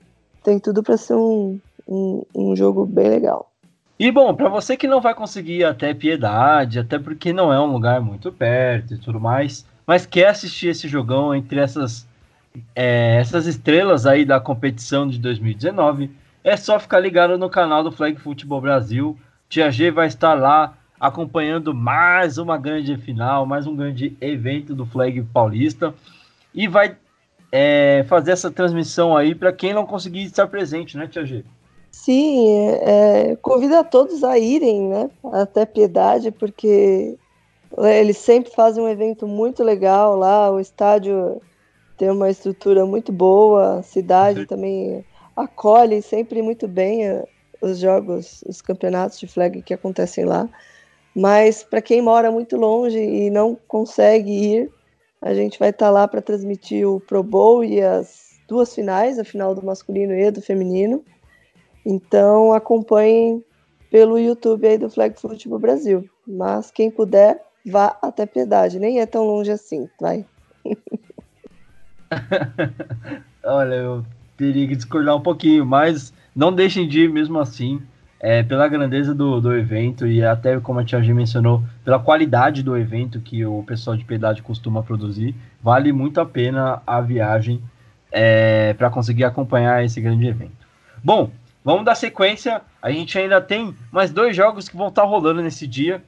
tem 0.43 0.59
tudo 0.59 0.83
para 0.83 0.97
ser 0.97 1.15
um, 1.15 1.59
um, 1.87 2.23
um 2.35 2.57
jogo 2.57 2.87
bem 2.87 3.09
legal. 3.09 3.51
E 3.99 4.11
bom, 4.11 4.35
para 4.35 4.49
você 4.49 4.77
que 4.77 4.89
não 4.89 5.01
vai 5.01 5.15
conseguir 5.15 5.59
ir 5.59 5.65
até 5.65 5.95
Piedade, 5.95 6.81
até 6.81 6.99
porque 6.99 7.33
não 7.33 7.53
é 7.53 7.61
um 7.61 7.73
lugar 7.73 8.01
muito 8.01 8.33
perto 8.33 8.95
e 8.95 8.99
tudo 8.99 9.21
mais, 9.21 9.65
mas 9.87 10.05
quer 10.05 10.29
assistir 10.29 10.69
esse 10.69 10.89
jogão 10.89 11.35
entre 11.35 11.61
essas 11.61 12.07
é, 12.75 13.17
essas 13.17 13.47
estrelas 13.47 14.07
aí 14.07 14.25
da 14.25 14.39
competição 14.39 15.09
de 15.09 15.19
2019, 15.19 16.11
é 16.43 16.57
só 16.57 16.79
ficar 16.79 17.01
ligado 17.01 17.37
no 17.39 17.51
canal 17.51 17.83
do 17.83 17.91
Flag 17.91 18.21
Futebol 18.21 18.61
Brasil. 18.61 19.19
Tia 19.49 19.71
G 19.71 19.91
vai 19.91 20.07
estar 20.07 20.35
lá 20.35 20.77
acompanhando 20.99 21.75
mais 21.75 22.39
uma 22.39 22.57
grande 22.57 22.97
final, 22.97 23.45
mais 23.45 23.67
um 23.67 23.75
grande 23.75 24.17
evento 24.21 24.75
do 24.75 24.87
Flag 24.87 25.23
Paulista 25.33 25.95
e 26.55 26.69
vai 26.69 26.97
é, 27.51 28.05
fazer 28.09 28.33
essa 28.33 28.51
transmissão 28.51 29.17
aí 29.17 29.35
para 29.35 29.53
quem 29.53 29.73
não 29.73 29.87
conseguir 29.87 30.23
estar 30.25 30.47
presente, 30.47 30.97
né, 30.97 31.07
Tia 31.07 31.25
G? 31.25 31.45
Sim, 31.91 32.59
é, 32.59 33.31
é 33.33 33.37
convida 33.37 33.85
todos 33.85 34.25
a 34.25 34.39
irem, 34.39 34.89
né, 34.89 35.11
até 35.33 35.65
Piedade, 35.65 36.31
porque 36.31 37.17
eles 37.79 38.17
sempre 38.19 38.53
fazem 38.53 38.83
um 38.83 38.89
evento 38.89 39.27
muito 39.27 39.63
legal 39.63 40.17
lá, 40.17 40.51
o 40.51 40.61
estádio 40.61 41.41
tem 41.97 42.11
uma 42.11 42.31
estrutura 42.31 42.85
muito 42.87 43.13
boa, 43.13 43.79
a 43.79 43.83
cidade 43.83 44.41
uhum. 44.41 44.47
também 44.47 45.05
acolhe 45.37 46.03
sempre 46.03 46.43
muito 46.43 46.67
bem 46.67 47.07
eh, 47.07 47.25
os 47.61 47.79
jogos, 47.79 48.43
os 48.47 48.61
campeonatos 48.61 49.19
de 49.19 49.27
flag 49.27 49.63
que 49.63 49.75
acontecem 49.75 50.25
lá. 50.25 50.49
Mas 51.15 51.63
para 51.63 51.81
quem 51.81 52.03
mora 52.03 52.31
muito 52.31 52.57
longe 52.57 52.99
e 52.99 53.31
não 53.31 53.57
consegue 53.69 54.31
ir, 54.31 54.71
a 55.23 55.33
gente 55.33 55.59
vai 55.59 55.71
estar 55.71 55.87
tá 55.87 55.91
lá 55.91 56.09
para 56.09 56.21
transmitir 56.21 56.89
o 56.89 57.01
Pro 57.01 57.23
Bowl 57.23 57.65
e 57.65 57.81
as 57.81 58.41
duas 58.49 58.75
finais, 58.75 59.19
a 59.19 59.25
final 59.25 59.55
do 59.55 59.65
masculino 59.65 60.13
e 60.13 60.31
do 60.31 60.43
feminino. 60.43 61.05
Então 61.87 62.53
acompanhem 62.53 63.45
pelo 63.91 64.19
YouTube 64.19 64.67
aí 64.67 64.77
do 64.77 64.91
Flag 64.91 65.19
Football 65.21 65.59
Brasil. 65.59 66.09
Mas 66.27 66.71
quem 66.71 66.91
puder, 66.91 67.41
vá 67.65 67.97
até 68.03 68.27
Piedade, 68.27 68.81
nem 68.81 69.01
é 69.01 69.07
tão 69.07 69.25
longe 69.25 69.53
assim, 69.53 69.89
vai. 70.01 70.27
Olha, 73.45 73.75
eu 73.75 74.05
teria 74.37 74.67
que 74.67 74.75
discordar 74.75 75.17
um 75.17 75.23
pouquinho, 75.23 75.65
mas 75.65 76.13
não 76.35 76.53
deixem 76.53 76.89
de 76.89 77.03
ir 77.03 77.11
mesmo 77.11 77.39
assim, 77.39 77.81
é, 78.25 78.43
pela 78.43 78.67
grandeza 78.67 79.15
do, 79.15 79.39
do 79.39 79.55
evento 79.55 80.07
e 80.07 80.25
até 80.25 80.59
como 80.59 80.81
a 80.81 80.85
Tia 80.85 81.03
G 81.03 81.13
mencionou, 81.13 81.63
pela 81.85 81.99
qualidade 81.99 82.63
do 82.63 82.75
evento 82.75 83.21
que 83.21 83.45
o 83.45 83.63
pessoal 83.65 83.99
de 83.99 84.03
Piedade 84.03 84.41
costuma 84.41 84.83
produzir, 84.83 85.35
vale 85.63 85.93
muito 85.93 86.19
a 86.19 86.25
pena 86.25 86.81
a 86.87 87.03
viagem 87.03 87.63
é, 88.11 88.73
para 88.73 88.89
conseguir 88.89 89.25
acompanhar 89.25 89.85
esse 89.85 90.01
grande 90.01 90.27
evento. 90.27 90.67
Bom, 91.05 91.31
vamos 91.63 91.85
dar 91.85 91.95
sequência. 91.97 92.63
A 92.81 92.91
gente 92.91 93.19
ainda 93.19 93.43
tem 93.43 93.75
mais 93.93 94.11
dois 94.11 94.35
jogos 94.35 94.71
que 94.71 94.77
vão 94.77 94.89
estar 94.89 95.05
rolando 95.05 95.43
nesse 95.43 95.67
dia. 95.67 96.03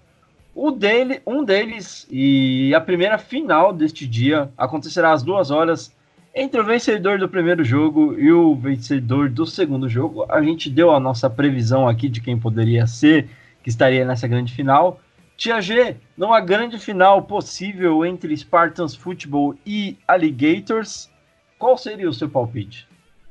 O 0.54 0.70
dele, 0.70 1.20
um 1.26 1.44
deles 1.44 2.06
e 2.10 2.74
a 2.74 2.80
primeira 2.80 3.18
final 3.18 3.74
deste 3.74 4.06
dia 4.06 4.48
acontecerá 4.56 5.12
às 5.12 5.22
duas 5.22 5.50
horas 5.50 5.94
entre 6.38 6.60
o 6.60 6.64
vencedor 6.64 7.18
do 7.18 7.30
primeiro 7.30 7.64
jogo 7.64 8.12
e 8.18 8.30
o 8.30 8.54
vencedor 8.54 9.30
do 9.30 9.46
segundo 9.46 9.88
jogo. 9.88 10.26
A 10.28 10.42
gente 10.42 10.68
deu 10.68 10.90
a 10.90 11.00
nossa 11.00 11.30
previsão 11.30 11.88
aqui 11.88 12.10
de 12.10 12.20
quem 12.20 12.38
poderia 12.38 12.86
ser 12.86 13.30
que 13.62 13.70
estaria 13.70 14.04
nessa 14.04 14.28
grande 14.28 14.52
final. 14.52 15.00
Tia 15.34 15.62
G, 15.62 15.96
numa 16.14 16.38
grande 16.40 16.78
final 16.78 17.22
possível 17.22 18.04
entre 18.04 18.36
Spartans 18.36 18.94
Football 18.94 19.54
e 19.64 19.96
Alligators, 20.06 21.10
qual 21.58 21.78
seria 21.78 22.08
o 22.08 22.12
seu 22.12 22.28
palpite? 22.28 22.86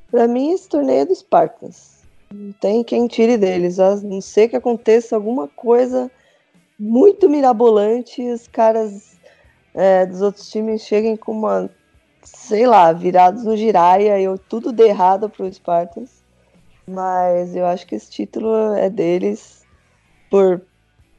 Para 0.09 0.27
mim, 0.27 0.51
esse 0.51 0.67
torneio 0.67 1.01
é 1.01 1.05
do 1.05 1.15
Spartans. 1.15 2.03
Não 2.33 2.51
tem 2.53 2.83
quem 2.83 3.07
tire 3.07 3.37
deles, 3.37 3.79
a 3.79 3.97
não 3.97 4.19
ser 4.19 4.47
que 4.47 4.55
aconteça 4.55 5.15
alguma 5.15 5.47
coisa 5.47 6.09
muito 6.77 7.29
mirabolante 7.29 8.21
os 8.21 8.47
caras 8.47 9.15
é, 9.75 10.07
dos 10.07 10.21
outros 10.21 10.49
times 10.49 10.81
cheguem 10.81 11.15
com 11.15 11.31
uma, 11.31 11.69
sei 12.25 12.67
lá, 12.67 12.91
virados 12.91 13.43
no 13.43 13.55
giraia 13.55 14.19
e 14.19 14.37
tudo 14.49 14.71
de 14.71 14.83
errado 14.83 15.29
pro 15.29 15.51
Spartans. 15.51 16.23
Mas 16.87 17.55
eu 17.55 17.65
acho 17.65 17.85
que 17.87 17.95
esse 17.95 18.09
título 18.09 18.73
é 18.75 18.89
deles 18.89 19.65
por 20.29 20.61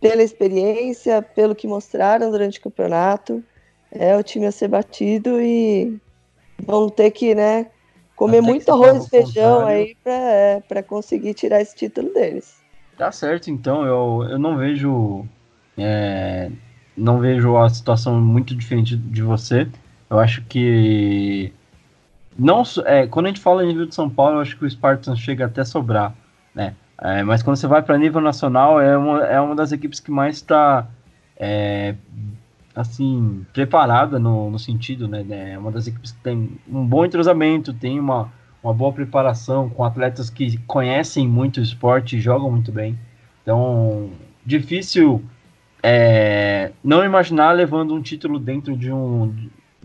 pela 0.00 0.22
experiência, 0.22 1.22
pelo 1.22 1.54
que 1.54 1.66
mostraram 1.66 2.30
durante 2.30 2.58
o 2.58 2.62
campeonato. 2.62 3.42
É 3.90 4.16
o 4.16 4.22
time 4.22 4.46
a 4.46 4.52
ser 4.52 4.68
batido 4.68 5.40
e 5.40 5.98
vão 6.62 6.88
ter 6.88 7.10
que, 7.10 7.34
né, 7.34 7.66
comer 8.14 8.40
muito 8.40 8.70
arroz 8.70 9.06
e 9.06 9.10
feijão 9.10 9.66
aí 9.66 9.96
para 10.04 10.80
é, 10.80 10.82
conseguir 10.82 11.34
tirar 11.34 11.60
esse 11.60 11.74
título 11.74 12.12
deles. 12.12 12.56
Tá 12.96 13.10
certo, 13.10 13.50
então. 13.50 13.84
Eu, 13.84 14.28
eu 14.30 14.38
não 14.38 14.56
vejo 14.56 15.26
é, 15.76 16.50
não 16.96 17.18
vejo 17.18 17.56
a 17.56 17.68
situação 17.68 18.20
muito 18.20 18.54
diferente 18.54 18.96
de 18.96 19.22
você. 19.22 19.68
Eu 20.08 20.18
acho 20.18 20.42
que 20.42 21.52
não 22.38 22.62
é, 22.84 23.06
quando 23.06 23.26
a 23.26 23.28
gente 23.30 23.40
fala 23.40 23.64
em 23.64 23.68
nível 23.68 23.86
de 23.86 23.94
São 23.94 24.08
Paulo, 24.10 24.36
eu 24.36 24.40
acho 24.40 24.56
que 24.56 24.64
o 24.64 24.70
Spartans 24.70 25.18
chega 25.18 25.46
até 25.46 25.62
a 25.62 25.64
sobrar, 25.64 26.14
né? 26.54 26.74
É, 27.00 27.22
mas 27.22 27.42
quando 27.42 27.56
você 27.56 27.66
vai 27.66 27.82
para 27.82 27.98
nível 27.98 28.20
nacional, 28.20 28.80
é 28.80 28.96
uma, 28.96 29.24
é 29.24 29.40
uma 29.40 29.54
das 29.54 29.72
equipes 29.72 30.00
que 30.00 30.10
mais 30.10 30.36
está 30.36 30.86
é, 31.36 31.94
assim 32.74 33.44
preparada 33.52 34.18
no, 34.18 34.50
no 34.50 34.58
sentido, 34.58 35.08
né? 35.08 35.24
É 35.52 35.58
uma 35.58 35.70
das 35.70 35.86
equipes 35.86 36.12
que 36.12 36.18
tem 36.20 36.58
um 36.68 36.86
bom 36.86 37.04
entrosamento, 37.04 37.72
tem 37.74 37.98
uma, 37.98 38.32
uma 38.62 38.72
boa 38.72 38.92
preparação 38.92 39.68
com 39.68 39.84
atletas 39.84 40.30
que 40.30 40.58
conhecem 40.66 41.26
muito 41.26 41.58
o 41.58 41.62
esporte 41.62 42.16
e 42.16 42.20
jogam 42.20 42.50
muito 42.50 42.72
bem. 42.72 42.98
Então, 43.42 44.10
difícil 44.44 45.22
é, 45.82 46.72
não 46.82 47.04
imaginar 47.04 47.52
levando 47.52 47.94
um 47.94 48.02
título 48.02 48.38
dentro 48.38 48.76
de 48.76 48.90
um, 48.90 49.34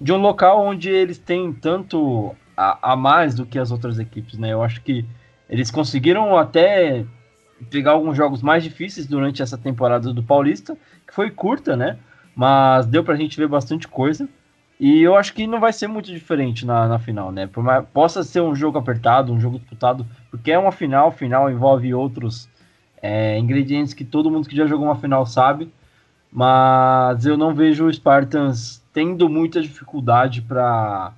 de 0.01 0.11
um 0.11 0.17
local 0.17 0.65
onde 0.65 0.89
eles 0.89 1.19
têm 1.19 1.53
tanto 1.53 2.35
a, 2.57 2.93
a 2.93 2.95
mais 2.95 3.35
do 3.35 3.45
que 3.45 3.59
as 3.59 3.71
outras 3.71 3.99
equipes, 3.99 4.35
né? 4.35 4.51
Eu 4.51 4.63
acho 4.63 4.81
que 4.81 5.05
eles 5.47 5.69
conseguiram 5.69 6.35
até 6.35 7.05
pegar 7.69 7.91
alguns 7.91 8.17
jogos 8.17 8.41
mais 8.41 8.63
difíceis 8.63 9.05
durante 9.05 9.43
essa 9.43 9.59
temporada 9.59 10.11
do 10.11 10.23
Paulista, 10.23 10.75
que 11.07 11.13
foi 11.13 11.29
curta, 11.29 11.75
né? 11.75 11.99
Mas 12.35 12.87
deu 12.87 13.03
pra 13.03 13.15
gente 13.15 13.37
ver 13.37 13.47
bastante 13.47 13.87
coisa. 13.87 14.27
E 14.79 15.03
eu 15.03 15.15
acho 15.15 15.35
que 15.35 15.45
não 15.45 15.59
vai 15.59 15.71
ser 15.71 15.85
muito 15.85 16.11
diferente 16.11 16.65
na, 16.65 16.87
na 16.87 16.97
final, 16.97 17.31
né? 17.31 17.45
Por 17.45 17.63
mais, 17.63 17.85
possa 17.93 18.23
ser 18.23 18.41
um 18.41 18.55
jogo 18.55 18.79
apertado, 18.79 19.31
um 19.31 19.39
jogo 19.39 19.59
disputado, 19.59 20.03
porque 20.31 20.51
é 20.51 20.57
uma 20.57 20.71
final, 20.71 21.11
final 21.11 21.51
envolve 21.51 21.93
outros 21.93 22.49
é, 22.99 23.37
ingredientes 23.37 23.93
que 23.93 24.03
todo 24.03 24.31
mundo 24.31 24.49
que 24.49 24.55
já 24.55 24.65
jogou 24.65 24.87
uma 24.87 24.95
final 24.95 25.27
sabe. 25.27 25.71
Mas 26.31 27.23
eu 27.23 27.37
não 27.37 27.53
vejo 27.53 27.85
o 27.85 27.93
Spartans 27.93 28.80
tendo 28.93 29.29
muita 29.29 29.61
dificuldade 29.61 30.41
para 30.41 31.13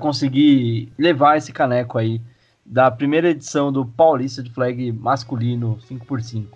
conseguir 0.00 0.92
levar 0.98 1.36
esse 1.36 1.52
caneco 1.52 1.98
aí 1.98 2.20
da 2.64 2.90
primeira 2.90 3.30
edição 3.30 3.72
do 3.72 3.86
Paulista 3.86 4.42
de 4.42 4.50
Flag 4.50 4.92
masculino 4.92 5.78
5x5. 5.88 6.46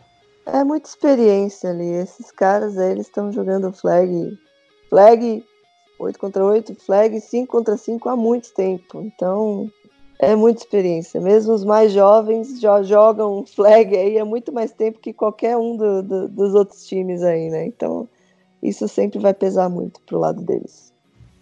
É 0.45 0.63
muita 0.65 0.89
experiência 0.89 1.71
ali. 1.71 1.87
Esses 1.87 2.31
caras 2.31 2.77
aí, 2.77 2.93
eles 2.93 3.07
estão 3.07 3.33
jogando 3.33 3.73
flag, 3.73 4.39
flag 4.91 5.45
8 5.99 6.19
contra 6.19 6.45
8, 6.45 6.75
flag 6.75 7.21
5 7.21 7.47
contra 7.51 7.77
5 7.77 8.09
há 8.09 8.17
muito 8.17 8.53
tempo. 8.53 9.01
Então, 9.01 9.71
é 10.19 10.35
muita 10.37 10.61
experiência. 10.63 11.21
Mesmo 11.21 11.55
os 11.55 11.65
mais 11.65 11.93
jovens 11.93 12.61
já 12.61 12.83
jogam 12.83 13.47
flag 13.47 13.97
aí 13.97 14.19
há 14.19 14.25
muito 14.25 14.53
mais 14.53 14.73
tempo 14.73 14.99
que 15.01 15.13
qualquer 15.13 15.57
um 15.57 15.77
do, 15.77 16.03
do, 16.03 16.29
dos 16.29 16.55
outros 16.55 16.87
times 16.87 17.23
aí, 17.23 17.49
né? 17.49 17.67
Então, 17.67 18.09
isso 18.63 18.87
sempre 18.87 19.19
vai 19.19 19.35
pesar 19.35 19.69
muito 19.69 20.01
pro 20.03 20.19
lado 20.19 20.41
deles. 20.43 20.93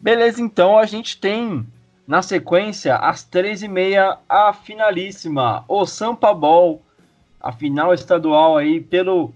Beleza, 0.00 0.40
então 0.40 0.78
a 0.78 0.86
gente 0.86 1.20
tem 1.20 1.66
na 2.06 2.22
sequência, 2.22 2.96
às 2.96 3.22
três 3.22 3.62
e 3.62 3.68
meia, 3.68 4.18
a 4.28 4.52
finalíssima, 4.52 5.64
o 5.68 5.86
Sampa 5.86 6.34
Ball, 6.34 6.80
a 7.40 7.52
final 7.52 7.94
estadual 7.94 8.56
aí 8.56 8.80
pelo 8.80 9.32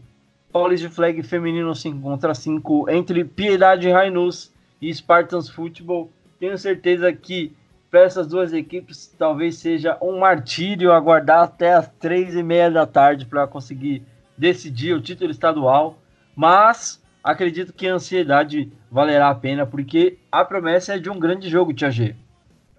Paulista 0.53 0.89
de 0.89 0.95
Flag 0.95 1.23
feminino 1.23 1.75
5 1.75 2.01
contra 2.01 2.35
5 2.35 2.91
entre 2.91 3.25
Piedade 3.25 3.91
Rainus 3.91 4.53
e 4.81 4.93
Spartans 4.93 5.49
Futebol. 5.49 6.11
Tenho 6.41 6.59
certeza 6.59 7.13
que 7.13 7.55
para 7.91 8.01
essas 8.01 8.27
duas 8.27 8.53
equipes 8.53 9.15
talvez 9.17 9.59
seja 9.59 9.97
um 10.03 10.19
martírio 10.19 10.93
aguardar 10.93 11.45
até 11.45 11.75
as 11.75 11.89
três 12.01 12.35
e 12.35 12.43
meia 12.43 12.69
da 12.71 12.87
tarde 12.87 13.25
para 13.25 13.47
conseguir 13.47 14.03
decidir 14.37 14.95
o 14.95 15.01
título 15.01 15.31
estadual, 15.31 15.97
mas 16.35 17.01
acredito 17.25 17.73
que 17.73 17.89
a 17.89 17.95
ansiedade 17.95 18.71
valerá 18.91 19.31
a 19.31 19.35
pena 19.35 19.67
porque 19.67 20.19
a 20.31 20.45
promessa 20.45 20.95
é 20.95 20.99
de 20.99 21.09
um 21.09 21.19
grande 21.19 21.49
jogo, 21.49 21.73
Tia 21.73 21.91
G. 21.91 22.15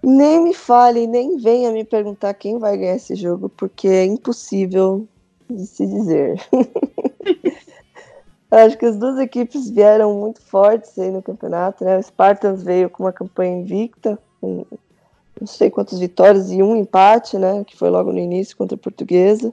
Nem 0.02 0.40
me 0.44 0.54
fale, 0.54 1.08
nem 1.08 1.36
venha 1.36 1.72
me 1.72 1.84
perguntar 1.84 2.32
quem 2.34 2.58
vai 2.58 2.76
ganhar 2.76 2.94
esse 2.94 3.16
jogo, 3.16 3.48
porque 3.48 3.88
é 3.88 4.04
impossível 4.04 5.08
de 5.50 5.66
se 5.66 5.84
dizer. 5.84 6.40
Acho 8.48 8.78
que 8.78 8.86
as 8.86 8.96
duas 8.96 9.18
equipes 9.18 9.68
vieram 9.68 10.14
muito 10.14 10.40
fortes 10.40 10.96
aí 10.96 11.10
no 11.10 11.20
campeonato, 11.20 11.84
né? 11.84 11.98
O 11.98 12.02
Spartans 12.02 12.62
veio 12.62 12.88
com 12.88 13.02
uma 13.02 13.12
campanha 13.12 13.58
invicta, 13.60 14.16
com 14.40 14.64
não 15.40 15.46
sei 15.46 15.68
quantas 15.68 15.98
vitórias 15.98 16.52
e 16.52 16.62
um 16.62 16.76
empate, 16.76 17.36
né? 17.36 17.64
Que 17.64 17.76
foi 17.76 17.90
logo 17.90 18.12
no 18.12 18.18
início 18.18 18.56
contra 18.56 18.76
a 18.76 18.78
Portuguesa. 18.78 19.52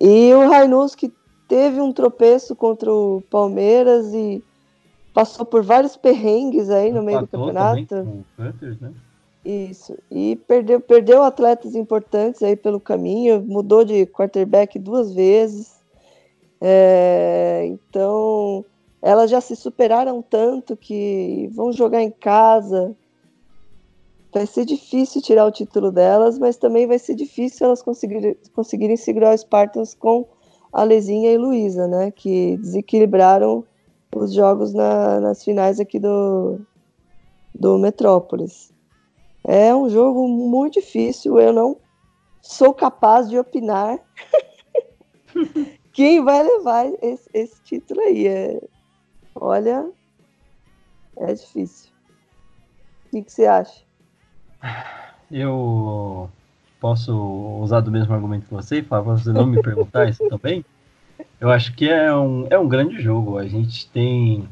E 0.00 0.32
o 0.32 0.48
Rainus 0.48 0.94
que 0.94 1.12
teve 1.48 1.80
um 1.80 1.92
tropeço 1.92 2.54
contra 2.54 2.92
o 2.92 3.22
Palmeiras 3.30 4.12
e 4.12 4.44
passou 5.14 5.44
por 5.44 5.62
vários 5.62 5.96
perrengues 5.96 6.70
aí 6.70 6.92
no 6.92 7.02
meio 7.02 7.20
do 7.20 7.26
campeonato. 7.26 7.96
O 7.96 8.24
Panthers, 8.36 8.78
né? 8.80 8.92
Isso. 9.44 9.96
E 10.10 10.36
perdeu, 10.46 10.78
perdeu 10.78 11.22
atletas 11.22 11.74
importantes 11.74 12.42
aí 12.42 12.54
pelo 12.54 12.78
caminho, 12.78 13.42
mudou 13.42 13.82
de 13.82 14.04
quarterback 14.06 14.78
duas 14.78 15.14
vezes. 15.14 15.78
É, 16.60 17.64
então, 17.66 18.64
elas 19.00 19.30
já 19.30 19.40
se 19.40 19.56
superaram 19.56 20.20
tanto 20.20 20.76
que 20.76 21.48
vão 21.52 21.72
jogar 21.72 22.02
em 22.02 22.10
casa. 22.10 22.94
Vai 24.30 24.44
ser 24.44 24.66
difícil 24.66 25.22
tirar 25.22 25.46
o 25.46 25.52
título 25.52 25.90
delas, 25.90 26.38
mas 26.38 26.56
também 26.56 26.86
vai 26.86 26.98
ser 26.98 27.14
difícil 27.14 27.66
elas 27.66 27.80
conseguirem, 27.80 28.36
conseguirem 28.52 28.96
segurar 28.96 29.34
os 29.34 29.40
Spartans 29.40 29.94
com 29.94 30.26
a 30.72 30.84
e 30.84 31.38
Luísa, 31.38 31.86
né? 31.86 32.10
Que 32.10 32.56
desequilibraram 32.58 33.64
os 34.14 34.32
jogos 34.32 34.72
na, 34.72 35.20
nas 35.20 35.44
finais 35.44 35.80
aqui 35.80 35.98
do, 35.98 36.60
do 37.54 37.78
Metrópolis. 37.78 38.72
É 39.44 39.74
um 39.74 39.88
jogo 39.88 40.28
muito 40.28 40.74
difícil. 40.74 41.38
Eu 41.38 41.52
não 41.52 41.76
sou 42.42 42.72
capaz 42.72 43.28
de 43.28 43.38
opinar 43.38 43.98
quem 45.92 46.22
vai 46.22 46.42
levar 46.42 46.86
esse, 47.02 47.28
esse 47.32 47.62
título 47.62 48.00
aí. 48.00 48.26
É, 48.26 48.60
olha, 49.34 49.90
é 51.16 51.32
difícil. 51.34 51.90
O 53.06 53.10
que, 53.10 53.22
que 53.22 53.32
você 53.32 53.46
acha? 53.46 53.82
Eu 55.30 56.30
posso 56.80 57.12
usar 57.60 57.80
do 57.80 57.90
mesmo 57.90 58.14
argumento 58.14 58.46
que 58.46 58.54
você 58.54 58.78
e 58.78 58.82
falar 58.82 59.02
para 59.02 59.12
você 59.12 59.32
não 59.32 59.46
me 59.46 59.60
perguntar 59.60 60.08
isso 60.08 60.26
também? 60.28 60.64
Eu 61.40 61.50
acho 61.50 61.74
que 61.74 61.88
é 61.88 62.14
um, 62.14 62.46
é 62.50 62.58
um 62.58 62.68
grande 62.68 63.00
jogo. 63.00 63.38
A 63.38 63.46
gente 63.46 63.88
tem 63.90 64.48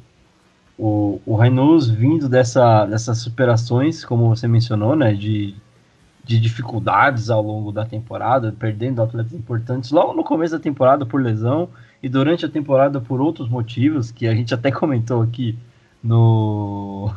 o, 0.78 1.20
o 1.24 1.36
Reynolds 1.36 1.88
vindo 1.88 2.28
dessa, 2.28 2.84
dessas 2.86 3.18
superações, 3.18 4.04
como 4.04 4.28
você 4.28 4.46
mencionou, 4.46 4.94
né, 4.94 5.14
de, 5.14 5.54
de 6.24 6.38
dificuldades 6.38 7.30
ao 7.30 7.42
longo 7.42 7.72
da 7.72 7.84
temporada, 7.84 8.54
perdendo 8.58 9.02
atletas 9.02 9.32
importantes 9.32 9.90
logo 9.90 10.12
no 10.12 10.24
começo 10.24 10.54
da 10.54 10.62
temporada 10.62 11.06
por 11.06 11.22
lesão 11.22 11.68
e 12.02 12.08
durante 12.08 12.44
a 12.44 12.48
temporada 12.48 13.00
por 13.00 13.20
outros 13.20 13.48
motivos, 13.48 14.10
que 14.10 14.26
a 14.26 14.34
gente 14.34 14.52
até 14.52 14.70
comentou 14.72 15.22
aqui 15.22 15.58
no, 16.02 17.10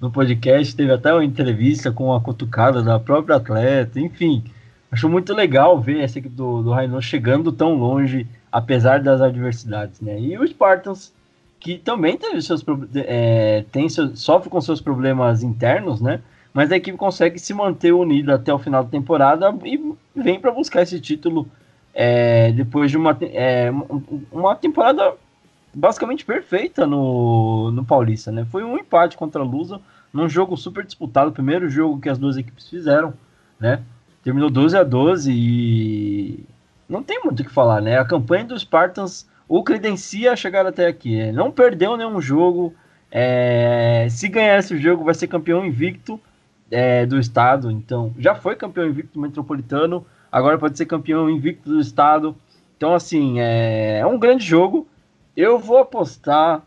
no 0.00 0.10
podcast, 0.10 0.74
teve 0.74 0.92
até 0.92 1.12
uma 1.12 1.24
entrevista 1.24 1.90
com 1.90 2.12
a 2.12 2.20
cutucada 2.20 2.82
da 2.82 2.98
própria 2.98 3.36
atleta, 3.36 3.98
enfim. 3.98 4.44
Acho 4.90 5.08
muito 5.08 5.34
legal 5.34 5.80
ver 5.80 6.00
essa 6.00 6.18
equipe 6.18 6.34
do, 6.34 6.62
do 6.62 7.02
chegando 7.02 7.50
tão 7.50 7.74
longe, 7.74 8.26
apesar 8.52 9.00
das 9.02 9.20
adversidades, 9.20 10.00
né? 10.00 10.20
E 10.20 10.38
o 10.38 10.46
Spartans 10.46 11.12
que 11.64 11.78
também 11.78 12.18
teve 12.18 12.42
seus 12.42 12.62
é, 12.94 13.64
tem 13.72 13.88
sofre 13.88 14.50
com 14.50 14.60
seus 14.60 14.82
problemas 14.82 15.42
internos, 15.42 15.98
né? 15.98 16.20
Mas 16.52 16.70
a 16.70 16.76
equipe 16.76 16.96
consegue 16.96 17.38
se 17.38 17.54
manter 17.54 17.92
unida 17.92 18.34
até 18.34 18.52
o 18.52 18.58
final 18.58 18.84
da 18.84 18.90
temporada 18.90 19.52
e 19.64 19.80
vem 20.14 20.38
para 20.38 20.52
buscar 20.52 20.82
esse 20.82 21.00
título 21.00 21.48
é, 21.94 22.52
depois 22.52 22.90
de 22.90 22.98
uma, 22.98 23.16
é, 23.22 23.72
uma 24.30 24.54
temporada 24.54 25.14
basicamente 25.74 26.24
perfeita 26.24 26.86
no, 26.86 27.70
no 27.70 27.84
Paulista, 27.84 28.30
né? 28.30 28.46
Foi 28.50 28.62
um 28.62 28.78
empate 28.78 29.16
contra 29.16 29.42
a 29.42 29.44
Lusa, 29.44 29.80
num 30.12 30.28
jogo 30.28 30.56
super 30.56 30.84
disputado, 30.84 31.32
primeiro 31.32 31.68
jogo 31.68 32.00
que 32.00 32.08
as 32.08 32.18
duas 32.18 32.36
equipes 32.36 32.68
fizeram, 32.68 33.14
né? 33.58 33.82
Terminou 34.22 34.48
12 34.48 34.76
a 34.76 34.82
12 34.82 35.32
e 35.32 36.44
não 36.88 37.02
tem 37.02 37.20
muito 37.24 37.40
o 37.40 37.44
que 37.44 37.50
falar, 37.50 37.80
né? 37.80 37.98
A 37.98 38.04
campanha 38.04 38.44
dos 38.44 38.62
Spartans 38.62 39.26
o 39.48 39.62
credencia 39.62 40.32
a 40.32 40.36
chegar 40.36 40.66
até 40.66 40.86
aqui. 40.86 41.30
Não 41.32 41.50
perdeu 41.50 41.96
nenhum 41.96 42.20
jogo. 42.20 42.74
É, 43.10 44.06
se 44.10 44.28
ganhar 44.28 44.58
esse 44.58 44.76
jogo, 44.78 45.04
vai 45.04 45.14
ser 45.14 45.28
campeão 45.28 45.64
invicto 45.64 46.20
é, 46.70 47.06
do 47.06 47.18
estado. 47.18 47.70
Então, 47.70 48.12
já 48.18 48.34
foi 48.34 48.56
campeão 48.56 48.88
invicto 48.88 49.18
metropolitano, 49.18 50.04
agora 50.30 50.58
pode 50.58 50.76
ser 50.76 50.86
campeão 50.86 51.28
invicto 51.30 51.68
do 51.68 51.80
estado. 51.80 52.34
Então, 52.76 52.94
assim, 52.94 53.40
é, 53.40 53.98
é 53.98 54.06
um 54.06 54.18
grande 54.18 54.44
jogo. 54.44 54.86
Eu 55.36 55.58
vou 55.58 55.78
apostar. 55.78 56.62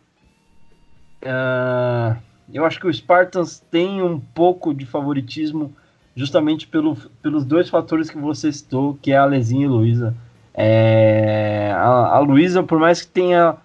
Uh, 1.21 2.17
eu 2.53 2.65
acho 2.65 2.79
que 2.79 2.87
o 2.87 2.93
Spartans 2.93 3.63
tem 3.71 4.01
um 4.01 4.19
pouco 4.19 4.73
de 4.73 4.85
favoritismo, 4.85 5.75
justamente 6.15 6.67
pelo, 6.67 6.95
pelos 7.21 7.45
dois 7.45 7.69
fatores 7.69 8.09
que 8.09 8.17
você 8.17 8.51
citou, 8.51 8.97
que 9.01 9.11
é 9.11 9.17
a 9.17 9.25
Lezinha 9.25 9.65
e 9.65 9.69
Luísa. 9.69 10.15
É, 10.53 11.71
a, 11.75 12.15
a 12.15 12.19
Luísa, 12.19 12.63
por 12.63 12.79
mais 12.79 13.01
que 13.01 13.07
tenha 13.07 13.57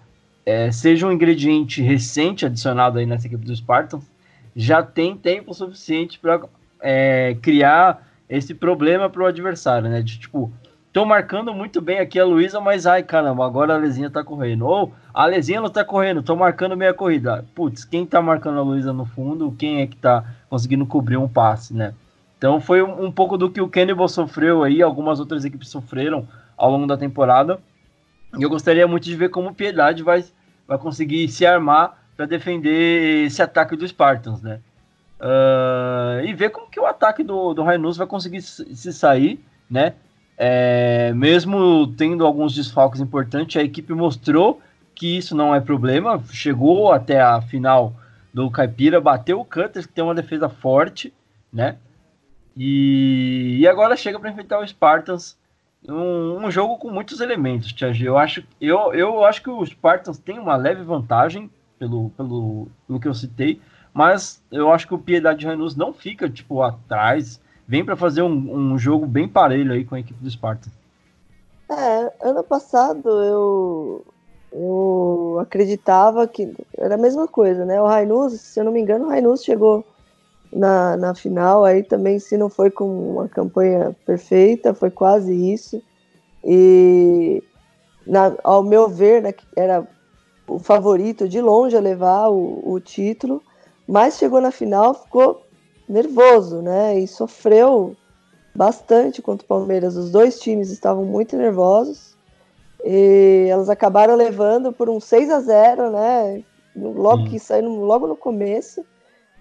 é, 0.44 0.70
seja 0.70 1.06
um 1.06 1.12
ingrediente 1.12 1.80
recente 1.80 2.44
adicionado 2.44 2.98
aí 2.98 3.06
nessa 3.06 3.26
equipe 3.26 3.44
do 3.44 3.54
Spartans, 3.54 4.10
já 4.54 4.82
tem 4.82 5.16
tempo 5.16 5.54
suficiente 5.54 6.18
para 6.18 6.42
é, 6.80 7.36
criar 7.40 8.06
esse 8.28 8.54
problema 8.54 9.08
para 9.08 9.22
o 9.22 9.26
adversário, 9.26 9.88
né? 9.88 10.02
De 10.02 10.18
tipo, 10.18 10.52
tô 10.92 11.06
marcando 11.06 11.54
muito 11.54 11.80
bem 11.80 11.98
aqui 11.98 12.18
a 12.18 12.24
Luísa, 12.24 12.60
mas 12.60 12.86
ai 12.86 13.02
caramba, 13.02 13.46
agora 13.46 13.74
a 13.74 13.78
Lezinha 13.78 14.10
tá 14.10 14.22
correndo. 14.22 14.66
Ou 14.66 14.92
a 15.12 15.24
Lezinha 15.26 15.60
não 15.60 15.70
tá 15.70 15.84
correndo, 15.84 16.22
tô 16.22 16.36
marcando 16.36 16.76
meia 16.76 16.92
corrida. 16.92 17.44
Putz, 17.54 17.84
quem 17.84 18.04
tá 18.04 18.20
marcando 18.20 18.58
a 18.58 18.62
Luísa 18.62 18.92
no 18.92 19.06
fundo, 19.06 19.54
quem 19.58 19.80
é 19.80 19.86
que 19.86 19.96
tá 19.96 20.24
conseguindo 20.50 20.84
cobrir 20.86 21.16
um 21.16 21.28
passe, 21.28 21.74
né? 21.74 21.94
Então 22.36 22.60
foi 22.60 22.82
um, 22.82 23.06
um 23.06 23.12
pouco 23.12 23.38
do 23.38 23.50
que 23.50 23.60
o 23.60 23.68
Cannibal 23.68 24.08
sofreu 24.08 24.62
aí, 24.62 24.82
algumas 24.82 25.18
outras 25.18 25.44
equipes 25.44 25.68
sofreram 25.68 26.28
ao 26.56 26.70
longo 26.70 26.86
da 26.86 26.96
temporada. 26.96 27.58
E 28.38 28.42
eu 28.42 28.50
gostaria 28.50 28.86
muito 28.86 29.04
de 29.04 29.16
ver 29.16 29.30
como 29.30 29.50
o 29.50 29.54
Piedade 29.54 30.02
vai, 30.02 30.24
vai 30.66 30.78
conseguir 30.78 31.28
se 31.28 31.46
armar 31.46 31.98
para 32.16 32.26
defender 32.26 33.26
esse 33.26 33.40
ataque 33.40 33.76
do 33.76 33.86
Spartans, 33.86 34.42
né? 34.42 34.60
Uh, 35.20 36.24
e 36.24 36.34
ver 36.34 36.50
como 36.50 36.68
que 36.68 36.80
o 36.80 36.86
ataque 36.86 37.22
do, 37.22 37.54
do 37.54 37.62
Rainus 37.62 37.96
vai 37.96 38.06
conseguir 38.06 38.42
se 38.42 38.92
sair, 38.92 39.42
né? 39.70 39.94
É, 40.36 41.12
mesmo 41.14 41.86
tendo 41.96 42.26
alguns 42.26 42.54
desfalques 42.54 43.00
importantes, 43.00 43.56
a 43.56 43.64
equipe 43.64 43.92
mostrou 43.92 44.60
que 44.94 45.16
isso 45.16 45.34
não 45.34 45.54
é 45.54 45.60
problema. 45.60 46.22
Chegou 46.30 46.92
até 46.92 47.20
a 47.20 47.40
final 47.40 47.94
do 48.32 48.50
Caipira, 48.50 49.00
bateu 49.00 49.40
o 49.40 49.44
Cutters, 49.44 49.86
que 49.86 49.92
tem 49.92 50.04
uma 50.04 50.14
defesa 50.14 50.48
forte, 50.48 51.12
né? 51.52 51.76
E, 52.56 53.58
e 53.60 53.66
agora 53.66 53.96
chega 53.96 54.18
para 54.18 54.30
enfrentar 54.30 54.60
o 54.60 54.66
Spartans. 54.66 55.36
Um, 55.88 56.44
um, 56.44 56.50
jogo 56.50 56.78
com 56.78 56.90
muitos 56.90 57.20
elementos, 57.20 57.72
Tia 57.72 57.92
G. 57.92 58.06
Eu 58.06 58.16
acho, 58.16 58.44
eu, 58.60 58.94
eu 58.94 59.24
acho 59.24 59.42
que 59.42 59.50
o 59.50 59.64
Spartans 59.66 60.18
tem 60.18 60.38
uma 60.38 60.54
leve 60.54 60.82
vantagem 60.82 61.50
pelo, 61.78 62.10
pelo, 62.10 62.68
pelo 62.86 63.00
que 63.00 63.08
eu 63.08 63.14
citei, 63.14 63.60
mas 63.92 64.40
eu 64.52 64.72
acho 64.72 64.86
que 64.86 64.94
o 64.94 64.98
Piedade 64.98 65.44
Ranus 65.44 65.74
não 65.74 65.92
fica 65.92 66.30
tipo 66.30 66.62
atrás, 66.62 67.40
vem 67.66 67.84
para 67.84 67.96
fazer 67.96 68.22
um, 68.22 68.72
um, 68.72 68.78
jogo 68.78 69.06
bem 69.06 69.28
parelho 69.28 69.72
aí 69.72 69.84
com 69.84 69.94
a 69.94 70.00
equipe 70.00 70.22
do 70.22 70.30
Sparta. 70.30 70.68
É, 71.68 72.12
ano 72.28 72.42
passado 72.44 73.08
eu 73.08 74.04
eu 74.52 75.38
acreditava 75.40 76.28
que 76.28 76.52
era 76.76 76.96
a 76.96 76.98
mesma 76.98 77.26
coisa, 77.26 77.64
né? 77.64 77.80
O 77.80 77.86
Rainus, 77.86 78.38
se 78.38 78.60
eu 78.60 78.64
não 78.64 78.72
me 78.72 78.80
engano, 78.80 79.06
o 79.06 79.08
Rainus 79.08 79.42
chegou 79.42 79.82
na, 80.52 80.96
na 80.96 81.14
final 81.14 81.64
aí 81.64 81.82
também, 81.82 82.18
se 82.18 82.36
não 82.36 82.50
foi 82.50 82.70
com 82.70 83.12
uma 83.12 83.28
campanha 83.28 83.96
perfeita, 84.04 84.74
foi 84.74 84.90
quase 84.90 85.32
isso. 85.32 85.82
E 86.44 87.42
na, 88.06 88.36
ao 88.44 88.62
meu 88.62 88.88
ver, 88.88 89.22
né, 89.22 89.32
era 89.56 89.86
o 90.46 90.58
favorito 90.58 91.26
de 91.26 91.40
longe 91.40 91.76
a 91.76 91.80
levar 91.80 92.28
o, 92.28 92.74
o 92.74 92.78
título, 92.78 93.42
mas 93.88 94.18
chegou 94.18 94.40
na 94.40 94.50
final, 94.50 94.92
ficou 94.92 95.41
nervoso, 95.92 96.62
né? 96.62 96.98
E 96.98 97.06
sofreu 97.06 97.96
bastante 98.54 99.22
contra 99.22 99.44
o 99.44 99.48
Palmeiras. 99.48 99.96
Os 99.96 100.10
dois 100.10 100.38
times 100.40 100.70
estavam 100.70 101.04
muito 101.04 101.36
nervosos. 101.36 102.16
E 102.84 103.46
elas 103.48 103.68
acabaram 103.68 104.16
levando 104.16 104.72
por 104.72 104.88
um 104.88 104.98
6 104.98 105.30
a 105.30 105.40
0 105.40 105.90
né? 105.90 106.42
Logo 106.74 107.28
que 107.28 107.38
saíram 107.38 107.80
logo 107.80 108.06
no 108.06 108.16
começo. 108.16 108.84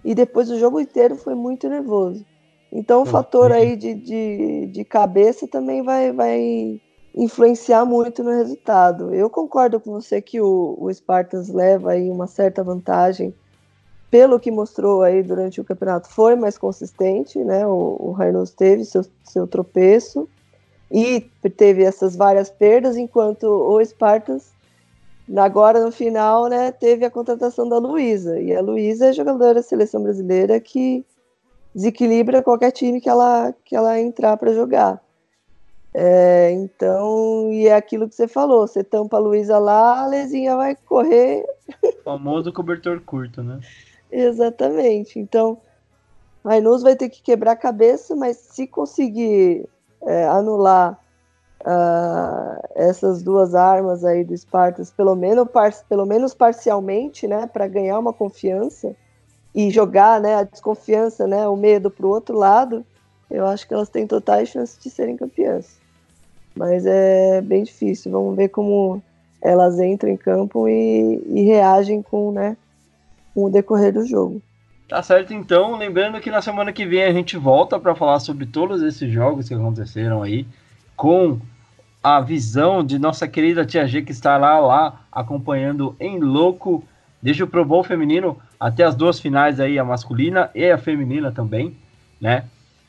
E 0.03 0.13
depois 0.13 0.49
o 0.49 0.59
jogo 0.59 0.79
inteiro 0.79 1.15
foi 1.15 1.35
muito 1.35 1.67
nervoso. 1.69 2.25
Então 2.71 3.01
o 3.01 3.05
fator 3.05 3.51
aí 3.51 3.75
de, 3.75 3.93
de, 3.93 4.67
de 4.67 4.85
cabeça 4.85 5.47
também 5.47 5.83
vai, 5.83 6.11
vai 6.11 6.79
influenciar 7.13 7.85
muito 7.85 8.23
no 8.23 8.31
resultado. 8.31 9.13
Eu 9.13 9.29
concordo 9.29 9.79
com 9.79 9.91
você 9.91 10.21
que 10.21 10.39
o, 10.39 10.77
o 10.79 10.93
Spartans 10.93 11.49
leva 11.49 11.91
aí 11.91 12.09
uma 12.09 12.27
certa 12.27 12.63
vantagem 12.63 13.33
pelo 14.12 14.39
que 14.39 14.51
mostrou 14.51 15.01
aí 15.01 15.24
durante 15.24 15.62
o 15.62 15.64
campeonato, 15.64 16.09
foi 16.09 16.36
mais 16.36 16.57
consistente, 16.57 17.39
né? 17.39 17.66
O, 17.66 17.95
o 17.97 18.12
Reynolds 18.12 18.51
teve 18.51 18.84
seu, 18.84 19.05
seu 19.24 19.47
tropeço 19.47 20.28
e 20.91 21.22
teve 21.55 21.84
essas 21.84 22.18
várias 22.18 22.49
perdas, 22.49 22.97
enquanto 22.97 23.45
o 23.45 23.84
Spartans, 23.84 24.51
agora 25.38 25.80
no 25.84 25.91
final, 25.91 26.47
né, 26.47 26.74
teve 26.74 27.05
a 27.05 27.09
contratação 27.09 27.70
da 27.70 27.78
Luísa. 27.78 28.38
E 28.38 28.53
a 28.53 28.62
Luísa 28.62 29.07
é 29.07 29.14
jogadora 29.14 29.53
da 29.53 29.64
seleção 29.64 30.03
brasileira 30.03 30.59
que 30.59 31.05
desequilibra 31.74 32.43
qualquer 32.43 32.72
time 32.72 32.99
que 32.99 33.07
ela, 33.07 33.55
que 33.64 33.74
ela 33.74 33.97
entrar 33.97 34.36
para 34.36 34.53
jogar. 34.53 35.01
É, 35.93 36.51
então, 36.51 37.51
e 37.51 37.68
é 37.68 37.76
aquilo 37.76 38.07
que 38.07 38.16
você 38.16 38.28
falou: 38.28 38.68
você 38.68 38.84
tampa 38.84 39.18
a 39.18 39.20
Luísa 39.20 39.57
lá, 39.57 40.03
a 40.03 40.07
Lezinha 40.07 40.55
vai 40.55 40.76
correr. 40.76 41.45
O 41.84 42.03
famoso 42.03 42.51
cobertor 42.51 43.01
curto, 43.01 43.43
né? 43.43 43.59
Exatamente. 44.12 45.20
Então, 45.20 45.57
Rainus 46.43 46.82
vai 46.84 46.95
ter 46.95 47.09
que 47.09 47.22
quebrar 47.22 47.53
a 47.53 47.55
cabeça, 47.55 48.16
mas 48.16 48.38
se 48.38 48.68
conseguir 48.68 49.68
é, 50.05 50.26
anular 50.26 50.99
uh, 51.62 52.68
essas 52.76 53.22
duas 53.22 53.55
armas 53.55 54.03
aí 54.03 54.24
do 54.24 54.36
Spartans, 54.36 54.91
pelo 54.91 55.16
menos, 55.16 55.47
par 55.49 55.74
pelo 55.88 56.05
menos 56.05 56.34
parcialmente, 56.34 57.28
né, 57.28 57.47
para 57.47 57.68
ganhar 57.68 57.99
uma 57.99 58.14
confiança 58.14 58.95
e 59.53 59.70
jogar, 59.70 60.20
né, 60.20 60.36
a 60.36 60.43
desconfiança, 60.43 61.28
né, 61.28 61.47
o 61.47 61.55
medo 61.55 61.91
para 61.91 62.05
o 62.05 62.09
outro 62.09 62.38
lado, 62.38 62.86
eu 63.30 63.45
acho 63.45 63.68
que 63.68 63.74
elas 63.74 63.89
têm 63.89 64.07
totais 64.07 64.49
chances 64.49 64.78
de 64.78 64.89
serem 64.89 65.16
campeãs. 65.16 65.80
Mas 66.55 66.86
é 66.86 67.39
bem 67.41 67.64
difícil. 67.64 68.12
Vamos 68.12 68.36
ver 68.36 68.49
como 68.49 69.01
elas 69.41 69.80
entram 69.80 70.09
em 70.09 70.18
campo 70.18 70.68
e, 70.68 71.24
e 71.28 71.43
reagem 71.43 72.01
com, 72.01 72.32
né, 72.32 72.57
com 73.34 73.45
o 73.45 73.49
decorrer 73.49 73.93
do 73.93 74.05
jogo. 74.05 74.41
Tá 74.88 75.01
certo, 75.01 75.34
então. 75.34 75.77
Lembrando 75.77 76.19
que 76.19 76.29
na 76.29 76.41
semana 76.41 76.73
que 76.73 76.86
vem 76.86 77.03
a 77.03 77.13
gente 77.13 77.38
volta 77.38 77.79
para 77.79 77.95
falar 77.95 78.19
sobre 78.19 78.45
todos 78.45 78.82
esses 78.82 79.11
jogos 79.11 79.47
que 79.47 79.53
aconteceram 79.53 80.21
aí, 80.21 80.45
com 80.97 81.39
a 82.03 82.19
visão 82.19 82.84
de 82.84 82.99
nossa 82.99 83.27
querida 83.27 83.65
Tia 83.65 83.88
G, 83.88 84.01
que 84.01 84.11
estará 84.11 84.59
lá 84.59 85.01
acompanhando 85.11 85.95
em 85.99 86.19
louco, 86.19 86.84
desde 87.21 87.43
o 87.43 87.47
Pro 87.47 87.63
Bowl 87.63 87.84
feminino 87.84 88.38
até 88.59 88.84
as 88.84 88.95
duas 88.95 89.19
finais 89.19 89.59
aí, 89.59 89.79
a 89.79 89.84
masculina 89.84 90.49
e 90.53 90.69
a 90.69 90.77
feminina 90.77 91.32
também, 91.32 91.75
né? 92.19 92.45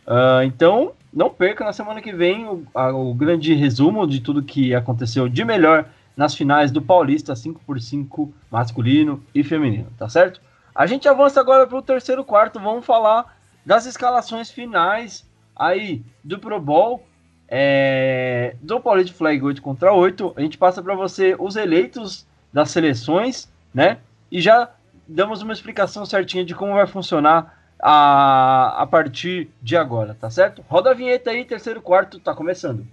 Uh, 0.07 0.43
então, 0.45 0.93
não 1.13 1.31
perca 1.31 1.65
na 1.65 1.73
semana 1.73 2.01
que 2.01 2.13
vem 2.13 2.47
o, 2.47 2.65
a, 2.75 2.91
o 2.93 3.15
grande 3.15 3.55
resumo 3.55 4.07
de 4.07 4.21
tudo 4.21 4.43
que 4.43 4.75
aconteceu 4.75 5.29
de 5.29 5.45
melhor 5.45 5.87
nas 6.17 6.35
finais 6.35 6.71
do 6.71 6.83
Paulista 6.83 7.35
5x5 7.35 8.31
masculino 8.51 9.23
e 9.35 9.43
feminino, 9.43 9.89
tá 9.99 10.09
certo? 10.09 10.41
A 10.75 10.87
gente 10.87 11.09
avança 11.09 11.41
agora 11.41 11.67
para 11.67 11.79
o 11.79 11.83
terceiro 11.83 12.25
quarto, 12.25 12.59
vamos 12.59 12.85
falar 12.85 13.37
das 13.65 13.87
escalações 13.87 14.51
finais 14.51 15.27
aí 15.55 16.03
do 16.25 16.39
Pro 16.39 16.61
Bowl, 16.61 17.05
é, 17.49 18.57
do 18.63 18.81
Paulista 18.81 19.17
Flag 19.17 19.43
8 19.43 19.61
contra 19.61 19.93
8. 19.93 20.33
A 20.37 20.41
gente 20.41 20.57
passa 20.57 20.83
para 20.83 20.95
você 20.95 21.37
os 21.39 21.57
eleitos 21.57 22.27
das 22.53 22.71
seleções, 22.71 23.51
né? 23.75 23.99
E 24.31 24.41
já 24.41 24.71
damos 25.07 25.43
uma 25.43 25.53
explicação 25.53 26.07
certinha 26.07 26.45
de 26.45 26.55
como 26.55 26.75
vai 26.75 26.87
funcionar 26.87 27.59
a, 27.79 28.83
a 28.83 28.87
partir 28.87 29.51
de 29.61 29.77
agora, 29.77 30.17
tá 30.19 30.31
certo? 30.31 30.65
Roda 30.69 30.91
a 30.91 30.95
vinheta 30.95 31.31
aí, 31.31 31.45
terceiro 31.45 31.83
quarto, 31.83 32.19
tá 32.19 32.35
começando. 32.35 32.87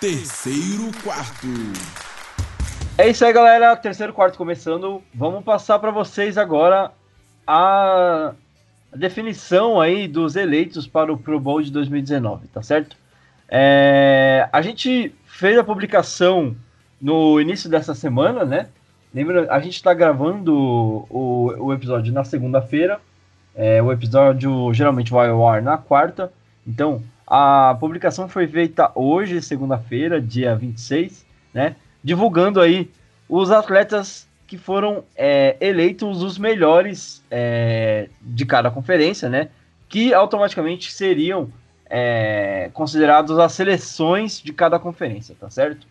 Terceiro 0.00 0.90
quarto. 1.02 1.46
É 2.98 3.08
isso 3.08 3.24
aí, 3.24 3.32
galera. 3.32 3.74
Terceiro 3.76 4.12
quarto 4.12 4.36
começando. 4.36 5.02
Vamos 5.14 5.42
passar 5.42 5.78
para 5.78 5.90
vocês 5.90 6.36
agora 6.36 6.92
a 7.46 8.34
definição 8.94 9.80
aí 9.80 10.06
dos 10.06 10.36
eleitos 10.36 10.86
para 10.86 11.10
o 11.10 11.16
Pro 11.16 11.40
Bowl 11.40 11.62
de 11.62 11.72
2019, 11.72 12.46
tá 12.48 12.62
certo? 12.62 12.94
É... 13.48 14.48
a 14.52 14.60
gente 14.60 15.14
fez 15.24 15.56
a 15.56 15.64
publicação 15.64 16.54
no 17.00 17.40
início 17.40 17.70
dessa 17.70 17.94
semana, 17.94 18.44
né? 18.44 18.68
Lembra, 19.14 19.50
a 19.50 19.58
gente 19.60 19.76
está 19.76 19.94
gravando 19.94 20.54
o, 21.08 21.54
o 21.58 21.72
episódio 21.72 22.12
na 22.12 22.22
segunda-feira. 22.22 23.00
É, 23.54 23.82
o 23.82 23.90
episódio 23.90 24.74
geralmente 24.74 25.10
vai 25.10 25.30
ao 25.30 25.48
ar 25.48 25.62
na 25.62 25.78
quarta. 25.78 26.30
Então, 26.66 27.02
a 27.26 27.76
publicação 27.80 28.28
foi 28.28 28.46
feita 28.46 28.90
hoje, 28.94 29.42
segunda-feira, 29.42 30.20
dia 30.20 30.54
26, 30.54 31.26
né? 31.52 31.74
Divulgando 32.02 32.60
aí 32.60 32.90
os 33.28 33.50
atletas 33.50 34.28
que 34.46 34.56
foram 34.56 35.02
é, 35.16 35.56
eleitos 35.60 36.22
os 36.22 36.38
melhores 36.38 37.24
é, 37.28 38.08
de 38.22 38.46
cada 38.46 38.70
conferência, 38.70 39.28
né? 39.28 39.48
Que 39.88 40.14
automaticamente 40.14 40.92
seriam 40.92 41.50
é, 41.90 42.70
considerados 42.72 43.36
as 43.38 43.52
seleções 43.52 44.40
de 44.40 44.52
cada 44.52 44.78
conferência, 44.78 45.34
tá 45.38 45.50
certo? 45.50 45.86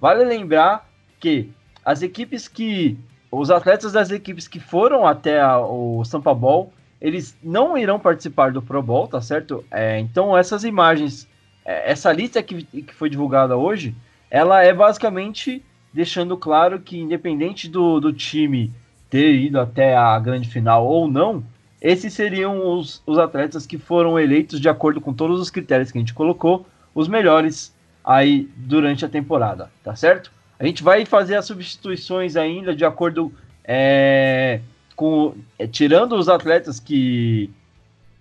Vale 0.00 0.24
lembrar 0.24 0.88
que 1.20 1.50
as 1.84 2.02
equipes 2.02 2.48
que. 2.48 2.98
Os 3.32 3.48
atletas 3.48 3.92
das 3.92 4.10
equipes 4.10 4.48
que 4.48 4.58
foram 4.58 5.06
até 5.06 5.40
a, 5.40 5.60
o 5.60 6.04
Sampa 6.04 6.34
Ball 6.34 6.72
eles 7.00 7.36
não 7.42 7.78
irão 7.78 7.98
participar 7.98 8.52
do 8.52 8.60
Pro 8.60 8.82
Bowl, 8.82 9.08
tá 9.08 9.20
certo? 9.20 9.64
É, 9.70 9.98
então 9.98 10.36
essas 10.36 10.64
imagens, 10.64 11.26
é, 11.64 11.90
essa 11.90 12.12
lista 12.12 12.42
que, 12.42 12.62
que 12.62 12.94
foi 12.94 13.08
divulgada 13.08 13.56
hoje, 13.56 13.94
ela 14.30 14.62
é 14.62 14.72
basicamente 14.72 15.64
deixando 15.92 16.36
claro 16.36 16.78
que 16.80 16.98
independente 16.98 17.68
do, 17.68 17.98
do 17.98 18.12
time 18.12 18.72
ter 19.08 19.34
ido 19.34 19.58
até 19.58 19.96
a 19.96 20.18
grande 20.18 20.48
final 20.48 20.86
ou 20.86 21.08
não, 21.08 21.42
esses 21.80 22.12
seriam 22.12 22.76
os, 22.76 23.02
os 23.06 23.18
atletas 23.18 23.66
que 23.66 23.78
foram 23.78 24.18
eleitos 24.18 24.60
de 24.60 24.68
acordo 24.68 25.00
com 25.00 25.12
todos 25.12 25.40
os 25.40 25.50
critérios 25.50 25.90
que 25.90 25.98
a 25.98 26.00
gente 26.00 26.14
colocou, 26.14 26.66
os 26.94 27.08
melhores 27.08 27.74
aí 28.04 28.48
durante 28.56 29.04
a 29.04 29.08
temporada, 29.08 29.70
tá 29.82 29.96
certo? 29.96 30.30
A 30.58 30.66
gente 30.66 30.82
vai 30.82 31.04
fazer 31.06 31.36
as 31.36 31.46
substituições 31.46 32.36
ainda 32.36 32.76
de 32.76 32.84
acordo 32.84 33.32
é, 33.64 34.60
com 35.00 35.34
é, 35.58 35.66
tirando 35.66 36.12
os 36.14 36.28
atletas 36.28 36.78
que 36.78 37.48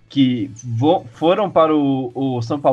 que 0.08 0.50
foram 1.12 1.52
para 1.52 1.76
o, 1.76 2.10
o 2.16 2.42
Sampa 2.42 2.72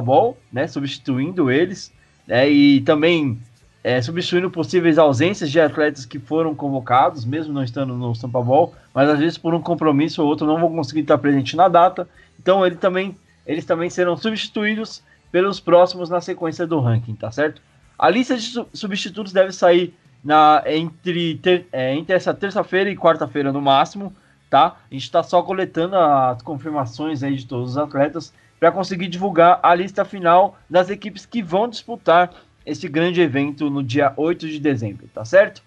né, 0.50 0.68
substituindo 0.68 1.50
eles, 1.50 1.92
né, 2.24 2.48
e 2.48 2.80
também 2.82 3.38
é, 3.82 4.00
substituindo 4.00 4.48
possíveis 4.48 4.96
ausências 4.96 5.50
de 5.50 5.61
atletas 5.61 6.07
que 6.07 6.20
foram 6.20 6.54
convocados, 6.54 7.24
mesmo 7.24 7.52
não 7.52 7.64
estando 7.64 7.94
no 7.94 8.14
Sampa 8.14 8.40
Ball, 8.40 8.72
mas 8.94 9.09
às 9.11 9.18
vezes 9.18 9.36
por 9.36 9.52
um 9.52 9.61
compromisso 9.61 10.22
ou 10.22 10.28
outro 10.28 10.46
não 10.46 10.59
vão 10.59 10.72
conseguir 10.72 11.00
estar 11.00 11.18
presente 11.18 11.57
na 11.57 11.66
data, 11.68 12.09
então 12.40 12.64
ele 12.64 12.76
também, 12.76 13.14
eles 13.44 13.64
também 13.64 13.90
serão 13.90 14.16
substituídos 14.16 15.02
pelos 15.32 15.59
próximos 15.59 16.09
na 16.09 16.20
sequência 16.20 16.64
do 16.64 16.78
ranking, 16.78 17.16
tá 17.16 17.32
certo? 17.32 17.61
A 17.98 18.09
lista 18.09 18.36
de 18.36 18.64
substitutos 18.72 19.32
deve 19.32 19.50
sair 19.50 19.92
na, 20.25 20.62
entre, 20.67 21.37
ter, 21.37 21.67
é, 21.73 21.95
entre 21.95 22.14
essa 22.14 22.35
terça-feira 22.35 22.91
e 22.91 22.97
quarta-feira 22.97 23.53
no 23.53 23.61
máximo, 23.61 24.12
tá? 24.51 24.77
A 24.91 24.95
gente 24.95 25.05
está 25.05 25.23
só 25.23 25.43
coletando 25.43 25.97
as 25.97 26.43
confirmações 26.43 27.23
aí 27.23 27.37
de 27.37 27.47
todos 27.47 27.71
os 27.71 27.79
atletas 27.79 28.33
para 28.59 28.73
conseguir 28.73 29.09
divulgar 29.09 29.61
a 29.62 29.75
lista 29.75 30.05
final 30.05 30.57
das 30.69 30.91
equipes 30.91 31.27
que 31.27 31.43
vão 31.43 31.69
disputar 31.69 32.31
esse 32.64 32.89
grande 32.89 33.21
evento 33.21 33.71
no 33.71 33.83
dia 33.83 34.12
8 34.17 34.49
de 34.49 34.59
dezembro, 34.59 35.09
tá 35.14 35.25
certo? 35.25 35.62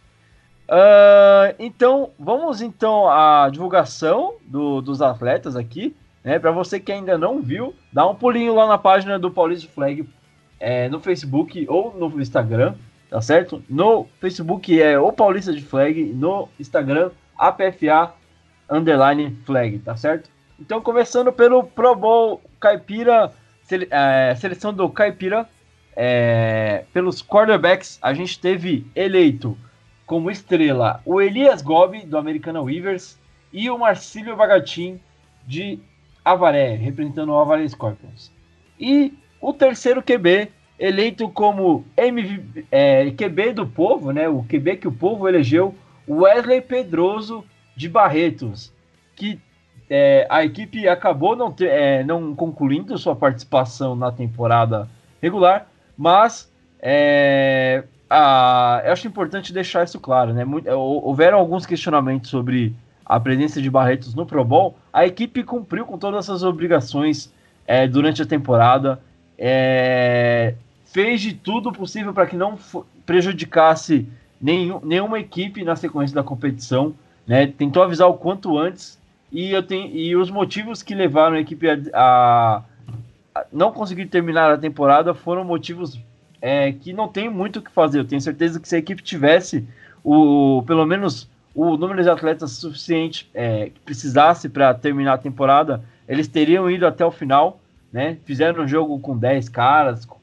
Uh, 0.68 1.56
então, 1.58 2.12
vamos 2.20 2.62
então 2.62 3.10
à 3.10 3.50
divulgação 3.50 4.36
do, 4.46 4.82
dos 4.82 5.02
atletas 5.02 5.56
aqui, 5.56 5.96
né? 6.24 6.38
Para 6.38 6.52
você 6.52 6.80
que 6.80 6.92
ainda 6.92 7.18
não 7.18 7.42
viu, 7.42 7.74
dá 7.92 8.08
um 8.08 8.14
pulinho 8.14 8.54
lá 8.54 8.68
na 8.68 8.78
página 8.78 9.18
do 9.18 9.32
Paulista 9.32 9.70
Flag 9.74 10.08
é, 10.60 10.90
no 10.90 11.00
Facebook 11.00 11.66
ou 11.68 11.96
no 11.98 12.22
Instagram, 12.22 12.76
tá 13.10 13.22
certo? 13.22 13.64
No 13.70 14.08
Facebook 14.20 14.82
é 14.82 15.00
o 15.00 15.12
Paulista 15.12 15.52
de 15.52 15.62
Flag, 15.62 16.04
no 16.14 16.48
Instagram, 16.60 17.12
APFA 17.38 18.14
underline 18.70 19.38
flag, 19.46 19.80
tá 19.80 19.96
certo? 19.96 20.30
Então, 20.60 20.82
começando 20.82 21.32
pelo 21.32 21.64
Pro 21.64 21.96
Bowl 21.96 22.42
Caipira, 22.60 23.34
sele, 23.64 23.88
é, 23.90 24.36
seleção 24.36 24.74
do 24.74 24.90
Caipira, 24.90 25.50
é, 25.96 26.86
pelos 26.94 27.22
quarterbacks, 27.22 27.98
a 28.02 28.14
gente 28.14 28.40
teve 28.40 28.86
eleito 28.96 29.58
como 30.06 30.30
estrela 30.30 31.02
o 31.06 31.22
Elias 31.22 31.62
Gobi, 31.62 32.06
do 32.06 32.18
Americana 32.18 32.62
Weavers, 32.62 33.18
e 33.52 33.70
o 33.70 33.78
Marcílio 33.78 34.36
Bagatin, 34.36 35.00
de 35.48 35.80
Avaré, 36.24 36.76
representando 36.76 37.30
o 37.30 37.40
Avaré 37.40 37.68
Scorpions. 37.68 38.32
E 38.80 39.14
o 39.42 39.54
terceiro 39.54 40.04
QB, 40.04 40.52
eleito 40.80 41.28
como 41.30 41.84
MV, 41.98 42.66
é, 42.72 43.12
QB 43.12 43.54
do 43.54 43.68
povo, 43.68 44.12
né, 44.12 44.30
o 44.30 44.44
QB 44.44 44.78
que 44.78 44.88
o 44.88 44.92
povo 44.92 45.28
elegeu, 45.28 45.76
Wesley 46.08 46.62
Pedroso, 46.62 47.44
de 47.76 47.90
Barretos, 47.90 48.74
que 49.16 49.40
é, 49.90 50.26
a 50.30 50.44
equipe 50.44 50.88
acabou 50.88 51.36
não, 51.36 51.52
ter, 51.52 51.70
é, 51.70 52.04
não 52.04 52.34
concluindo 52.36 52.98
sua 52.98 53.16
participação 53.16 53.96
na 53.96 54.12
temporada 54.12 54.88
regular, 55.22 55.68
mas 55.98 56.52
é, 56.82 57.84
a, 58.10 58.82
eu 58.86 58.94
acho 58.94 59.08
importante 59.08 59.54
deixar 59.54 59.84
isso 59.84 60.00
claro, 60.00 60.34
né? 60.34 60.46
Houveram 60.76 61.38
alguns 61.38 61.66
questionamentos 61.66 62.30
sobre 62.30 62.76
a 63.06 63.20
presença 63.20 63.62
de 63.62 63.70
Barretos 63.70 64.14
no 64.14 64.26
Pro 64.26 64.44
Bowl. 64.44 64.78
A 64.94 65.06
equipe 65.06 65.44
cumpriu 65.44 65.86
com 65.86 65.98
todas 65.98 66.26
essas 66.26 66.44
obrigações 66.44 67.34
é, 67.68 67.88
durante 67.88 68.22
a 68.22 68.26
temporada, 68.26 69.02
é, 69.38 70.56
fez 70.92 71.22
de 71.22 71.34
tudo 71.34 71.72
possível 71.72 72.14
para 72.14 72.26
que 72.26 72.36
não 72.36 72.58
prejudicasse 73.06 74.08
nenhum, 74.42 74.80
nenhuma 74.84 75.20
equipe 75.20 75.64
na 75.64 75.76
sequência 75.76 76.16
da 76.16 76.24
competição 76.24 76.96
né? 77.30 77.46
Tentou 77.46 77.84
avisar 77.84 78.08
o 78.08 78.16
quanto 78.16 78.58
antes 78.58 79.00
e 79.32 79.52
eu 79.52 79.62
tenho 79.62 79.96
e 79.96 80.16
os 80.16 80.32
motivos 80.32 80.82
que 80.82 80.96
levaram 80.96 81.36
a 81.36 81.40
equipe 81.40 81.70
a, 81.70 81.78
a, 81.94 82.64
a 83.36 83.46
não 83.54 83.72
conseguir 83.72 84.08
terminar 84.08 84.52
a 84.52 84.58
temporada 84.58 85.14
foram 85.14 85.44
motivos 85.44 86.02
é, 86.42 86.72
que 86.72 86.92
não 86.92 87.08
tem 87.08 87.30
muito 87.30 87.60
o 87.60 87.62
que 87.62 87.70
fazer. 87.70 88.00
Eu 88.00 88.06
tenho 88.06 88.20
certeza 88.20 88.60
que 88.60 88.68
se 88.68 88.76
a 88.76 88.80
equipe 88.80 89.04
tivesse 89.04 89.64
o 90.04 90.64
pelo 90.66 90.88
menos 90.88 91.30
o 91.54 91.78
número 91.78 92.02
de 92.02 92.10
atletas 92.10 92.54
suficiente 92.54 93.30
é, 93.32 93.70
que 93.70 93.80
precisasse 93.82 94.50
para 94.50 94.74
terminar 94.74 95.14
a 95.14 95.18
temporada, 95.20 95.84
eles 96.08 96.28
teriam 96.28 96.68
ido 96.68 96.88
até 96.88 97.06
o 97.06 97.12
final, 97.12 97.60
né? 97.94 98.18
Fizeram 98.26 98.64
um 98.64 98.68
jogo 98.68 99.00
com 99.00 99.16
10 99.16 99.50
caras, 99.50 100.04
com 100.04 100.18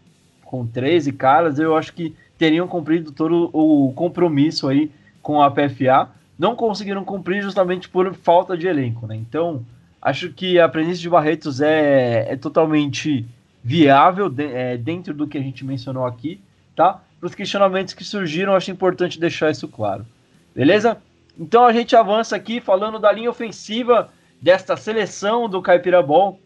13 0.67 1.13
caras, 1.13 1.59
eu 1.59 1.77
acho 1.77 1.93
que 1.93 2.15
teriam 2.39 2.69
cumprido 2.69 3.13
todo 3.13 3.51
o 3.53 3.93
compromisso 3.95 4.69
aí 4.69 4.91
com 5.23 5.43
a 5.43 5.51
PFA 5.51 6.11
não 6.39 6.55
conseguiram 6.55 7.05
cumprir 7.05 7.43
justamente 7.43 7.89
por 7.89 8.15
falta 8.15 8.57
de 8.57 8.67
elenco, 8.67 9.07
né? 9.07 9.17
Então, 9.17 9.65
acho 10.01 10.31
que 10.31 10.59
a 10.59 10.69
presença 10.69 11.01
de 11.01 11.09
Barretos 11.09 11.61
é, 11.61 12.27
é 12.29 12.37
totalmente 12.37 13.27
viável 13.65 14.29
de, 14.29 14.45
é, 14.45 14.77
dentro 14.77 15.15
do 15.15 15.27
que 15.27 15.39
a 15.39 15.43
gente 15.43 15.65
mencionou 15.65 16.05
aqui, 16.05 16.41
tá? 16.75 17.01
Para 17.19 17.27
os 17.27 17.35
questionamentos 17.35 17.95
que 17.95 18.05
surgiram, 18.05 18.55
acho 18.55 18.71
importante 18.71 19.19
deixar 19.19 19.51
isso 19.51 19.67
claro. 19.67 20.07
Beleza? 20.55 20.99
Então 21.39 21.65
a 21.65 21.73
gente 21.73 21.97
avança 21.97 22.37
aqui 22.37 22.61
falando 22.61 22.99
da 22.99 23.11
linha 23.11 23.31
ofensiva 23.31 24.11
desta 24.41 24.77
seleção 24.77 25.49
do 25.49 25.63
Caipira 25.63 26.03
Ball, 26.03 26.39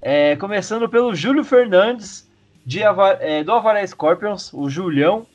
é, 0.00 0.36
começando 0.36 0.88
pelo 0.88 1.14
Júlio 1.14 1.44
Fernandes 1.44 2.28
de, 2.64 2.80
é, 3.20 3.42
do 3.44 3.52
Avaré 3.52 3.86
Scorpions, 3.86 4.52
o 4.52 4.68
Julião, 4.68 5.26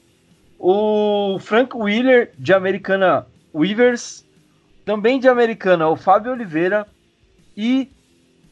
o 0.60 1.38
Frank 1.40 1.76
Wheeler 1.76 2.32
de 2.38 2.54
Americana 2.54 3.28
Weavers, 3.54 4.26
também 4.86 5.20
de 5.20 5.28
Americana, 5.28 5.88
o 5.88 5.96
Fábio 5.96 6.32
Oliveira 6.32 6.88
e 7.56 7.90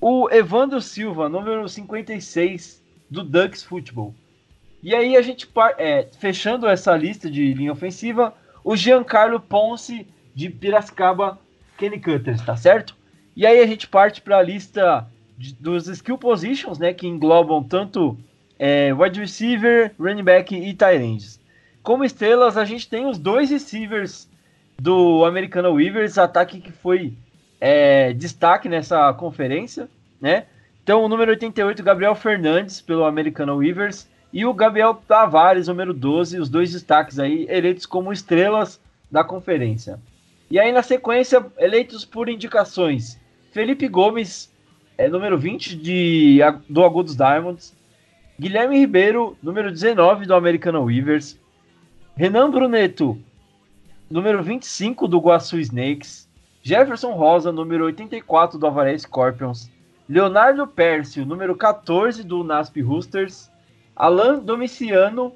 o 0.01 0.29
Evandro 0.29 0.81
Silva, 0.81 1.29
número 1.29 1.67
56 1.67 2.83
do 3.09 3.23
Ducks 3.23 3.63
Football. 3.63 4.13
E 4.83 4.93
aí 4.93 5.15
a 5.15 5.21
gente, 5.21 5.49
é, 5.77 6.07
fechando 6.19 6.67
essa 6.67 6.95
lista 6.95 7.29
de 7.29 7.53
linha 7.53 7.71
ofensiva, 7.71 8.35
o 8.63 8.75
Giancarlo 8.75 9.39
Ponce 9.39 10.07
de 10.33 10.49
Piracicaba 10.49 11.39
Kenny 11.77 11.99
Cutters, 11.99 12.41
tá 12.41 12.55
certo? 12.55 12.95
E 13.35 13.45
aí 13.45 13.59
a 13.61 13.67
gente 13.67 13.87
parte 13.87 14.21
para 14.21 14.37
a 14.37 14.43
lista 14.43 15.07
de, 15.37 15.53
dos 15.55 15.87
skill 15.87 16.17
positions, 16.17 16.77
né, 16.77 16.93
que 16.93 17.07
englobam 17.07 17.63
tanto 17.63 18.17
é, 18.57 18.93
wide 18.93 19.19
receiver, 19.19 19.93
running 19.99 20.23
back 20.23 20.55
e 20.55 20.73
tight 20.73 21.01
ends. 21.01 21.39
Como 21.83 22.03
estrelas, 22.03 22.57
a 22.57 22.65
gente 22.65 22.89
tem 22.89 23.05
os 23.05 23.17
dois 23.17 23.49
receivers 23.49 24.27
do 24.77 25.23
Americano 25.25 25.73
Weavers, 25.73 26.17
ataque 26.17 26.59
que 26.59 26.71
foi 26.71 27.13
é, 27.59 28.13
destaque 28.13 28.67
nessa 28.67 29.13
conferência, 29.13 29.87
né? 30.19 30.45
Então, 30.83 31.03
o 31.03 31.07
número 31.07 31.31
88, 31.31 31.81
Gabriel 31.81 32.15
Fernandes, 32.15 32.79
pelo 32.79 33.05
Americano 33.05 33.55
Weavers, 33.55 34.07
e 34.31 34.45
o 34.45 34.53
Gabriel 34.53 34.93
Tavares, 35.07 35.67
número 35.67 35.93
12, 35.93 36.39
os 36.39 36.49
dois 36.49 36.73
destaques 36.73 37.17
aí, 37.17 37.47
eleitos 37.49 37.85
como 37.85 38.11
estrelas 38.11 38.79
da 39.09 39.23
conferência. 39.23 39.99
E 40.51 40.59
aí, 40.59 40.71
na 40.71 40.83
sequência, 40.83 41.43
eleitos 41.57 42.05
por 42.05 42.29
indicações, 42.29 43.19
Felipe 43.51 43.87
Gomes, 43.87 44.51
é, 44.97 45.07
número 45.07 45.37
20 45.37 45.75
de, 45.75 46.39
do 46.69 46.83
Agudos 46.83 47.15
Diamonds, 47.15 47.75
Guilherme 48.37 48.77
Ribeiro, 48.77 49.37
número 49.41 49.71
19 49.71 50.25
do 50.25 50.35
Americano 50.35 50.83
Weavers, 50.83 51.39
Renan 52.17 52.51
Bruneto, 52.51 53.17
número 54.09 54.43
25 54.43 55.07
do 55.07 55.19
Guaçu 55.19 55.57
Snakes, 55.59 56.27
Jefferson 56.61 57.13
Rosa, 57.13 57.49
número 57.51 57.85
84 57.85 58.59
do 58.59 58.67
Avaré 58.67 58.97
Scorpions, 58.97 59.71
Leonardo 60.07 60.67
Pércio, 60.67 61.25
número 61.25 61.55
14 61.55 62.23
do 62.23 62.43
Nasp 62.43 62.81
Roosters, 62.81 63.49
Alan 63.95 64.39
Domiciano, 64.39 65.33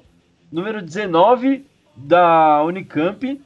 número 0.52 0.82
19 0.82 1.64
da 1.96 2.62
Unicamp. 2.64 3.40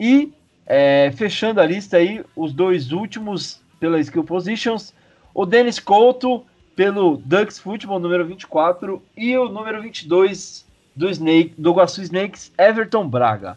E 0.00 0.32
é, 0.66 1.12
fechando 1.12 1.60
a 1.60 1.66
lista 1.66 1.98
aí, 1.98 2.24
os 2.34 2.52
dois 2.52 2.90
últimos 2.90 3.62
pela 3.78 4.00
Skill 4.00 4.24
Positions, 4.24 4.92
o 5.32 5.46
Denis 5.46 5.78
Couto 5.78 6.44
pelo 6.76 7.16
Ducks 7.16 7.58
Football, 7.58 7.98
número 7.98 8.26
24, 8.26 9.02
e 9.16 9.36
o 9.36 9.48
número 9.48 9.80
22 9.80 10.66
do, 10.94 11.08
Snake, 11.08 11.54
do 11.56 11.72
Guaçu 11.72 12.02
Snakes, 12.02 12.52
Everton 12.58 13.08
Braga. 13.08 13.56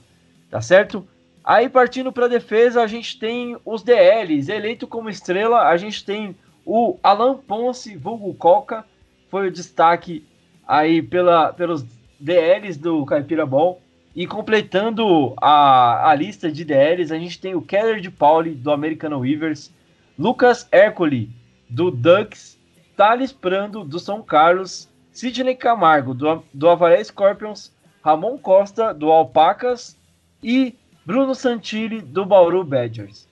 Tá 0.50 0.62
certo? 0.62 1.06
Aí 1.44 1.68
partindo 1.68 2.14
para 2.14 2.30
defesa, 2.30 2.82
a 2.82 2.88
gente 2.88 3.20
tem 3.20 3.58
os 3.66 3.84
DLs, 3.84 4.50
eleito 4.50 4.88
como 4.88 5.10
estrela, 5.10 5.68
a 5.68 5.76
gente 5.76 6.06
tem 6.06 6.36
o 6.66 6.98
Alan 7.04 7.38
Ponce, 7.38 7.98
vulgo 7.98 8.34
Coca, 8.34 8.86
foi 9.30 9.48
o 9.48 9.52
destaque 9.52 10.26
aí 10.68 11.02
pela, 11.02 11.52
pelos 11.52 11.86
DLs 12.20 12.80
do 12.80 13.06
Caipira 13.06 13.46
Ball. 13.46 13.82
E 14.16 14.26
completando 14.28 15.34
a, 15.38 16.10
a 16.10 16.16
lista 16.16 16.52
de 16.52 16.66
DLs, 16.66 17.14
a 17.14 17.18
gente 17.18 17.40
tem 17.40 17.54
o 17.56 17.62
Keller 17.62 18.00
de 18.00 18.10
Pauli, 18.10 18.52
do 18.52 18.72
American 18.72 19.18
Weavers, 19.20 19.72
Lucas 20.18 20.68
Hércole, 20.72 21.30
do 21.70 21.90
Ducks, 21.92 22.59
Thales 23.00 23.32
Prando, 23.32 23.86
do 23.86 23.98
São 23.98 24.22
Carlos, 24.22 24.90
Sidney 25.14 25.56
Camargo, 25.56 26.14
do, 26.14 26.44
do 26.54 26.68
Avaré 26.68 27.02
Scorpions, 27.02 27.74
Ramon 28.04 28.38
Costa, 28.38 28.94
do 28.94 29.10
Alpacas 29.10 29.98
e 30.44 30.76
Bruno 31.06 31.34
Santilli, 31.34 32.02
do 32.02 32.26
Bauru 32.26 32.62
Badgers. 32.62 33.26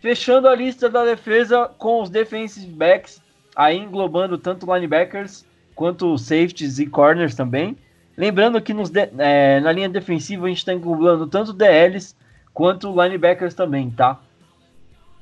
Fechando 0.00 0.46
a 0.46 0.54
lista 0.54 0.90
da 0.90 1.02
defesa 1.02 1.66
com 1.78 2.02
os 2.02 2.10
defensive 2.10 2.66
backs, 2.66 3.22
aí 3.56 3.78
englobando 3.78 4.36
tanto 4.36 4.70
linebackers 4.70 5.46
quanto 5.74 6.18
safeties 6.18 6.78
e 6.78 6.84
corners 6.84 7.34
também. 7.34 7.74
Lembrando 8.18 8.60
que 8.60 8.74
nos 8.74 8.90
de, 8.90 9.08
é, 9.16 9.60
na 9.60 9.72
linha 9.72 9.88
defensiva 9.88 10.44
a 10.44 10.48
gente 10.50 10.58
está 10.58 10.74
englobando 10.74 11.26
tanto 11.26 11.54
DLs 11.54 12.14
quanto 12.52 12.90
linebackers 12.90 13.54
também, 13.54 13.88
tá? 13.88 14.20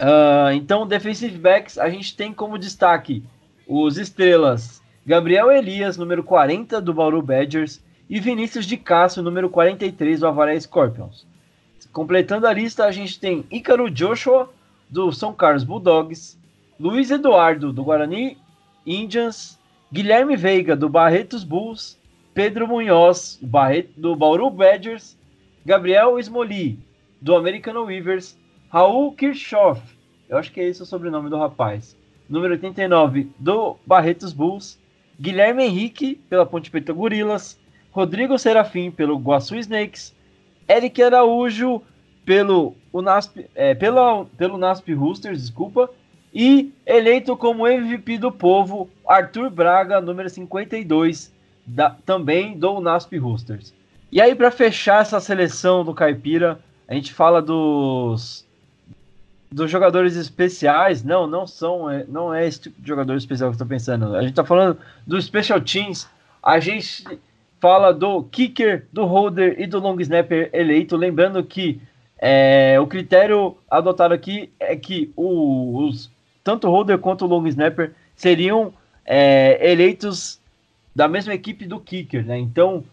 Uh, 0.01 0.51
então, 0.53 0.85
defensive 0.85 1.39
backs, 1.39 1.79
a 1.79 1.89
gente 1.89 2.17
tem 2.17 2.35
como 2.35 2.59
destaque 2.59 3.23
os 3.67 3.99
estrelas 3.99 4.83
Gabriel 5.07 5.51
Elias, 5.51 5.97
número 5.97 6.23
40 6.23 6.81
do 6.81 6.95
Bauru 6.95 7.21
Badgers, 7.21 7.83
e 8.09 8.19
Vinícius 8.21 8.67
de 8.67 8.77
Cássio, 8.77 9.23
número 9.23 9.51
43 9.51 10.21
do 10.21 10.27
Avaré 10.27 10.59
Scorpions. 10.59 11.27
Completando 11.93 12.47
a 12.47 12.53
lista, 12.53 12.85
a 12.85 12.91
gente 12.91 13.21
tem 13.21 13.45
Ícaro 13.51 13.91
Joshua, 13.91 14.51
do 14.89 15.13
São 15.13 15.33
Carlos 15.33 15.65
Bulldogs, 15.65 16.39
Luiz 16.79 17.11
Eduardo, 17.11 17.73
do 17.73 17.85
Guarani 17.85 18.39
Indians, 18.87 19.59
Guilherme 19.93 20.37
Veiga, 20.37 20.75
do 20.75 20.89
Barretos 20.89 21.45
Bulls, 21.45 21.99
Pedro 22.33 22.67
Munhoz, 22.67 23.39
do 23.97 24.17
Bauru 24.17 24.51
Badgers, 24.51 25.17
Gabriel 25.65 26.19
Smoli, 26.19 26.79
do 27.21 27.37
Americano 27.37 27.85
Weavers, 27.85 28.37
Raul 28.69 29.13
Kirchhoff, 29.13 29.81
eu 30.29 30.39
acho 30.39 30.51
que 30.51 30.61
é 30.61 30.69
esse 30.69 30.83
o 30.83 30.87
sobrenome 30.87 31.31
do 31.31 31.39
rapaz, 31.39 31.97
número 32.29 32.55
89, 32.55 33.31
do 33.39 33.77
Barretos 33.87 34.33
Bulls, 34.33 34.79
Guilherme 35.21 35.65
Henrique, 35.65 36.17
pela 36.29 36.47
Ponte 36.47 36.71
Preta 36.71 36.93
Gorilas, 36.93 37.59
Rodrigo 37.91 38.39
Serafim, 38.39 38.91
pelo 38.91 39.17
Guaçu 39.17 39.57
Snakes, 39.57 40.15
Eric 40.69 41.03
Araújo, 41.03 41.81
pelo, 42.25 42.75
Unasp, 42.93 43.47
é, 43.55 43.75
pela, 43.75 44.25
pelo 44.37 44.59
Nasp 44.59 44.93
Roosters, 44.93 45.41
desculpa, 45.41 45.91
e 46.35 46.73
eleito 46.85 47.37
como 47.37 47.69
MVP 47.69 48.19
do 48.19 48.33
povo, 48.33 48.91
Arthur 49.07 49.51
Braga, 49.51 50.01
número 50.01 50.29
52, 50.29 51.33
da, 51.65 51.91
também 51.91 52.59
do 52.59 52.81
Nasp 52.81 53.17
Roosters. 53.17 53.73
E 54.11 54.21
aí, 54.21 54.35
para 54.35 54.51
fechar 54.51 55.03
essa 55.03 55.21
seleção 55.21 55.85
do 55.85 55.95
Caipira, 55.95 56.59
a 56.89 56.95
gente 56.95 57.13
fala 57.13 57.41
dos, 57.41 58.47
dos 59.55 59.71
jogadores 59.71 60.17
especiais. 60.17 61.05
Não, 61.05 61.27
não 61.27 61.47
são, 61.47 61.89
é, 61.89 62.05
não 62.09 62.35
é 62.35 62.47
esse 62.47 62.63
tipo 62.63 62.83
de 62.83 62.89
jogador 62.89 63.15
especial 63.15 63.51
que 63.51 63.53
eu 63.53 63.55
estou 63.55 63.67
pensando. 63.67 64.17
A 64.17 64.21
gente 64.21 64.31
está 64.31 64.45
falando 64.45 64.77
dos 65.07 65.25
special 65.25 65.61
teams. 65.61 66.09
A 66.43 66.59
gente 66.59 67.05
fala 67.61 67.95
do 67.95 68.25
kicker, 68.25 68.87
do 68.93 69.05
holder 69.05 69.55
e 69.59 69.67
do 69.67 69.79
long 69.79 69.99
snapper 70.01 70.51
eleito. 70.53 70.97
Lembrando 70.97 71.43
que 71.45 71.81
é, 72.19 72.79
o 72.81 72.87
critério 72.87 73.57
adotado 73.71 74.13
aqui 74.13 74.51
é 74.59 74.75
que 74.75 75.13
os, 75.17 76.11
tanto 76.43 76.67
o 76.67 76.71
holder 76.71 76.99
quanto 76.99 77.25
o 77.25 77.29
long 77.29 77.47
snapper 77.47 77.93
seriam 78.17 78.75
é, 79.07 79.71
eleitos 79.71 80.41
da 80.95 81.07
mesma 81.07 81.33
equipe 81.33 81.65
do 81.65 81.79
kicker, 81.79 82.25
né? 82.27 82.39
Então, 82.39 82.85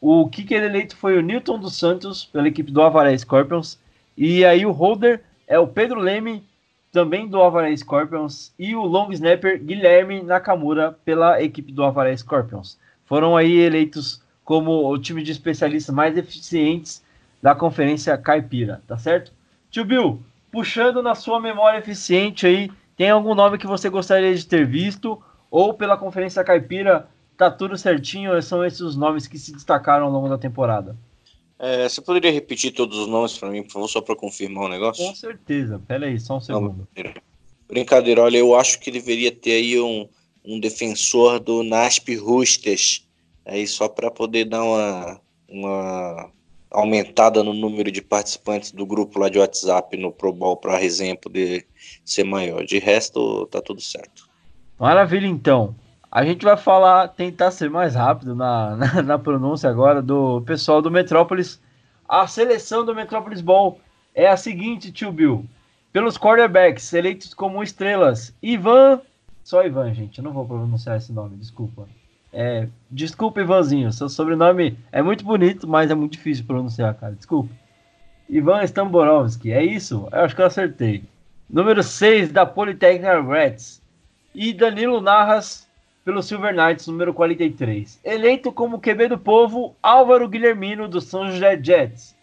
o 0.00 0.28
kicker 0.28 0.62
eleito 0.62 0.96
foi 0.96 1.16
o 1.16 1.22
Newton 1.22 1.58
dos 1.58 1.76
Santos 1.76 2.24
pela 2.24 2.48
equipe 2.48 2.72
do 2.72 2.82
Avaré 2.82 3.16
Scorpions 3.16 3.78
e 4.16 4.44
aí 4.44 4.66
o 4.66 4.72
holder 4.72 5.22
é 5.48 5.58
o 5.58 5.66
Pedro 5.66 5.98
Leme 5.98 6.44
também 6.92 7.26
do 7.26 7.42
Avaré 7.42 7.74
Scorpions 7.76 8.52
e 8.58 8.76
o 8.76 8.82
long 8.82 9.10
snapper 9.10 9.60
Guilherme 9.62 10.22
Nakamura 10.22 10.96
pela 11.04 11.42
equipe 11.42 11.72
do 11.72 11.82
Avaré 11.82 12.16
Scorpions. 12.16 12.78
Foram 13.06 13.36
aí 13.36 13.56
eleitos 13.56 14.22
como 14.44 14.88
o 14.88 14.98
time 14.98 15.22
de 15.22 15.32
especialistas 15.32 15.94
mais 15.94 16.16
eficientes 16.16 17.02
da 17.42 17.54
conferência 17.54 18.16
caipira, 18.16 18.82
tá 18.86 18.96
certo? 18.96 19.32
Tio 19.70 19.84
Bill, 19.84 20.22
puxando 20.52 21.02
na 21.02 21.14
sua 21.14 21.40
memória 21.40 21.78
eficiente 21.78 22.46
aí, 22.46 22.70
tem 22.96 23.10
algum 23.10 23.34
nome 23.34 23.58
que 23.58 23.66
você 23.66 23.88
gostaria 23.88 24.34
de 24.34 24.44
ter 24.44 24.66
visto? 24.66 25.22
Ou 25.50 25.72
pela 25.72 25.96
Conferência 25.96 26.42
Caipira, 26.42 27.08
tá 27.36 27.48
tudo 27.48 27.78
certinho? 27.78 28.42
São 28.42 28.64
esses 28.64 28.80
os 28.80 28.96
nomes 28.96 29.26
que 29.26 29.38
se 29.38 29.52
destacaram 29.52 30.06
ao 30.06 30.12
longo 30.12 30.28
da 30.28 30.36
temporada? 30.36 30.96
É, 31.58 31.88
você 31.88 32.00
poderia 32.00 32.30
repetir 32.30 32.72
todos 32.72 32.96
os 32.98 33.08
nomes 33.08 33.36
para 33.36 33.50
mim, 33.50 33.62
por 33.64 33.72
favor, 33.72 33.88
só 33.88 34.00
para 34.00 34.14
confirmar 34.14 34.64
o 34.64 34.68
negócio? 34.68 35.04
Com 35.04 35.14
certeza. 35.14 35.80
Pera 35.88 36.06
aí, 36.06 36.18
só 36.20 36.36
um 36.36 36.40
segundo. 36.40 36.86
Não, 36.96 37.12
brincadeira, 37.66 38.22
olha, 38.22 38.38
eu 38.38 38.54
acho 38.54 38.78
que 38.78 38.90
deveria 38.90 39.32
ter 39.32 39.52
aí 39.52 39.80
um, 39.80 40.08
um 40.44 40.60
defensor 40.60 41.40
do 41.40 41.64
Nasp 41.64 42.14
Roosters, 42.16 43.06
aí 43.44 43.66
só 43.66 43.88
para 43.88 44.10
poder 44.10 44.44
dar 44.44 44.62
uma, 44.62 45.20
uma 45.48 46.30
aumentada 46.70 47.42
no 47.42 47.52
número 47.52 47.90
de 47.90 48.02
participantes 48.02 48.70
do 48.70 48.86
grupo 48.86 49.18
lá 49.18 49.28
de 49.28 49.38
WhatsApp 49.38 49.96
no 49.96 50.12
Pro 50.12 50.32
Bowl 50.32 50.56
para 50.56 50.74
a 50.74 50.78
resenha 50.78 51.16
poder 51.16 51.66
ser 52.04 52.24
maior. 52.24 52.64
De 52.64 52.78
resto, 52.78 53.46
tá 53.46 53.60
tudo 53.60 53.80
certo. 53.80 54.28
Maravilha, 54.78 55.26
então. 55.26 55.74
A 56.10 56.24
gente 56.24 56.44
vai 56.44 56.56
falar, 56.56 57.08
tentar 57.08 57.50
ser 57.50 57.68
mais 57.68 57.94
rápido 57.94 58.34
na, 58.34 58.74
na, 58.76 59.02
na 59.02 59.18
pronúncia 59.18 59.68
agora 59.68 60.00
do 60.00 60.40
pessoal 60.42 60.80
do 60.80 60.90
Metrópolis. 60.90 61.60
A 62.08 62.26
seleção 62.26 62.84
do 62.84 62.94
Metrópolis 62.94 63.42
Ball 63.42 63.78
é 64.14 64.26
a 64.26 64.36
seguinte, 64.36 64.90
tio 64.90 65.12
Bill. 65.12 65.44
Pelos 65.92 66.16
quarterbacks 66.16 66.92
eleitos 66.94 67.34
como 67.34 67.62
estrelas, 67.62 68.34
Ivan. 68.42 69.00
Só 69.44 69.64
Ivan, 69.64 69.92
gente. 69.92 70.18
Eu 70.18 70.24
não 70.24 70.32
vou 70.32 70.46
pronunciar 70.46 70.96
esse 70.96 71.12
nome, 71.12 71.36
desculpa. 71.36 71.86
É, 72.32 72.68
desculpa, 72.90 73.40
Ivanzinho. 73.40 73.92
Seu 73.92 74.08
sobrenome 74.08 74.78
é 74.90 75.02
muito 75.02 75.24
bonito, 75.24 75.68
mas 75.68 75.90
é 75.90 75.94
muito 75.94 76.12
difícil 76.12 76.44
pronunciar, 76.46 76.94
cara. 76.94 77.14
Desculpa. 77.14 77.50
Ivan 78.28 78.62
Stamborovski, 78.64 79.52
é 79.52 79.62
isso? 79.62 80.08
Eu 80.10 80.20
acho 80.20 80.34
que 80.34 80.42
eu 80.42 80.46
acertei. 80.46 81.04
Número 81.48 81.82
6 81.82 82.32
da 82.32 82.44
Polytechnic 82.44 83.26
Reds. 83.26 83.82
E 84.34 84.52
Danilo 84.52 85.00
Narras 85.00 85.67
pelo 86.08 86.22
Silver 86.22 86.54
Knights, 86.54 86.86
número 86.86 87.12
43. 87.12 88.00
Eleito 88.02 88.50
como 88.50 88.80
QB 88.80 89.08
do 89.08 89.18
povo, 89.18 89.76
Álvaro 89.82 90.26
Guilhermino 90.26 90.88
do 90.88 91.02
São 91.02 91.30
José 91.30 91.62
Jets. 91.62 92.16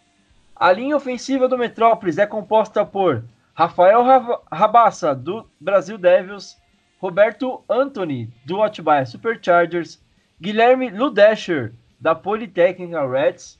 A 0.56 0.72
linha 0.72 0.98
ofensiva 0.98 1.48
do 1.48 1.56
Metrópolis 1.56 2.18
é 2.18 2.26
composta 2.26 2.84
por 2.84 3.24
Rafael 3.54 4.04
Rabassa, 4.52 5.14
do 5.14 5.48
Brasil 5.60 6.00
Devils, 6.00 6.58
Roberto 6.98 7.64
Anthony, 7.70 8.28
do 8.44 8.64
Atibaia 8.64 9.06
Superchargers, 9.06 10.02
Guilherme 10.42 10.90
Ludescher, 10.90 11.72
da 12.00 12.16
Politécnica 12.16 13.08
Reds, 13.08 13.60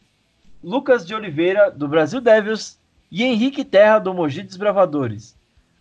Lucas 0.64 1.06
de 1.06 1.14
Oliveira, 1.14 1.70
do 1.70 1.88
Brasil 1.88 2.20
Devils, 2.20 2.80
e 3.12 3.24
Henrique 3.24 3.64
Terra, 3.64 4.00
do 4.00 4.12
Mogi 4.12 4.42
Desbravadores. 4.42 5.38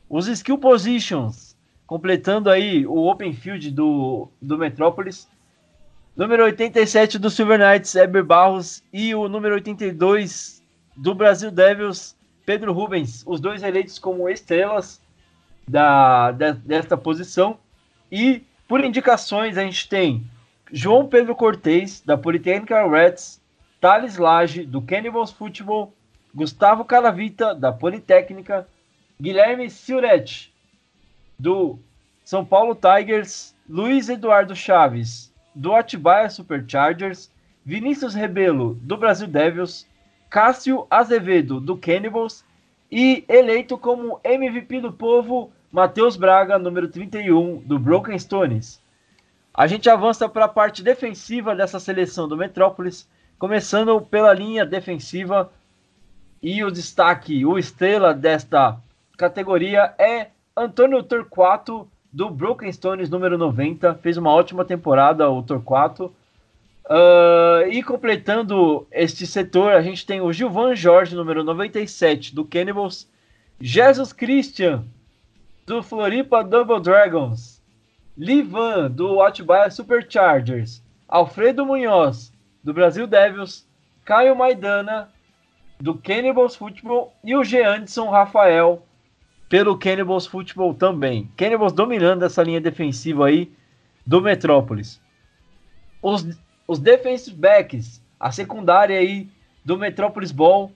Os 0.07 0.27
skill 0.29 0.59
positions, 0.59 1.44
completando 1.87 2.51
aí 2.51 2.87
o 2.87 3.07
open 3.07 3.33
field 3.33 3.71
do, 3.71 4.29
do 4.41 4.57
Metrópolis, 4.57 5.29
número 6.17 6.45
87 6.45 7.19
do 7.19 7.31
Silver 7.31 7.59
Knights, 7.59 7.95
Eber 7.95 8.25
Barros, 8.25 8.83
e 8.93 9.15
o 9.15 9.29
número 9.29 9.55
82 9.55 10.63
do 10.97 11.15
Brasil 11.15 11.51
Devils, 11.51 12.17
Pedro 12.47 12.73
Rubens, 12.73 13.25
os 13.27 13.41
dois 13.41 13.63
eleitos 13.63 13.99
como 13.99 14.29
estrelas 14.29 15.01
da, 15.69 16.31
desta 16.31 16.97
posição. 16.97 17.59
E 18.11 18.43
por 18.69 18.85
indicações, 18.85 19.59
a 19.59 19.63
gente 19.63 19.89
tem 19.89 20.25
João 20.73 21.07
Pedro 21.07 21.35
Cortez, 21.35 22.01
da 22.01 22.17
Politécnica 22.17 22.89
Reds, 22.89 23.41
Thales 23.81 24.17
Lage, 24.17 24.65
do 24.65 24.81
Cannibals 24.81 25.31
Football, 25.31 25.93
Gustavo 26.35 26.85
Calavita, 26.85 27.55
da 27.55 27.71
Politécnica, 27.71 28.67
Guilherme 29.21 29.69
Silretti, 29.69 30.54
do 31.39 31.79
São 32.25 32.45
Paulo 32.45 32.75
Tigers, 32.77 33.55
Luiz 33.69 34.09
Eduardo 34.09 34.55
Chaves, 34.55 35.33
do 35.55 35.75
Atibaia 35.75 36.29
Superchargers, 36.29 37.31
Vinícius 37.65 38.15
Rebelo, 38.15 38.75
do 38.83 38.97
Brasil 38.97 39.27
Devils, 39.27 39.87
Cássio 40.29 40.87
Azevedo, 40.91 41.61
do 41.61 41.77
Cannibals, 41.77 42.45
e 42.91 43.25
eleito 43.29 43.79
como 43.79 44.21
MVP 44.23 44.81
do 44.81 44.93
povo, 44.93 45.51
Matheus 45.71 46.17
Braga, 46.17 46.59
número 46.59 46.89
31, 46.89 47.59
do 47.59 47.79
Broken 47.79 48.19
Stones. 48.19 48.81
A 49.53 49.67
gente 49.67 49.89
avança 49.89 50.29
para 50.29 50.45
a 50.45 50.49
parte 50.49 50.83
defensiva 50.83 51.55
dessa 51.55 51.81
seleção 51.81 52.29
do 52.29 52.37
Metrópolis, 52.37 53.09
começando 53.39 54.01
pela 54.01 54.33
linha 54.33 54.65
defensiva. 54.65 55.53
E 56.43 56.63
o 56.63 56.71
destaque, 56.71 57.47
o 57.47 57.59
estrela 57.59 58.13
desta 58.13 58.79
categoria 59.17 59.95
é 59.99 60.29
Antônio 60.57 61.03
Torquato, 61.03 61.89
do 62.13 62.31
Broken 62.31 62.71
Stones, 62.71 63.11
número 63.11 63.37
90. 63.37 63.95
Fez 63.97 64.17
uma 64.17 64.31
ótima 64.31 64.65
temporada, 64.65 65.29
o 65.29 65.43
Torquato. 65.43 66.15
Uh, 66.87 67.67
e 67.71 67.83
completando 67.83 68.87
este 68.93 69.27
setor, 69.27 69.73
a 69.73 69.83
gente 69.83 70.07
tem 70.07 70.21
o 70.21 70.33
Gilvan 70.33 70.77
Jorge, 70.77 71.17
número 71.17 71.43
97, 71.43 72.35
do 72.35 72.45
Cannibals. 72.45 73.09
Jesus 73.61 74.13
Christian, 74.13 74.85
do 75.67 75.83
Floripa 75.83 76.45
Double 76.45 76.81
Dragons, 76.81 77.61
Livan, 78.17 78.91
do 78.91 79.23
Atibaia 79.23 79.71
Superchargers, 79.71 80.83
Alfredo 81.09 81.65
Munhoz, 81.65 82.33
do 82.63 82.73
Brasil 82.73 83.07
Devils, 83.07 83.67
Caio 84.05 84.37
Maidana, 84.37 85.09
do 85.81 85.95
Cannibals 85.95 86.55
Football 86.55 87.13
e 87.25 87.35
o 87.35 87.43
Geanderson 87.43 88.09
Rafael, 88.11 88.85
pelo 89.49 89.79
Cannibals 89.79 90.27
Football 90.27 90.75
também. 90.75 91.31
Cannibals 91.37 91.73
dominando 91.73 92.25
essa 92.25 92.43
linha 92.43 92.61
defensiva 92.61 93.27
aí 93.27 93.53
do 94.07 94.21
Metrópolis. 94.21 95.01
Os, 96.03 96.27
os 96.67 96.79
defensive 96.79 97.37
backs, 97.37 98.03
a 98.19 98.31
secundária 98.31 98.99
aí 98.99 99.29
do 99.65 99.79
Metrópolis 99.79 100.33
Ball, 100.33 100.71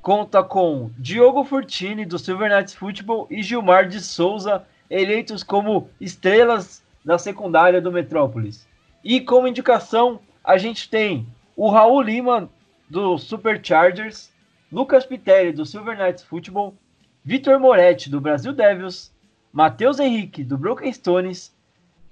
conta 0.00 0.42
com 0.42 0.90
Diogo 0.98 1.44
Furtini, 1.44 2.04
do 2.04 2.18
Silver 2.18 2.50
Knights 2.50 2.74
Football, 2.74 3.26
e 3.30 3.42
Gilmar 3.42 3.88
de 3.88 4.00
Souza, 4.00 4.64
eleitos 4.90 5.42
como 5.42 5.88
estrelas 6.00 6.82
da 7.04 7.18
secundária 7.18 7.80
do 7.80 7.92
Metrópolis. 7.92 8.68
E 9.02 9.20
como 9.20 9.48
indicação, 9.48 10.20
a 10.44 10.56
gente 10.58 10.88
tem 10.88 11.26
o 11.56 11.70
Raul 11.70 12.02
Lima, 12.02 12.48
do 12.88 13.16
Superchargers, 13.16 14.30
Lucas 14.70 15.06
Pitelli, 15.06 15.52
do 15.52 15.64
Silver 15.64 15.96
Knights 15.96 16.22
Football, 16.24 16.74
Vitor 17.24 17.60
Moretti, 17.60 18.10
do 18.10 18.20
Brasil 18.20 18.52
Devils, 18.52 19.12
Matheus 19.52 20.00
Henrique, 20.00 20.42
do 20.42 20.58
Broken 20.58 20.92
Stones, 20.92 21.54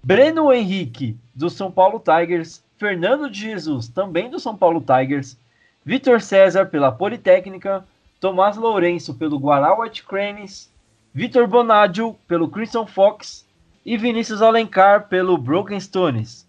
Breno 0.05 0.53
Henrique, 0.53 1.17
do 1.35 1.51
São 1.51 1.69
Paulo 1.69 1.99
Tigers, 2.01 2.63
Fernando 2.79 3.29
de 3.29 3.41
Jesus, 3.41 3.89
também 3.89 4.31
do 4.31 4.39
São 4.39 4.57
Paulo 4.57 4.81
Tigers, 4.81 5.37
Vitor 5.85 6.21
César, 6.21 6.67
pela 6.67 6.93
Politécnica, 6.93 7.85
Tomás 8.21 8.57
Lourenço, 8.57 9.15
pelo 9.15 9.37
Guará 9.37 9.77
White 9.77 10.05
Cranes, 10.05 10.71
Vitor 11.13 11.49
Bonadio, 11.49 12.17
pelo 12.29 12.49
Crimson 12.49 12.87
Fox 12.87 13.45
e 13.85 13.97
Vinícius 13.97 14.41
Alencar, 14.41 15.09
pelo 15.09 15.37
Broken 15.37 15.81
Stones. 15.81 16.47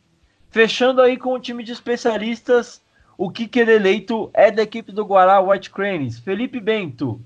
Fechando 0.51 1.01
aí 1.01 1.18
com 1.18 1.34
o 1.34 1.39
time 1.39 1.64
de 1.64 1.72
especialistas, 1.72 2.80
o 3.18 3.32
kicker 3.32 3.68
eleito 3.68 4.30
é 4.36 4.51
da 4.51 4.62
equipe 4.62 4.91
do 4.91 5.03
Guará 5.03 5.39
White 5.41 5.72
Cranes, 5.72 6.20
Felipe 6.20 6.59
Bento, 6.59 7.20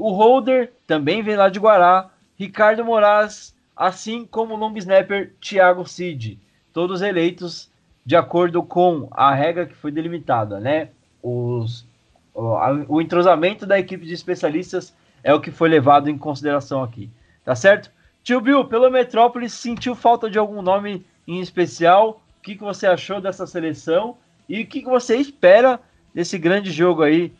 o 0.00 0.12
holder 0.12 0.72
também 0.86 1.22
vem 1.22 1.36
lá 1.36 1.50
de 1.50 1.58
Guará, 1.58 2.08
Ricardo 2.34 2.82
Moraes, 2.82 3.54
assim 3.76 4.24
como 4.24 4.54
o 4.54 4.56
long 4.56 4.74
snapper 4.78 5.34
Thiago 5.38 5.86
Cid, 5.86 6.38
todos 6.72 7.02
eleitos 7.02 7.70
de 8.04 8.16
acordo 8.16 8.62
com 8.62 9.08
a 9.10 9.34
regra 9.34 9.66
que 9.66 9.74
foi 9.74 9.92
delimitada, 9.92 10.58
né? 10.58 10.88
Os, 11.22 11.86
o, 12.32 12.54
a, 12.54 12.72
o 12.88 13.02
entrosamento 13.02 13.66
da 13.66 13.78
equipe 13.78 14.06
de 14.06 14.14
especialistas 14.14 14.96
é 15.22 15.34
o 15.34 15.40
que 15.40 15.50
foi 15.50 15.68
levado 15.68 16.08
em 16.08 16.16
consideração 16.16 16.82
aqui, 16.82 17.10
tá 17.44 17.54
certo? 17.54 17.90
Tio 18.22 18.40
Bill, 18.40 18.64
pelo 18.64 18.90
Metrópolis, 18.90 19.52
sentiu 19.52 19.94
falta 19.94 20.30
de 20.30 20.38
algum 20.38 20.62
nome 20.62 21.04
em 21.28 21.40
especial? 21.40 22.22
O 22.38 22.42
que, 22.42 22.54
que 22.54 22.62
você 22.62 22.86
achou 22.86 23.20
dessa 23.20 23.46
seleção? 23.46 24.16
E 24.48 24.62
o 24.62 24.66
que, 24.66 24.80
que 24.80 24.88
você 24.88 25.16
espera 25.16 25.78
desse 26.14 26.38
grande 26.38 26.70
jogo 26.70 27.02
aí 27.02 27.34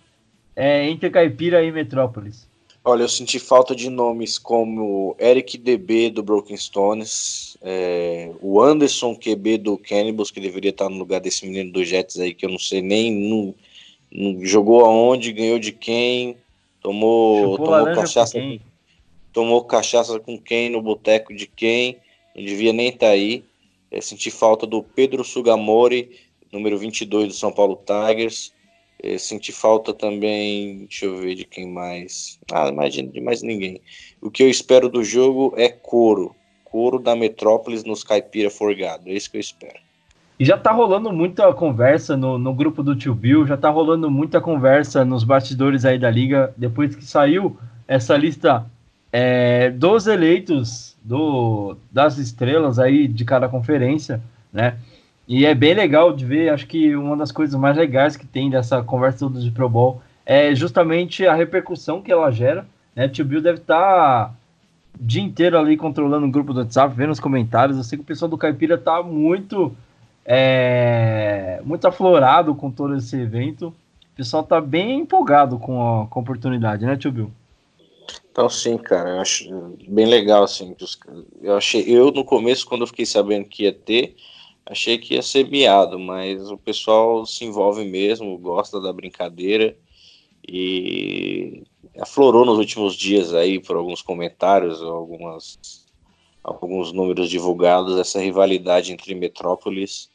é, 0.55 0.87
entre 0.91 1.09
Caipira 1.09 1.63
e 1.63 1.73
Metrópolis? 1.73 2.50
Olha, 2.83 3.03
eu 3.03 3.09
senti 3.09 3.39
falta 3.39 3.77
de 3.77 3.91
nomes 3.91 4.39
como 4.39 5.15
Eric 5.21 5.59
DB 5.59 6.09
do 6.09 6.23
Broken 6.23 6.57
Stones, 6.57 7.57
é, 7.61 8.33
o 8.41 8.61
Anderson 8.61 9.15
QB 9.15 9.59
do 9.59 9.77
Cannibals, 9.77 10.31
que 10.31 10.41
deveria 10.41 10.71
estar 10.71 10.89
no 10.89 10.97
lugar 10.97 11.21
desse 11.21 11.45
menino 11.47 11.71
do 11.73 11.85
Jets 11.85 12.19
aí, 12.19 12.33
que 12.33 12.47
eu 12.47 12.49
não 12.49 12.59
sei 12.59 12.81
nem 12.81 13.55
jogou 14.43 14.85
aonde, 14.85 15.33
ganhou 15.33 15.59
de 15.59 15.73
quem, 15.73 16.37
tomou, 16.81 17.59
tomou 17.59 17.85
cachaça, 17.95 18.41
quem? 18.41 18.61
tomou 19.31 19.63
cachaça 19.65 20.19
com 20.19 20.39
quem 20.39 20.71
no 20.71 20.81
boteco 20.81 21.35
de 21.35 21.47
quem, 21.47 21.99
não 22.35 22.43
devia 22.43 22.73
nem 22.73 22.89
estar 22.89 23.09
aí. 23.09 23.45
É, 23.91 24.01
senti 24.01 24.31
falta 24.31 24.67
do 24.67 24.83
Pedro 24.83 25.23
Sugamori, 25.23 26.17
número 26.51 26.79
22 26.79 27.29
do 27.29 27.35
São 27.35 27.53
Paulo 27.53 27.79
Tigers. 27.85 28.53
É, 29.03 29.17
senti 29.19 29.53
falta 29.53 29.95
também, 29.95 30.81
deixa 30.81 31.07
eu 31.07 31.19
ver 31.19 31.35
de 31.35 31.45
quem 31.45 31.71
mais. 31.71 32.39
Ah, 32.53 32.69
imagina 32.69 33.11
de 33.11 33.21
mais 33.21 33.43
ninguém. 33.43 33.81
O 34.21 34.31
que 34.31 34.43
eu 34.43 34.51
espero 34.51 34.89
do 34.89 35.03
jogo 35.03 35.55
é 35.57 35.69
couro. 35.69 36.35
Couro 36.65 36.99
da 36.99 37.17
Metrópolis 37.17 37.83
nos 37.85 38.05
Caipira 38.05 38.51
Forgado. 38.51 39.09
É 39.09 39.13
isso 39.13 39.31
que 39.31 39.37
eu 39.37 39.41
espero. 39.41 39.79
E 40.39 40.45
já 40.45 40.57
tá 40.57 40.73
rolando 40.73 41.13
muita 41.13 41.53
conversa 41.53 42.17
no, 42.17 42.39
no 42.39 42.55
grupo 42.55 42.83
do 42.83 42.97
Tio 42.97 43.15
Bill, 43.15 43.47
já 43.47 43.57
tá 43.57 43.69
rolando 43.69 44.11
muita 44.11 44.41
conversa 44.41 45.05
nos 45.05 45.23
bastidores 45.23 45.85
aí 45.85 45.99
da 45.99 46.11
liga, 46.11 46.55
depois 46.57 46.97
que 46.97 47.05
saiu 47.05 47.59
essa 47.87 48.17
lista 48.17 48.65
é, 49.13 49.71
dos 49.71 50.07
eleitos 50.07 50.97
do, 51.03 51.77
das 51.91 52.17
estrelas 52.17 52.79
aí 52.79 53.07
de 53.07 53.25
cada 53.25 53.49
conferência, 53.49 54.23
né? 54.53 54.79
E 55.31 55.47
é 55.47 55.55
bem 55.55 55.75
legal 55.75 56.13
de 56.13 56.25
ver, 56.25 56.49
acho 56.49 56.67
que 56.67 56.97
uma 56.97 57.17
das 57.17 57.31
coisas 57.31 57.55
mais 57.55 57.77
legais 57.77 58.17
que 58.17 58.27
tem 58.27 58.51
dessa 58.51 58.83
conversa 58.83 59.21
toda 59.21 59.39
de 59.39 59.53
Pro 59.53 59.69
Bowl 59.69 60.03
é 60.27 60.53
justamente 60.57 61.25
a 61.25 61.33
repercussão 61.33 62.03
que 62.03 62.11
ela 62.11 62.33
gera. 62.33 62.67
Né? 62.97 63.09
Tio 63.09 63.25
Bill 63.25 63.41
deve 63.41 63.59
estar 63.61 63.77
tá 64.27 64.35
o 64.99 65.05
dia 65.05 65.23
inteiro 65.23 65.57
ali 65.57 65.77
controlando 65.77 66.27
o 66.27 66.31
grupo 66.33 66.53
do 66.53 66.59
WhatsApp, 66.59 66.93
vendo 66.97 67.13
os 67.13 67.21
comentários. 67.21 67.79
Eu 67.79 67.85
sei 67.85 67.97
que 67.97 68.03
o 68.03 68.07
pessoal 68.07 68.29
do 68.29 68.37
Caipira 68.37 68.77
tá 68.77 69.05
muito, 69.05 69.73
é, 70.27 71.61
muito 71.65 71.87
aflorado 71.87 72.53
com 72.57 72.69
todo 72.69 72.97
esse 72.97 73.17
evento. 73.17 73.69
O 73.69 74.17
pessoal 74.17 74.43
tá 74.43 74.61
bem 74.61 74.99
empolgado 74.99 75.61
com 75.61 75.81
a, 75.81 76.09
com 76.09 76.19
a 76.19 76.23
oportunidade, 76.23 76.85
né, 76.85 76.97
Tio 76.97 77.13
Bill? 77.13 77.31
Então 78.33 78.51
sim, 78.51 78.77
cara, 78.77 79.11
eu 79.11 79.21
acho 79.21 79.77
bem 79.87 80.07
legal 80.07 80.43
assim. 80.43 80.75
Eu 81.41 81.57
achei, 81.57 81.83
eu 81.83 82.11
no 82.11 82.25
começo 82.25 82.67
quando 82.67 82.81
eu 82.81 82.89
fiquei 82.89 83.07
sabendo 83.07 83.45
que 83.45 83.63
ia 83.63 83.73
ter, 83.73 84.17
achei 84.71 84.99
que 84.99 85.15
ia 85.15 85.23
ser 85.23 85.49
miado, 85.51 85.99
mas 85.99 86.49
o 86.49 86.57
pessoal 86.57 87.27
se 87.27 87.45
envolve 87.45 87.85
mesmo, 87.85 88.39
gosta 88.39 88.81
da 88.81 88.93
brincadeira 88.93 89.77
e 90.47 91.65
aflorou 91.99 92.45
nos 92.45 92.57
últimos 92.57 92.95
dias 92.95 93.35
aí 93.35 93.59
por 93.59 93.77
alguns 93.77 94.01
comentários, 94.01 94.81
algumas 94.81 95.59
alguns 96.43 96.93
números 96.93 97.29
divulgados 97.29 97.99
essa 97.99 98.21
rivalidade 98.21 98.93
entre 98.93 99.15
Metrópolis 99.15 100.09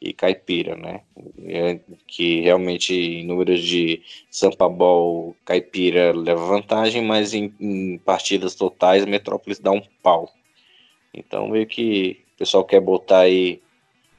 e 0.00 0.12
Caipira, 0.12 0.76
né? 0.76 1.00
É, 1.44 1.80
que 2.06 2.40
realmente 2.42 2.94
em 2.94 3.24
números 3.24 3.62
de 3.62 4.02
Sampa 4.30 4.68
Ball, 4.68 5.34
Caipira 5.44 6.12
leva 6.12 6.44
vantagem, 6.44 7.02
mas 7.02 7.32
em, 7.32 7.52
em 7.58 7.98
partidas 7.98 8.54
totais 8.54 9.06
Metrópolis 9.06 9.58
dá 9.58 9.70
um 9.70 9.82
pau. 10.02 10.30
Então 11.14 11.48
meio 11.48 11.66
que 11.66 12.20
o 12.34 12.38
pessoal 12.38 12.64
quer 12.64 12.80
botar 12.80 13.20
aí 13.20 13.61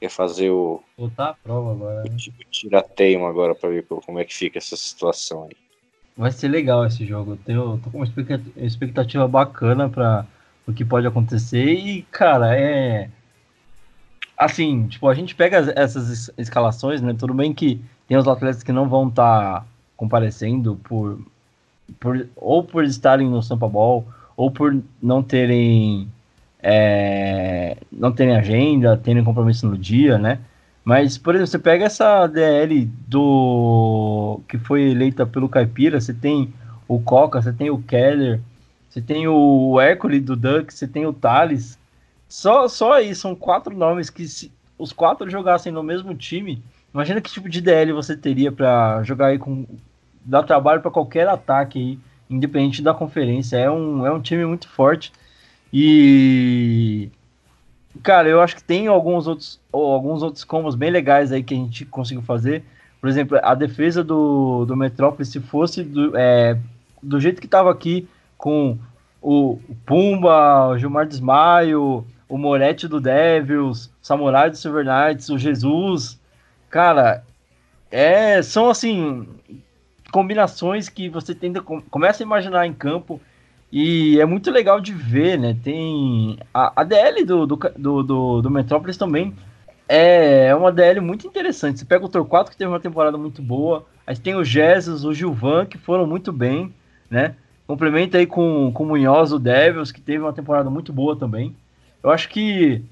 quer 0.03 0.09
fazer 0.09 0.49
o. 0.49 0.81
Botar 0.97 1.29
a 1.29 1.33
prova 1.33 1.71
agora. 1.71 2.03
Né? 2.03 2.09
O 2.09 2.51
tirateio 2.51 3.25
agora 3.25 3.55
para 3.55 3.69
ver 3.69 3.85
como 3.85 4.19
é 4.19 4.25
que 4.25 4.35
fica 4.35 4.57
essa 4.57 4.75
situação 4.75 5.45
aí. 5.45 5.55
Vai 6.17 6.31
ser 6.31 6.49
legal 6.49 6.85
esse 6.85 7.05
jogo. 7.05 7.31
Eu 7.31 7.37
tenho, 7.37 7.79
tô 7.81 7.89
com 7.89 7.99
uma 7.99 8.07
expectativa 8.57 9.27
bacana 9.29 9.87
para 9.87 10.27
o 10.67 10.73
que 10.73 10.83
pode 10.83 11.07
acontecer. 11.07 11.71
E, 11.71 12.01
cara, 12.11 12.53
é. 12.53 13.09
Assim, 14.37 14.87
tipo, 14.87 15.07
a 15.07 15.13
gente 15.13 15.33
pega 15.35 15.71
essas 15.73 16.29
escalações, 16.37 17.01
né? 17.01 17.15
Tudo 17.17 17.33
bem 17.33 17.53
que 17.53 17.79
tem 18.05 18.17
os 18.17 18.27
atletas 18.27 18.61
que 18.61 18.73
não 18.73 18.89
vão 18.89 19.07
estar 19.07 19.61
tá 19.61 19.65
comparecendo 19.95 20.75
por, 20.83 21.21
por. 21.97 22.27
ou 22.35 22.61
por 22.61 22.83
estarem 22.83 23.29
no 23.29 23.41
Sampa 23.41 23.69
Ball, 23.69 24.05
ou 24.35 24.51
por 24.51 24.77
não 25.01 25.23
terem 25.23 26.11
é, 26.63 27.75
não 27.91 28.11
terem 28.11 28.35
agenda, 28.35 28.95
terem 28.95 29.23
compromisso 29.23 29.67
no 29.67 29.77
dia, 29.77 30.17
né? 30.17 30.39
Mas, 30.83 31.17
por 31.17 31.35
exemplo, 31.35 31.51
você 31.51 31.59
pega 31.59 31.85
essa 31.85 32.25
DL 32.27 32.85
do 33.07 34.39
que 34.47 34.57
foi 34.57 34.91
eleita 34.91 35.25
pelo 35.25 35.49
Caipira, 35.49 35.99
você 35.99 36.13
tem 36.13 36.53
o 36.87 36.99
Coca, 36.99 37.41
você 37.41 37.53
tem 37.53 37.69
o 37.69 37.81
Keller, 37.81 38.39
você 38.89 39.01
tem 39.01 39.27
o 39.27 39.79
Hércules 39.79 40.23
do 40.23 40.35
Duck, 40.35 40.73
você 40.73 40.87
tem 40.87 41.05
o 41.05 41.13
Thales. 41.13 41.77
Só, 42.27 42.67
só 42.67 42.93
aí, 42.93 43.13
são 43.13 43.35
quatro 43.35 43.75
nomes 43.75 44.09
que 44.09 44.27
se 44.27 44.51
os 44.77 44.91
quatro 44.91 45.29
jogassem 45.29 45.71
no 45.71 45.83
mesmo 45.83 46.15
time, 46.15 46.61
imagina 46.93 47.21
que 47.21 47.31
tipo 47.31 47.47
de 47.47 47.61
DL 47.61 47.93
você 47.93 48.17
teria 48.17 48.51
para 48.51 49.03
jogar 49.03 49.27
aí 49.27 49.37
com 49.37 49.65
dar 50.25 50.43
trabalho 50.43 50.81
para 50.81 50.91
qualquer 50.91 51.27
ataque 51.27 51.79
aí, 51.79 51.99
independente 52.29 52.81
da 52.81 52.93
conferência. 52.93 53.57
É 53.57 53.69
um, 53.69 54.05
é 54.05 54.11
um 54.11 54.21
time 54.21 54.45
muito 54.45 54.67
forte. 54.67 55.11
E 55.73 57.09
cara, 58.03 58.29
eu 58.29 58.39
acho 58.39 58.55
que 58.55 58.63
tem 58.63 58.85
alguns 58.87 59.25
outros 59.25 59.59
alguns 59.71 60.21
outros 60.21 60.43
combos 60.43 60.75
bem 60.75 60.91
legais 60.91 61.31
aí 61.31 61.41
que 61.41 61.55
a 61.55 61.57
gente 61.57 61.85
conseguiu 61.85 62.21
fazer. 62.21 62.63
Por 63.01 63.09
exemplo, 63.09 63.39
a 63.41 63.55
defesa 63.55 64.03
do, 64.03 64.65
do 64.65 64.77
Metrópolis, 64.77 65.29
se 65.29 65.39
fosse 65.39 65.83
do, 65.83 66.15
é, 66.15 66.57
do 67.01 67.19
jeito 67.19 67.41
que 67.41 67.47
estava 67.47 67.71
aqui, 67.71 68.07
com 68.37 68.77
o 69.21 69.59
Pumba, 69.85 70.67
o 70.69 70.77
Gilmar 70.77 71.07
Desmaio, 71.07 72.05
o 72.29 72.37
Moretti 72.37 72.87
do 72.87 73.01
Devils, 73.01 73.91
Samurai 74.01 74.49
do 74.49 74.57
Silver 74.57 74.85
Knights, 74.85 75.29
o 75.29 75.37
Jesus, 75.37 76.19
cara, 76.69 77.23
é, 77.91 78.41
são 78.41 78.69
assim 78.69 79.27
combinações 80.11 80.87
que 80.87 81.09
você 81.09 81.33
tenta 81.33 81.61
começa 81.61 82.21
a 82.21 82.25
imaginar 82.25 82.67
em 82.67 82.73
campo 82.73 83.19
E 83.75 84.19
é 84.19 84.25
muito 84.25 84.51
legal 84.51 84.79
de 84.79 84.93
ver, 84.93 85.39
né? 85.39 85.57
Tem 85.63 86.37
a, 86.53 86.81
a 86.81 86.83
DL 86.83 87.25
do, 87.25 87.47
do, 87.47 87.55
do, 87.75 88.03
do, 88.03 88.41
do 88.43 88.51
Metrópolis 88.51 88.97
também 88.97 89.33
é 89.89 90.53
uma 90.55 90.71
DL 90.71 90.99
muito 90.99 91.25
interessante. 91.25 91.79
Você 91.79 91.85
pega 91.85 92.05
o 92.05 92.09
Torquato, 92.09 92.51
que 92.51 92.57
teve 92.57 92.69
uma 92.69 92.79
temporada 92.79 93.17
muito 93.17 93.41
boa, 93.41 93.83
aí 94.05 94.15
tem 94.15 94.35
o 94.35 94.43
Jesus, 94.43 95.03
o 95.03 95.11
Gilvan, 95.11 95.65
que 95.65 95.79
foram 95.79 96.05
muito 96.05 96.31
bem, 96.31 96.71
né? 97.09 97.35
Complementa 97.65 98.19
aí 98.19 98.27
com, 98.27 98.71
com 98.71 98.83
o 98.83 98.85
Munhoz, 98.85 99.31
o 99.31 99.39
Devils, 99.39 99.91
que 99.91 99.99
teve 99.99 100.19
uma 100.19 100.33
temporada 100.33 100.69
muito 100.69 100.93
boa 100.93 101.15
também. 101.15 101.55
Eu 102.03 102.11
acho 102.11 102.29
que 102.29 102.83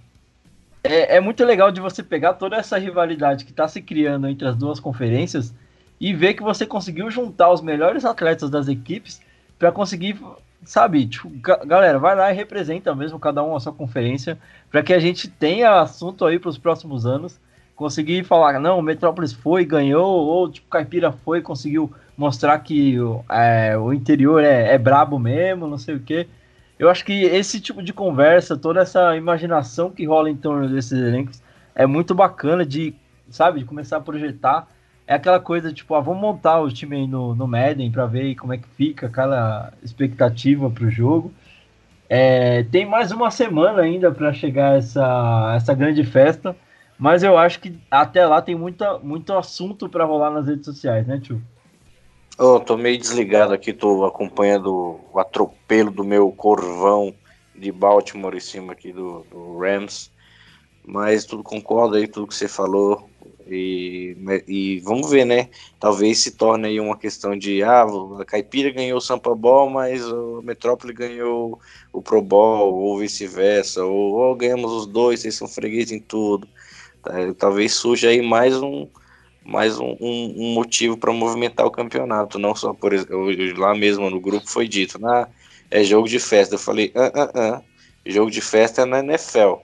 é, 0.83 1.17
é 1.17 1.19
muito 1.19 1.45
legal 1.45 1.71
de 1.71 1.79
você 1.79 2.01
pegar 2.01 2.33
toda 2.33 2.55
essa 2.55 2.79
rivalidade 2.79 3.45
que 3.45 3.51
está 3.51 3.67
se 3.67 3.83
criando 3.83 4.27
entre 4.27 4.47
as 4.47 4.55
duas 4.55 4.79
conferências 4.79 5.53
e 5.99 6.11
ver 6.11 6.33
que 6.33 6.41
você 6.41 6.65
conseguiu 6.65 7.11
juntar 7.11 7.51
os 7.51 7.61
melhores 7.61 8.03
atletas 8.03 8.49
das 8.49 8.67
equipes 8.67 9.21
para 9.59 9.71
conseguir, 9.71 10.19
sabe, 10.63 11.05
tipo, 11.05 11.29
galera, 11.65 11.97
vai 11.97 12.15
lá 12.15 12.31
e 12.31 12.35
representa 12.35 12.95
mesmo 12.95 13.19
cada 13.19 13.43
um 13.43 13.55
a 13.55 13.59
sua 13.59 13.73
conferência, 13.73 14.37
para 14.69 14.83
que 14.83 14.93
a 14.93 14.99
gente 14.99 15.27
tenha 15.27 15.81
assunto 15.81 16.25
aí 16.25 16.39
para 16.39 16.49
os 16.49 16.57
próximos 16.57 17.05
anos, 17.05 17.39
conseguir 17.75 18.23
falar, 18.23 18.59
não, 18.59 18.81
Metrópolis 18.81 19.33
foi, 19.33 19.65
ganhou, 19.65 20.05
ou 20.05 20.51
tipo, 20.51 20.67
Caipira 20.69 21.11
foi, 21.11 21.41
conseguiu 21.41 21.91
mostrar 22.15 22.59
que 22.59 22.95
é, 23.29 23.75
o 23.77 23.91
interior 23.91 24.43
é, 24.43 24.73
é 24.73 24.77
brabo 24.77 25.17
mesmo, 25.17 25.67
não 25.67 25.77
sei 25.77 25.95
o 25.95 25.99
que. 25.99 26.27
Eu 26.77 26.89
acho 26.89 27.03
que 27.03 27.23
esse 27.23 27.59
tipo 27.59 27.81
de 27.81 27.93
conversa, 27.93 28.57
toda 28.57 28.81
essa 28.81 29.15
imaginação 29.15 29.89
que 29.89 30.05
rola 30.05 30.29
em 30.29 30.35
torno 30.35 30.67
desses 30.69 30.91
elencos 30.91 31.41
é 31.73 31.85
muito 31.85 32.13
bacana 32.13 32.65
de, 32.65 32.93
sabe, 33.29 33.59
de 33.59 33.65
começar 33.65 33.97
a 33.97 34.01
projetar 34.01 34.67
é 35.07 35.15
aquela 35.15 35.39
coisa, 35.39 35.73
tipo, 35.73 35.93
ah, 35.95 35.99
vamos 35.99 36.21
montar 36.21 36.59
o 36.61 36.71
time 36.71 36.95
aí 36.95 37.07
no, 37.07 37.35
no 37.35 37.47
Madden 37.47 37.91
para 37.91 38.05
ver 38.05 38.35
como 38.35 38.53
é 38.53 38.57
que 38.57 38.67
fica, 38.69 39.07
aquela 39.07 39.73
expectativa 39.83 40.69
para 40.69 40.85
o 40.85 40.89
jogo. 40.89 41.33
É, 42.09 42.63
tem 42.63 42.85
mais 42.85 43.11
uma 43.11 43.31
semana 43.31 43.81
ainda 43.81 44.11
para 44.11 44.33
chegar 44.33 44.77
essa, 44.77 45.53
essa 45.55 45.73
grande 45.73 46.03
festa, 46.03 46.55
mas 46.97 47.23
eu 47.23 47.37
acho 47.37 47.59
que 47.59 47.77
até 47.89 48.25
lá 48.25 48.41
tem 48.41 48.55
muita, 48.55 48.99
muito 48.99 49.33
assunto 49.33 49.87
para 49.87 50.05
rolar 50.05 50.29
nas 50.29 50.47
redes 50.47 50.65
sociais, 50.65 51.07
né, 51.07 51.19
tio? 51.19 51.41
Oh, 52.37 52.59
tô 52.59 52.75
meio 52.75 52.97
desligado 52.97 53.53
aqui, 53.53 53.71
tô 53.71 54.03
acompanhando 54.05 54.99
o 55.13 55.19
atropelo 55.19 55.91
do 55.91 56.03
meu 56.03 56.31
corvão 56.31 57.13
de 57.55 57.71
Baltimore 57.71 58.35
em 58.35 58.39
cima 58.39 58.73
aqui 58.73 58.91
do, 58.91 59.25
do 59.29 59.59
Rams. 59.59 60.11
Mas 60.83 61.25
tudo 61.25 61.43
concordo 61.43 61.95
aí, 61.95 62.07
tudo 62.07 62.27
que 62.27 62.33
você 62.33 62.47
falou. 62.47 63.10
E, 63.51 64.15
e 64.47 64.79
vamos 64.79 65.09
ver, 65.09 65.25
né? 65.25 65.49
Talvez 65.79 66.19
se 66.19 66.31
torne 66.31 66.67
aí 66.67 66.79
uma 66.79 66.97
questão 66.97 67.37
de 67.37 67.61
ah, 67.63 67.85
a 68.19 68.25
Caipira 68.25 68.71
ganhou 68.71 68.97
o 68.97 69.01
Sampa 69.01 69.35
Ball, 69.35 69.69
mas 69.69 70.05
o 70.09 70.41
Metrópole 70.41 70.93
ganhou 70.93 71.59
o 71.91 72.01
Pro 72.01 72.21
Bowl, 72.21 72.73
ou 72.73 72.97
vice-versa, 72.99 73.83
ou, 73.83 74.13
ou, 74.13 74.35
ganhamos 74.35 74.71
os 74.71 74.85
dois, 74.87 75.19
vocês 75.19 75.35
são 75.35 75.47
fregueses 75.47 75.91
em 75.91 75.99
tudo. 75.99 76.47
Tá? 77.03 77.11
Talvez 77.37 77.73
surja 77.73 78.09
aí 78.09 78.21
mais 78.21 78.61
um 78.61 78.87
mais 79.43 79.79
um, 79.79 79.97
um, 79.99 80.35
um 80.37 80.53
motivo 80.53 80.97
para 80.97 81.11
movimentar 81.11 81.65
o 81.65 81.71
campeonato, 81.71 82.37
não 82.37 82.55
só 82.55 82.73
por 82.73 82.93
lá 83.57 83.73
mesmo 83.73 84.09
no 84.09 84.21
grupo 84.21 84.47
foi 84.47 84.67
dito, 84.67 84.99
ah, 85.05 85.27
é 85.69 85.83
jogo 85.83 86.07
de 86.07 86.19
festa. 86.19 86.55
Eu 86.55 86.59
falei, 86.59 86.91
ah, 86.95 87.11
ah, 87.15 87.31
ah, 87.35 87.61
jogo 88.05 88.29
de 88.29 88.41
festa 88.41 88.81
é 88.83 88.85
na 88.85 88.99
NFL. 88.99 89.55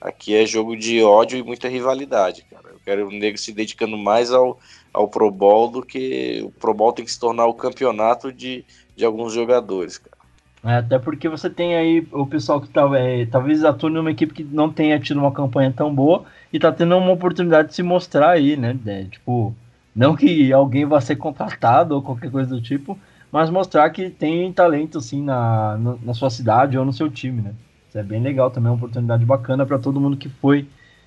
Aqui 0.00 0.34
é 0.34 0.46
jogo 0.46 0.76
de 0.76 1.02
ódio 1.02 1.38
e 1.38 1.42
muita 1.42 1.68
rivalidade, 1.68 2.44
cara. 2.50 2.69
Quero 2.90 3.06
o 3.06 3.12
nego 3.12 3.38
se 3.38 3.52
dedicando 3.52 3.96
mais 3.96 4.32
ao, 4.32 4.58
ao 4.92 5.06
Pro 5.06 5.30
Bowl 5.30 5.70
do 5.70 5.80
que 5.80 6.42
o 6.44 6.50
Pro 6.50 6.74
Bowl 6.74 6.92
tem 6.92 7.04
que 7.04 7.12
se 7.12 7.20
tornar 7.20 7.46
o 7.46 7.54
campeonato 7.54 8.32
de, 8.32 8.64
de 8.96 9.04
alguns 9.04 9.32
jogadores, 9.32 9.96
cara. 9.96 10.16
É, 10.64 10.78
até 10.78 10.98
porque 10.98 11.28
você 11.28 11.48
tem 11.48 11.76
aí 11.76 12.04
o 12.10 12.26
pessoal 12.26 12.60
que 12.60 12.68
tá, 12.68 12.90
é, 12.98 13.26
talvez 13.26 13.64
atue 13.64 13.92
numa 13.92 14.10
equipe 14.10 14.34
que 14.34 14.42
não 14.42 14.72
tenha 14.72 14.98
tido 14.98 15.20
uma 15.20 15.30
campanha 15.30 15.72
tão 15.72 15.94
boa 15.94 16.24
e 16.52 16.58
tá 16.58 16.72
tendo 16.72 16.96
uma 16.96 17.12
oportunidade 17.12 17.68
de 17.68 17.76
se 17.76 17.82
mostrar 17.84 18.30
aí, 18.30 18.56
né? 18.56 18.76
É, 18.84 19.04
tipo, 19.04 19.54
não 19.94 20.16
que 20.16 20.52
alguém 20.52 20.84
vá 20.84 21.00
ser 21.00 21.14
contratado 21.14 21.94
ou 21.94 22.02
qualquer 22.02 22.28
coisa 22.28 22.50
do 22.50 22.60
tipo, 22.60 22.98
mas 23.30 23.50
mostrar 23.50 23.88
que 23.90 24.10
tem 24.10 24.52
talento 24.52 24.98
assim 24.98 25.22
na, 25.22 25.78
na 26.02 26.12
sua 26.12 26.28
cidade 26.28 26.76
ou 26.76 26.84
no 26.84 26.92
seu 26.92 27.08
time, 27.08 27.40
né? 27.40 27.54
Isso 27.88 27.96
é 27.96 28.02
bem 28.02 28.20
legal 28.20 28.50
também, 28.50 28.66
é 28.66 28.72
uma 28.72 28.78
oportunidade 28.78 29.24
bacana 29.24 29.64
para 29.64 29.78
todo 29.78 30.00
mundo 30.00 30.16
que 30.16 30.28
foi 30.28 30.66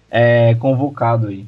é, 0.09 0.55
convocado 0.55 1.27
aí. 1.27 1.45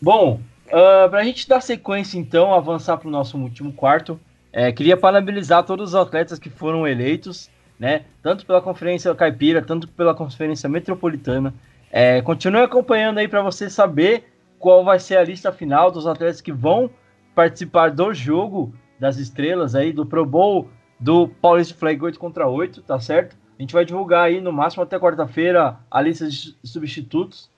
Bom, 0.00 0.40
uh, 0.66 1.04
ah, 1.04 1.08
para 1.08 1.20
a 1.20 1.24
gente 1.24 1.48
dar 1.48 1.60
sequência 1.60 2.18
então, 2.18 2.52
avançar 2.52 2.96
para 2.98 3.08
o 3.08 3.10
nosso 3.10 3.38
último 3.38 3.72
quarto, 3.72 4.20
é, 4.52 4.72
queria 4.72 4.96
parabenizar 4.96 5.64
todos 5.64 5.90
os 5.90 5.94
atletas 5.94 6.38
que 6.38 6.48
foram 6.48 6.86
eleitos, 6.86 7.50
né? 7.78 8.04
Tanto 8.22 8.46
pela 8.46 8.60
Conferência 8.62 9.14
Caipira, 9.14 9.60
tanto 9.60 9.86
pela 9.88 10.14
Conferência 10.14 10.68
Metropolitana. 10.68 11.52
É, 11.90 12.22
continue 12.22 12.62
acompanhando 12.62 13.18
aí 13.18 13.28
para 13.28 13.42
você 13.42 13.68
saber 13.68 14.24
qual 14.58 14.84
vai 14.84 14.98
ser 14.98 15.16
a 15.18 15.24
lista 15.24 15.52
final 15.52 15.90
dos 15.90 16.06
atletas 16.06 16.40
que 16.40 16.52
vão 16.52 16.90
participar 17.34 17.90
do 17.90 18.14
jogo 18.14 18.72
das 18.98 19.18
estrelas 19.18 19.74
aí, 19.74 19.92
do 19.92 20.06
Pro 20.06 20.24
Bowl 20.24 20.68
do 20.98 21.28
Paulista 21.28 21.74
Flag 21.74 22.02
8 22.02 22.18
contra 22.18 22.48
8, 22.48 22.82
tá 22.82 22.98
certo? 22.98 23.36
A 23.58 23.62
gente 23.62 23.74
vai 23.74 23.84
divulgar 23.84 24.24
aí 24.24 24.40
no 24.40 24.52
máximo 24.52 24.82
até 24.82 24.98
quarta-feira 24.98 25.78
a 25.90 26.00
lista 26.00 26.28
de 26.28 26.54
substitutos. 26.64 27.50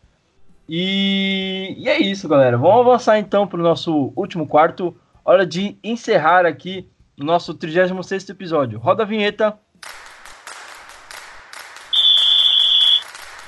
E, 0.69 1.75
e, 1.79 1.89
é 1.89 1.99
isso, 1.99 2.29
galera. 2.29 2.59
Vamos 2.59 2.87
avançar 2.87 3.19
então 3.19 3.47
para 3.47 3.59
o 3.59 3.63
nosso 3.63 4.13
último 4.15 4.47
quarto. 4.47 4.95
Hora 5.25 5.47
de 5.47 5.79
encerrar 5.83 6.45
aqui 6.45 6.89
o 7.19 7.25
nosso 7.25 7.55
36 7.55 8.29
episódio. 8.29 8.79
Roda 8.79 9.03
a 9.03 9.07
vinheta. 9.07 9.59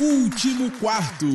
Último 0.00 0.70
quarto. 0.78 1.26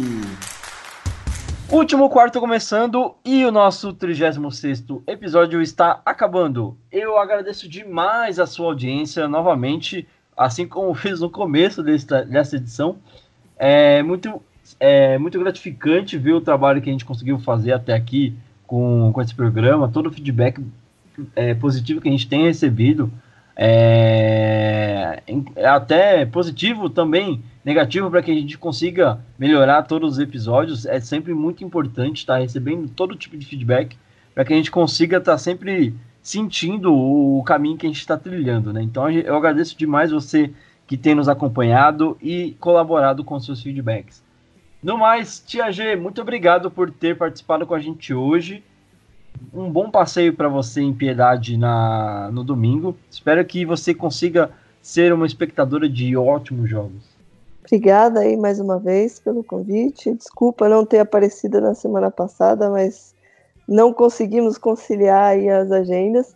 Último 1.69 2.09
quarto 2.09 2.39
começando 2.39 3.15
e 3.23 3.45
o 3.45 3.51
nosso 3.51 3.93
36 3.93 4.83
episódio 5.07 5.61
está 5.61 6.01
acabando. 6.05 6.77
Eu 6.91 7.17
agradeço 7.17 7.69
demais 7.69 8.39
a 8.39 8.45
sua 8.45 8.67
audiência 8.67 9.27
novamente 9.27 10.07
assim 10.35 10.67
como 10.67 10.93
fiz 10.93 11.21
no 11.21 11.29
começo 11.29 11.81
desta, 11.81 12.23
dessa 12.25 12.57
edição. 12.57 12.97
É 13.57 14.03
muito, 14.03 14.41
é 14.79 15.17
muito 15.17 15.39
gratificante 15.39 16.17
ver 16.17 16.33
o 16.33 16.41
trabalho 16.41 16.81
que 16.81 16.89
a 16.89 16.91
gente 16.91 17.05
conseguiu 17.05 17.37
fazer 17.39 17.73
até 17.73 17.93
aqui 17.93 18.35
com, 18.65 19.11
com 19.13 19.21
esse 19.21 19.35
programa, 19.35 19.87
todo 19.87 20.07
o 20.07 20.11
feedback 20.11 20.59
é, 21.35 21.53
positivo 21.53 22.01
que 22.01 22.09
a 22.09 22.11
gente 22.11 22.27
tem 22.27 22.43
recebido. 22.43 23.11
É, 23.57 25.21
até 25.63 26.25
positivo 26.25 26.89
também, 26.89 27.41
negativo 27.63 28.11
para 28.11 28.21
que 28.21 28.31
a 28.31 28.33
gente 28.33 28.57
consiga 28.57 29.19
melhorar 29.39 29.83
todos 29.83 30.13
os 30.13 30.19
episódios. 30.19 30.85
É 30.85 30.99
sempre 30.99 31.33
muito 31.33 31.63
importante 31.63 32.17
estar 32.17 32.37
recebendo 32.37 32.89
todo 32.89 33.15
tipo 33.15 33.37
de 33.37 33.45
feedback 33.45 33.97
para 34.33 34.43
que 34.43 34.53
a 34.53 34.57
gente 34.57 34.71
consiga 34.71 35.17
estar 35.17 35.37
sempre 35.37 35.95
sentindo 36.21 36.93
o 36.93 37.43
caminho 37.43 37.77
que 37.77 37.85
a 37.85 37.89
gente 37.89 37.99
está 37.99 38.17
trilhando, 38.17 38.73
né? 38.73 38.81
Então 38.81 39.09
eu 39.09 39.35
agradeço 39.35 39.77
demais 39.77 40.11
você 40.11 40.51
que 40.87 40.97
tem 40.97 41.15
nos 41.15 41.29
acompanhado 41.29 42.17
e 42.21 42.55
colaborado 42.59 43.23
com 43.23 43.39
seus 43.39 43.61
feedbacks. 43.61 44.24
No 44.85 44.99
mais, 44.99 45.39
Tia 45.39 45.71
G, 45.71 45.95
muito 45.95 46.21
obrigado 46.21 46.69
por 46.69 46.91
ter 46.91 47.17
participado 47.17 47.65
com 47.65 47.73
a 47.73 47.79
gente 47.79 48.13
hoje. 48.13 48.63
Um 49.51 49.67
bom 49.67 49.89
passeio 49.89 50.31
para 50.31 50.47
você 50.47 50.79
em 50.79 50.93
Piedade 50.93 51.57
na, 51.57 52.29
no 52.31 52.43
domingo. 52.43 52.95
Espero 53.09 53.43
que 53.43 53.65
você 53.65 53.95
consiga 53.95 54.51
ser 54.83 55.11
uma 55.11 55.25
espectadora 55.25 55.89
de 55.89 56.15
ótimos 56.15 56.69
jogos. 56.69 57.03
Obrigada 57.65 58.19
aí 58.19 58.37
mais 58.37 58.59
uma 58.59 58.77
vez 58.77 59.19
pelo 59.19 59.43
convite. 59.43 60.13
Desculpa 60.13 60.69
não 60.69 60.85
ter 60.85 60.99
aparecido 60.99 61.59
na 61.59 61.73
semana 61.73 62.11
passada, 62.11 62.69
mas 62.69 63.15
não 63.67 63.91
conseguimos 63.91 64.55
conciliar 64.55 65.35
as 65.35 65.71
agendas, 65.71 66.35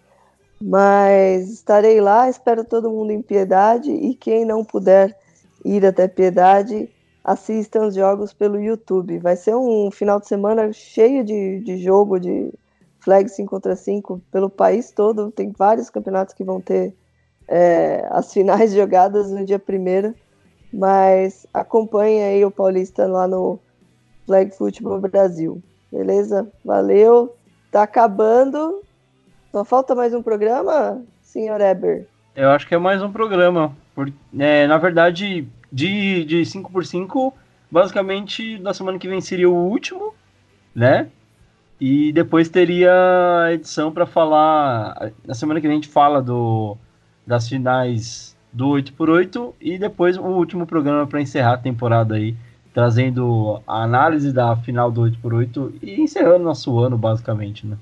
mas 0.59 1.51
estarei 1.51 2.01
lá, 2.01 2.27
espero 2.27 2.63
todo 2.63 2.89
mundo 2.89 3.11
em 3.11 3.21
Piedade 3.21 3.91
e 3.91 4.15
quem 4.15 4.43
não 4.43 4.65
puder 4.65 5.15
ir 5.63 5.85
até 5.85 6.07
Piedade, 6.07 6.89
assistam 7.29 7.85
os 7.85 7.95
jogos 7.95 8.33
pelo 8.33 8.59
YouTube. 8.59 9.19
Vai 9.19 9.35
ser 9.35 9.55
um 9.55 9.91
final 9.91 10.19
de 10.19 10.27
semana 10.27 10.73
cheio 10.73 11.23
de, 11.23 11.59
de 11.59 11.77
jogo 11.77 12.19
de 12.19 12.51
flag 12.99 13.29
5 13.29 13.47
contra 13.47 13.75
5 13.75 14.19
pelo 14.31 14.49
país 14.49 14.91
todo. 14.91 15.31
Tem 15.31 15.53
vários 15.55 15.91
campeonatos 15.91 16.33
que 16.33 16.43
vão 16.43 16.59
ter 16.59 16.95
é, 17.47 18.07
as 18.09 18.31
finais 18.33 18.73
jogadas 18.73 19.31
no 19.31 19.45
dia 19.45 19.59
primeiro, 19.59 20.15
mas 20.73 21.45
acompanhe 21.53 22.23
aí 22.23 22.43
o 22.43 22.49
Paulista 22.49 23.05
lá 23.05 23.27
no 23.27 23.59
Flag 24.25 24.55
Football 24.55 24.99
Brasil. 25.01 25.61
Beleza? 25.91 26.51
Valeu. 26.65 27.35
Tá 27.71 27.83
acabando. 27.83 28.81
Só 29.51 29.63
falta 29.63 29.93
mais 29.93 30.15
um 30.15 30.23
programa, 30.23 31.03
senhor 31.21 31.61
Eber? 31.61 32.07
Eu 32.35 32.49
acho 32.49 32.67
que 32.67 32.73
é 32.73 32.77
mais 32.79 33.03
um 33.03 33.11
programa. 33.11 33.75
Por, 33.93 34.11
é, 34.37 34.65
na 34.65 34.77
verdade, 34.77 35.47
de, 35.71 36.25
de 36.25 36.41
5x5, 36.41 37.33
basicamente 37.69 38.57
na 38.59 38.73
semana 38.73 38.97
que 38.97 39.07
vem 39.07 39.21
seria 39.21 39.49
o 39.49 39.53
último, 39.53 40.13
né? 40.73 41.09
E 41.79 42.11
depois 42.11 42.49
teria 42.49 42.91
a 43.45 43.53
edição 43.53 43.91
para 43.91 44.05
falar. 44.05 45.11
Na 45.25 45.33
semana 45.33 45.61
que 45.61 45.67
vem 45.67 45.77
a 45.77 45.81
gente 45.81 45.87
fala 45.87 46.21
do, 46.21 46.75
das 47.25 47.47
finais 47.47 48.35
do 48.51 48.67
8x8 48.69 49.53
e 49.61 49.77
depois 49.77 50.17
o 50.17 50.23
último 50.23 50.65
programa 50.65 51.07
para 51.07 51.21
encerrar 51.21 51.53
a 51.53 51.57
temporada 51.57 52.15
aí, 52.15 52.35
trazendo 52.73 53.61
a 53.65 53.83
análise 53.83 54.33
da 54.33 54.55
final 54.57 54.91
do 54.91 55.01
8x8 55.03 55.73
e 55.81 56.01
encerrando 56.01 56.43
nosso 56.43 56.77
ano, 56.79 56.97
basicamente, 56.97 57.65
né? 57.65 57.77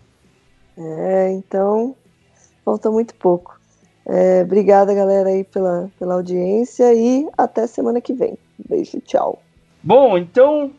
É, 0.77 1.31
então, 1.31 1.95
falta 2.63 2.91
muito 2.91 3.15
pouco. 3.15 3.56
É, 4.09 4.41
obrigada, 4.43 4.93
galera, 4.93 5.29
aí 5.29 5.43
pela, 5.43 5.91
pela 5.99 6.13
audiência 6.13 6.93
e 6.93 7.27
até 7.37 7.67
semana 7.67 7.99
que 7.99 8.13
vem. 8.13 8.37
Beijo, 8.57 9.01
tchau. 9.01 9.41
Bom, 9.83 10.17
então 10.17 10.71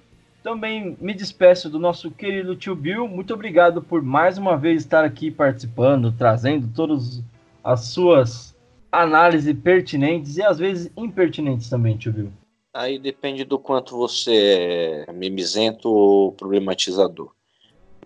também 0.43 0.97
me 0.99 1.13
despeço 1.13 1.69
do 1.69 1.79
nosso 1.79 2.11
querido 2.11 2.57
tio 2.57 2.75
Bill. 2.75 3.07
Muito 3.07 3.35
obrigado 3.35 3.83
por 3.83 4.03
mais 4.03 4.39
uma 4.39 4.57
vez 4.57 4.83
estar 4.83 5.05
aqui 5.05 5.31
participando, 5.31 6.11
trazendo 6.11 6.69
todas 6.75 7.23
as 7.63 7.89
suas 7.89 8.57
análises 8.91 9.55
pertinentes 9.61 10.39
e 10.39 10.43
às 10.43 10.59
vezes 10.59 10.91
impertinentes 10.97 11.69
também, 11.69 11.99
tio 11.99 12.13
Bill. 12.13 12.33
Aí 12.73 12.99
depende 12.99 13.45
do 13.45 13.59
quanto 13.59 13.97
você 13.97 15.05
é 15.07 15.13
mimizento 15.13 15.91
ou 15.91 16.33
problematizador. 16.33 17.31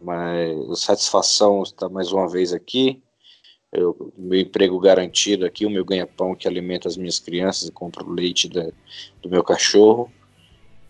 Mas 0.01 0.81
satisfação 0.81 1.63
estar 1.63 1.89
mais 1.89 2.11
uma 2.11 2.29
vez 2.29 2.53
aqui. 2.53 3.01
Eu, 3.73 4.13
meu 4.19 4.39
emprego 4.39 4.79
garantido 4.79 5.47
aqui, 5.47 5.65
o 5.65 5.71
meu 5.71 5.83
ganha-pão 5.83 6.35
que 6.35 6.47
alimenta 6.47 6.89
as 6.89 6.97
minhas 6.97 7.19
crianças 7.19 7.69
e 7.69 7.73
compra 7.73 8.05
o 8.05 8.13
leite 8.13 8.47
da, 8.47 8.69
do 9.23 9.31
meu 9.31 9.43
cachorro. 9.43 10.13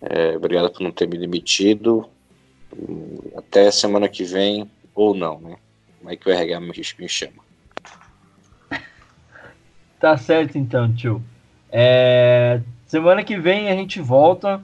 É, 0.00 0.36
obrigado 0.36 0.68
por 0.68 0.82
não 0.82 0.90
ter 0.90 1.06
me 1.06 1.16
demitido. 1.16 2.08
Até 3.36 3.70
semana 3.70 4.08
que 4.08 4.24
vem, 4.24 4.68
ou 4.94 5.14
não, 5.14 5.40
né? 5.40 5.56
Como 5.98 6.10
é 6.10 6.16
que 6.16 6.28
o 6.28 6.32
RH 6.32 6.58
me, 6.58 6.72
me 6.98 7.08
chama? 7.08 7.42
Tá 10.00 10.16
certo 10.16 10.58
então, 10.58 10.92
tio. 10.92 11.22
É, 11.70 12.60
semana 12.88 13.22
que 13.22 13.38
vem 13.38 13.70
a 13.70 13.76
gente 13.76 14.00
volta 14.00 14.60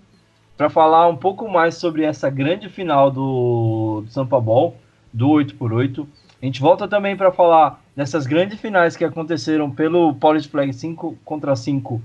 para 0.57 0.69
falar 0.69 1.07
um 1.07 1.17
pouco 1.17 1.49
mais 1.49 1.77
sobre 1.77 2.03
essa 2.03 2.29
grande 2.29 2.69
final 2.69 3.13
do, 3.13 4.03
do 4.05 4.11
Sampa 4.11 4.41
Ball, 4.41 4.77
do 5.13 5.29
8x8. 5.29 6.05
A 6.41 6.47
gente 6.47 6.61
volta 6.61 6.87
também 6.87 7.17
para 7.17 7.33
falar 7.33 7.83
dessas 7.97 8.27
grandes 8.27 8.61
finais 8.61 8.97
que 8.97 9.05
aconteceram 9.05 9.71
pelo 9.71 10.15
Polish 10.15 10.47
Flag 10.47 10.73
5 10.73 11.19
contra 11.25 11.57
5 11.57 12.01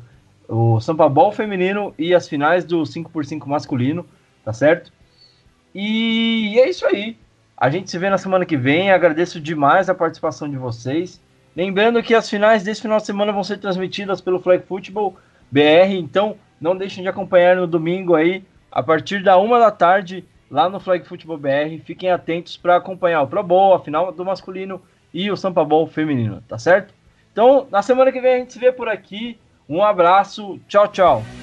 o 0.47 0.80
Sampa 0.80 1.07
Ball 1.07 1.31
feminino 1.31 1.93
e 1.97 2.14
as 2.14 2.27
finais 2.27 2.65
do 2.65 2.81
5x5 2.84 3.45
masculino, 3.45 4.05
tá 4.43 4.51
certo? 4.51 4.91
E 5.73 6.60
é 6.60 6.69
isso 6.69 6.85
aí. 6.85 7.18
A 7.57 7.69
gente 7.69 7.89
se 7.89 7.97
vê 7.97 8.10
na 8.10 8.18
semana 8.18 8.45
que 8.45 8.57
vem. 8.57 8.91
Agradeço 8.91 9.39
demais 9.39 9.89
a 9.89 9.95
participação 9.95 10.49
de 10.49 10.57
vocês. 10.57 11.22
Lembrando 11.55 12.01
que 12.03 12.14
as 12.14 12.30
finais 12.30 12.64
desse 12.64 12.81
final 12.81 12.97
de 12.97 13.05
semana 13.05 13.31
vão 13.31 13.43
ser 13.43 13.57
transmitidas 13.57 14.19
pelo 14.19 14.39
Flag 14.39 14.65
Football 14.65 15.15
BR, 15.51 15.93
então 15.93 16.35
não 16.60 16.76
deixem 16.76 17.03
de 17.03 17.10
acompanhar 17.10 17.55
no 17.55 17.68
domingo 17.68 18.15
aí, 18.15 18.43
a 18.72 18.81
partir 18.81 19.22
da 19.22 19.38
uma 19.38 19.60
da 19.60 19.69
tarde, 19.69 20.26
lá 20.53 20.69
no 20.69 20.80
Flag 20.80 21.03
Football 21.07 21.39
BR. 21.39 21.81
Fiquem 21.84 22.11
atentos 22.11 22.55
para 22.55 22.75
acompanhar 22.75 23.23
o 23.23 23.27
Pro 23.27 23.41
Bowl, 23.41 23.73
a 23.73 23.80
final 23.80 24.11
do 24.11 24.23
masculino 24.23 24.80
e 25.11 25.31
o 25.31 25.35
Sampa 25.35 25.65
Bowl 25.65 25.88
feminino, 25.88 26.43
tá 26.47 26.59
certo? 26.59 26.93
Então, 27.31 27.67
na 27.71 27.81
semana 27.81 28.11
que 28.11 28.21
vem 28.21 28.35
a 28.35 28.38
gente 28.38 28.53
se 28.53 28.59
vê 28.59 28.71
por 28.71 28.88
aqui. 28.88 29.39
Um 29.67 29.84
abraço, 29.84 30.59
tchau, 30.67 30.88
tchau. 30.88 31.42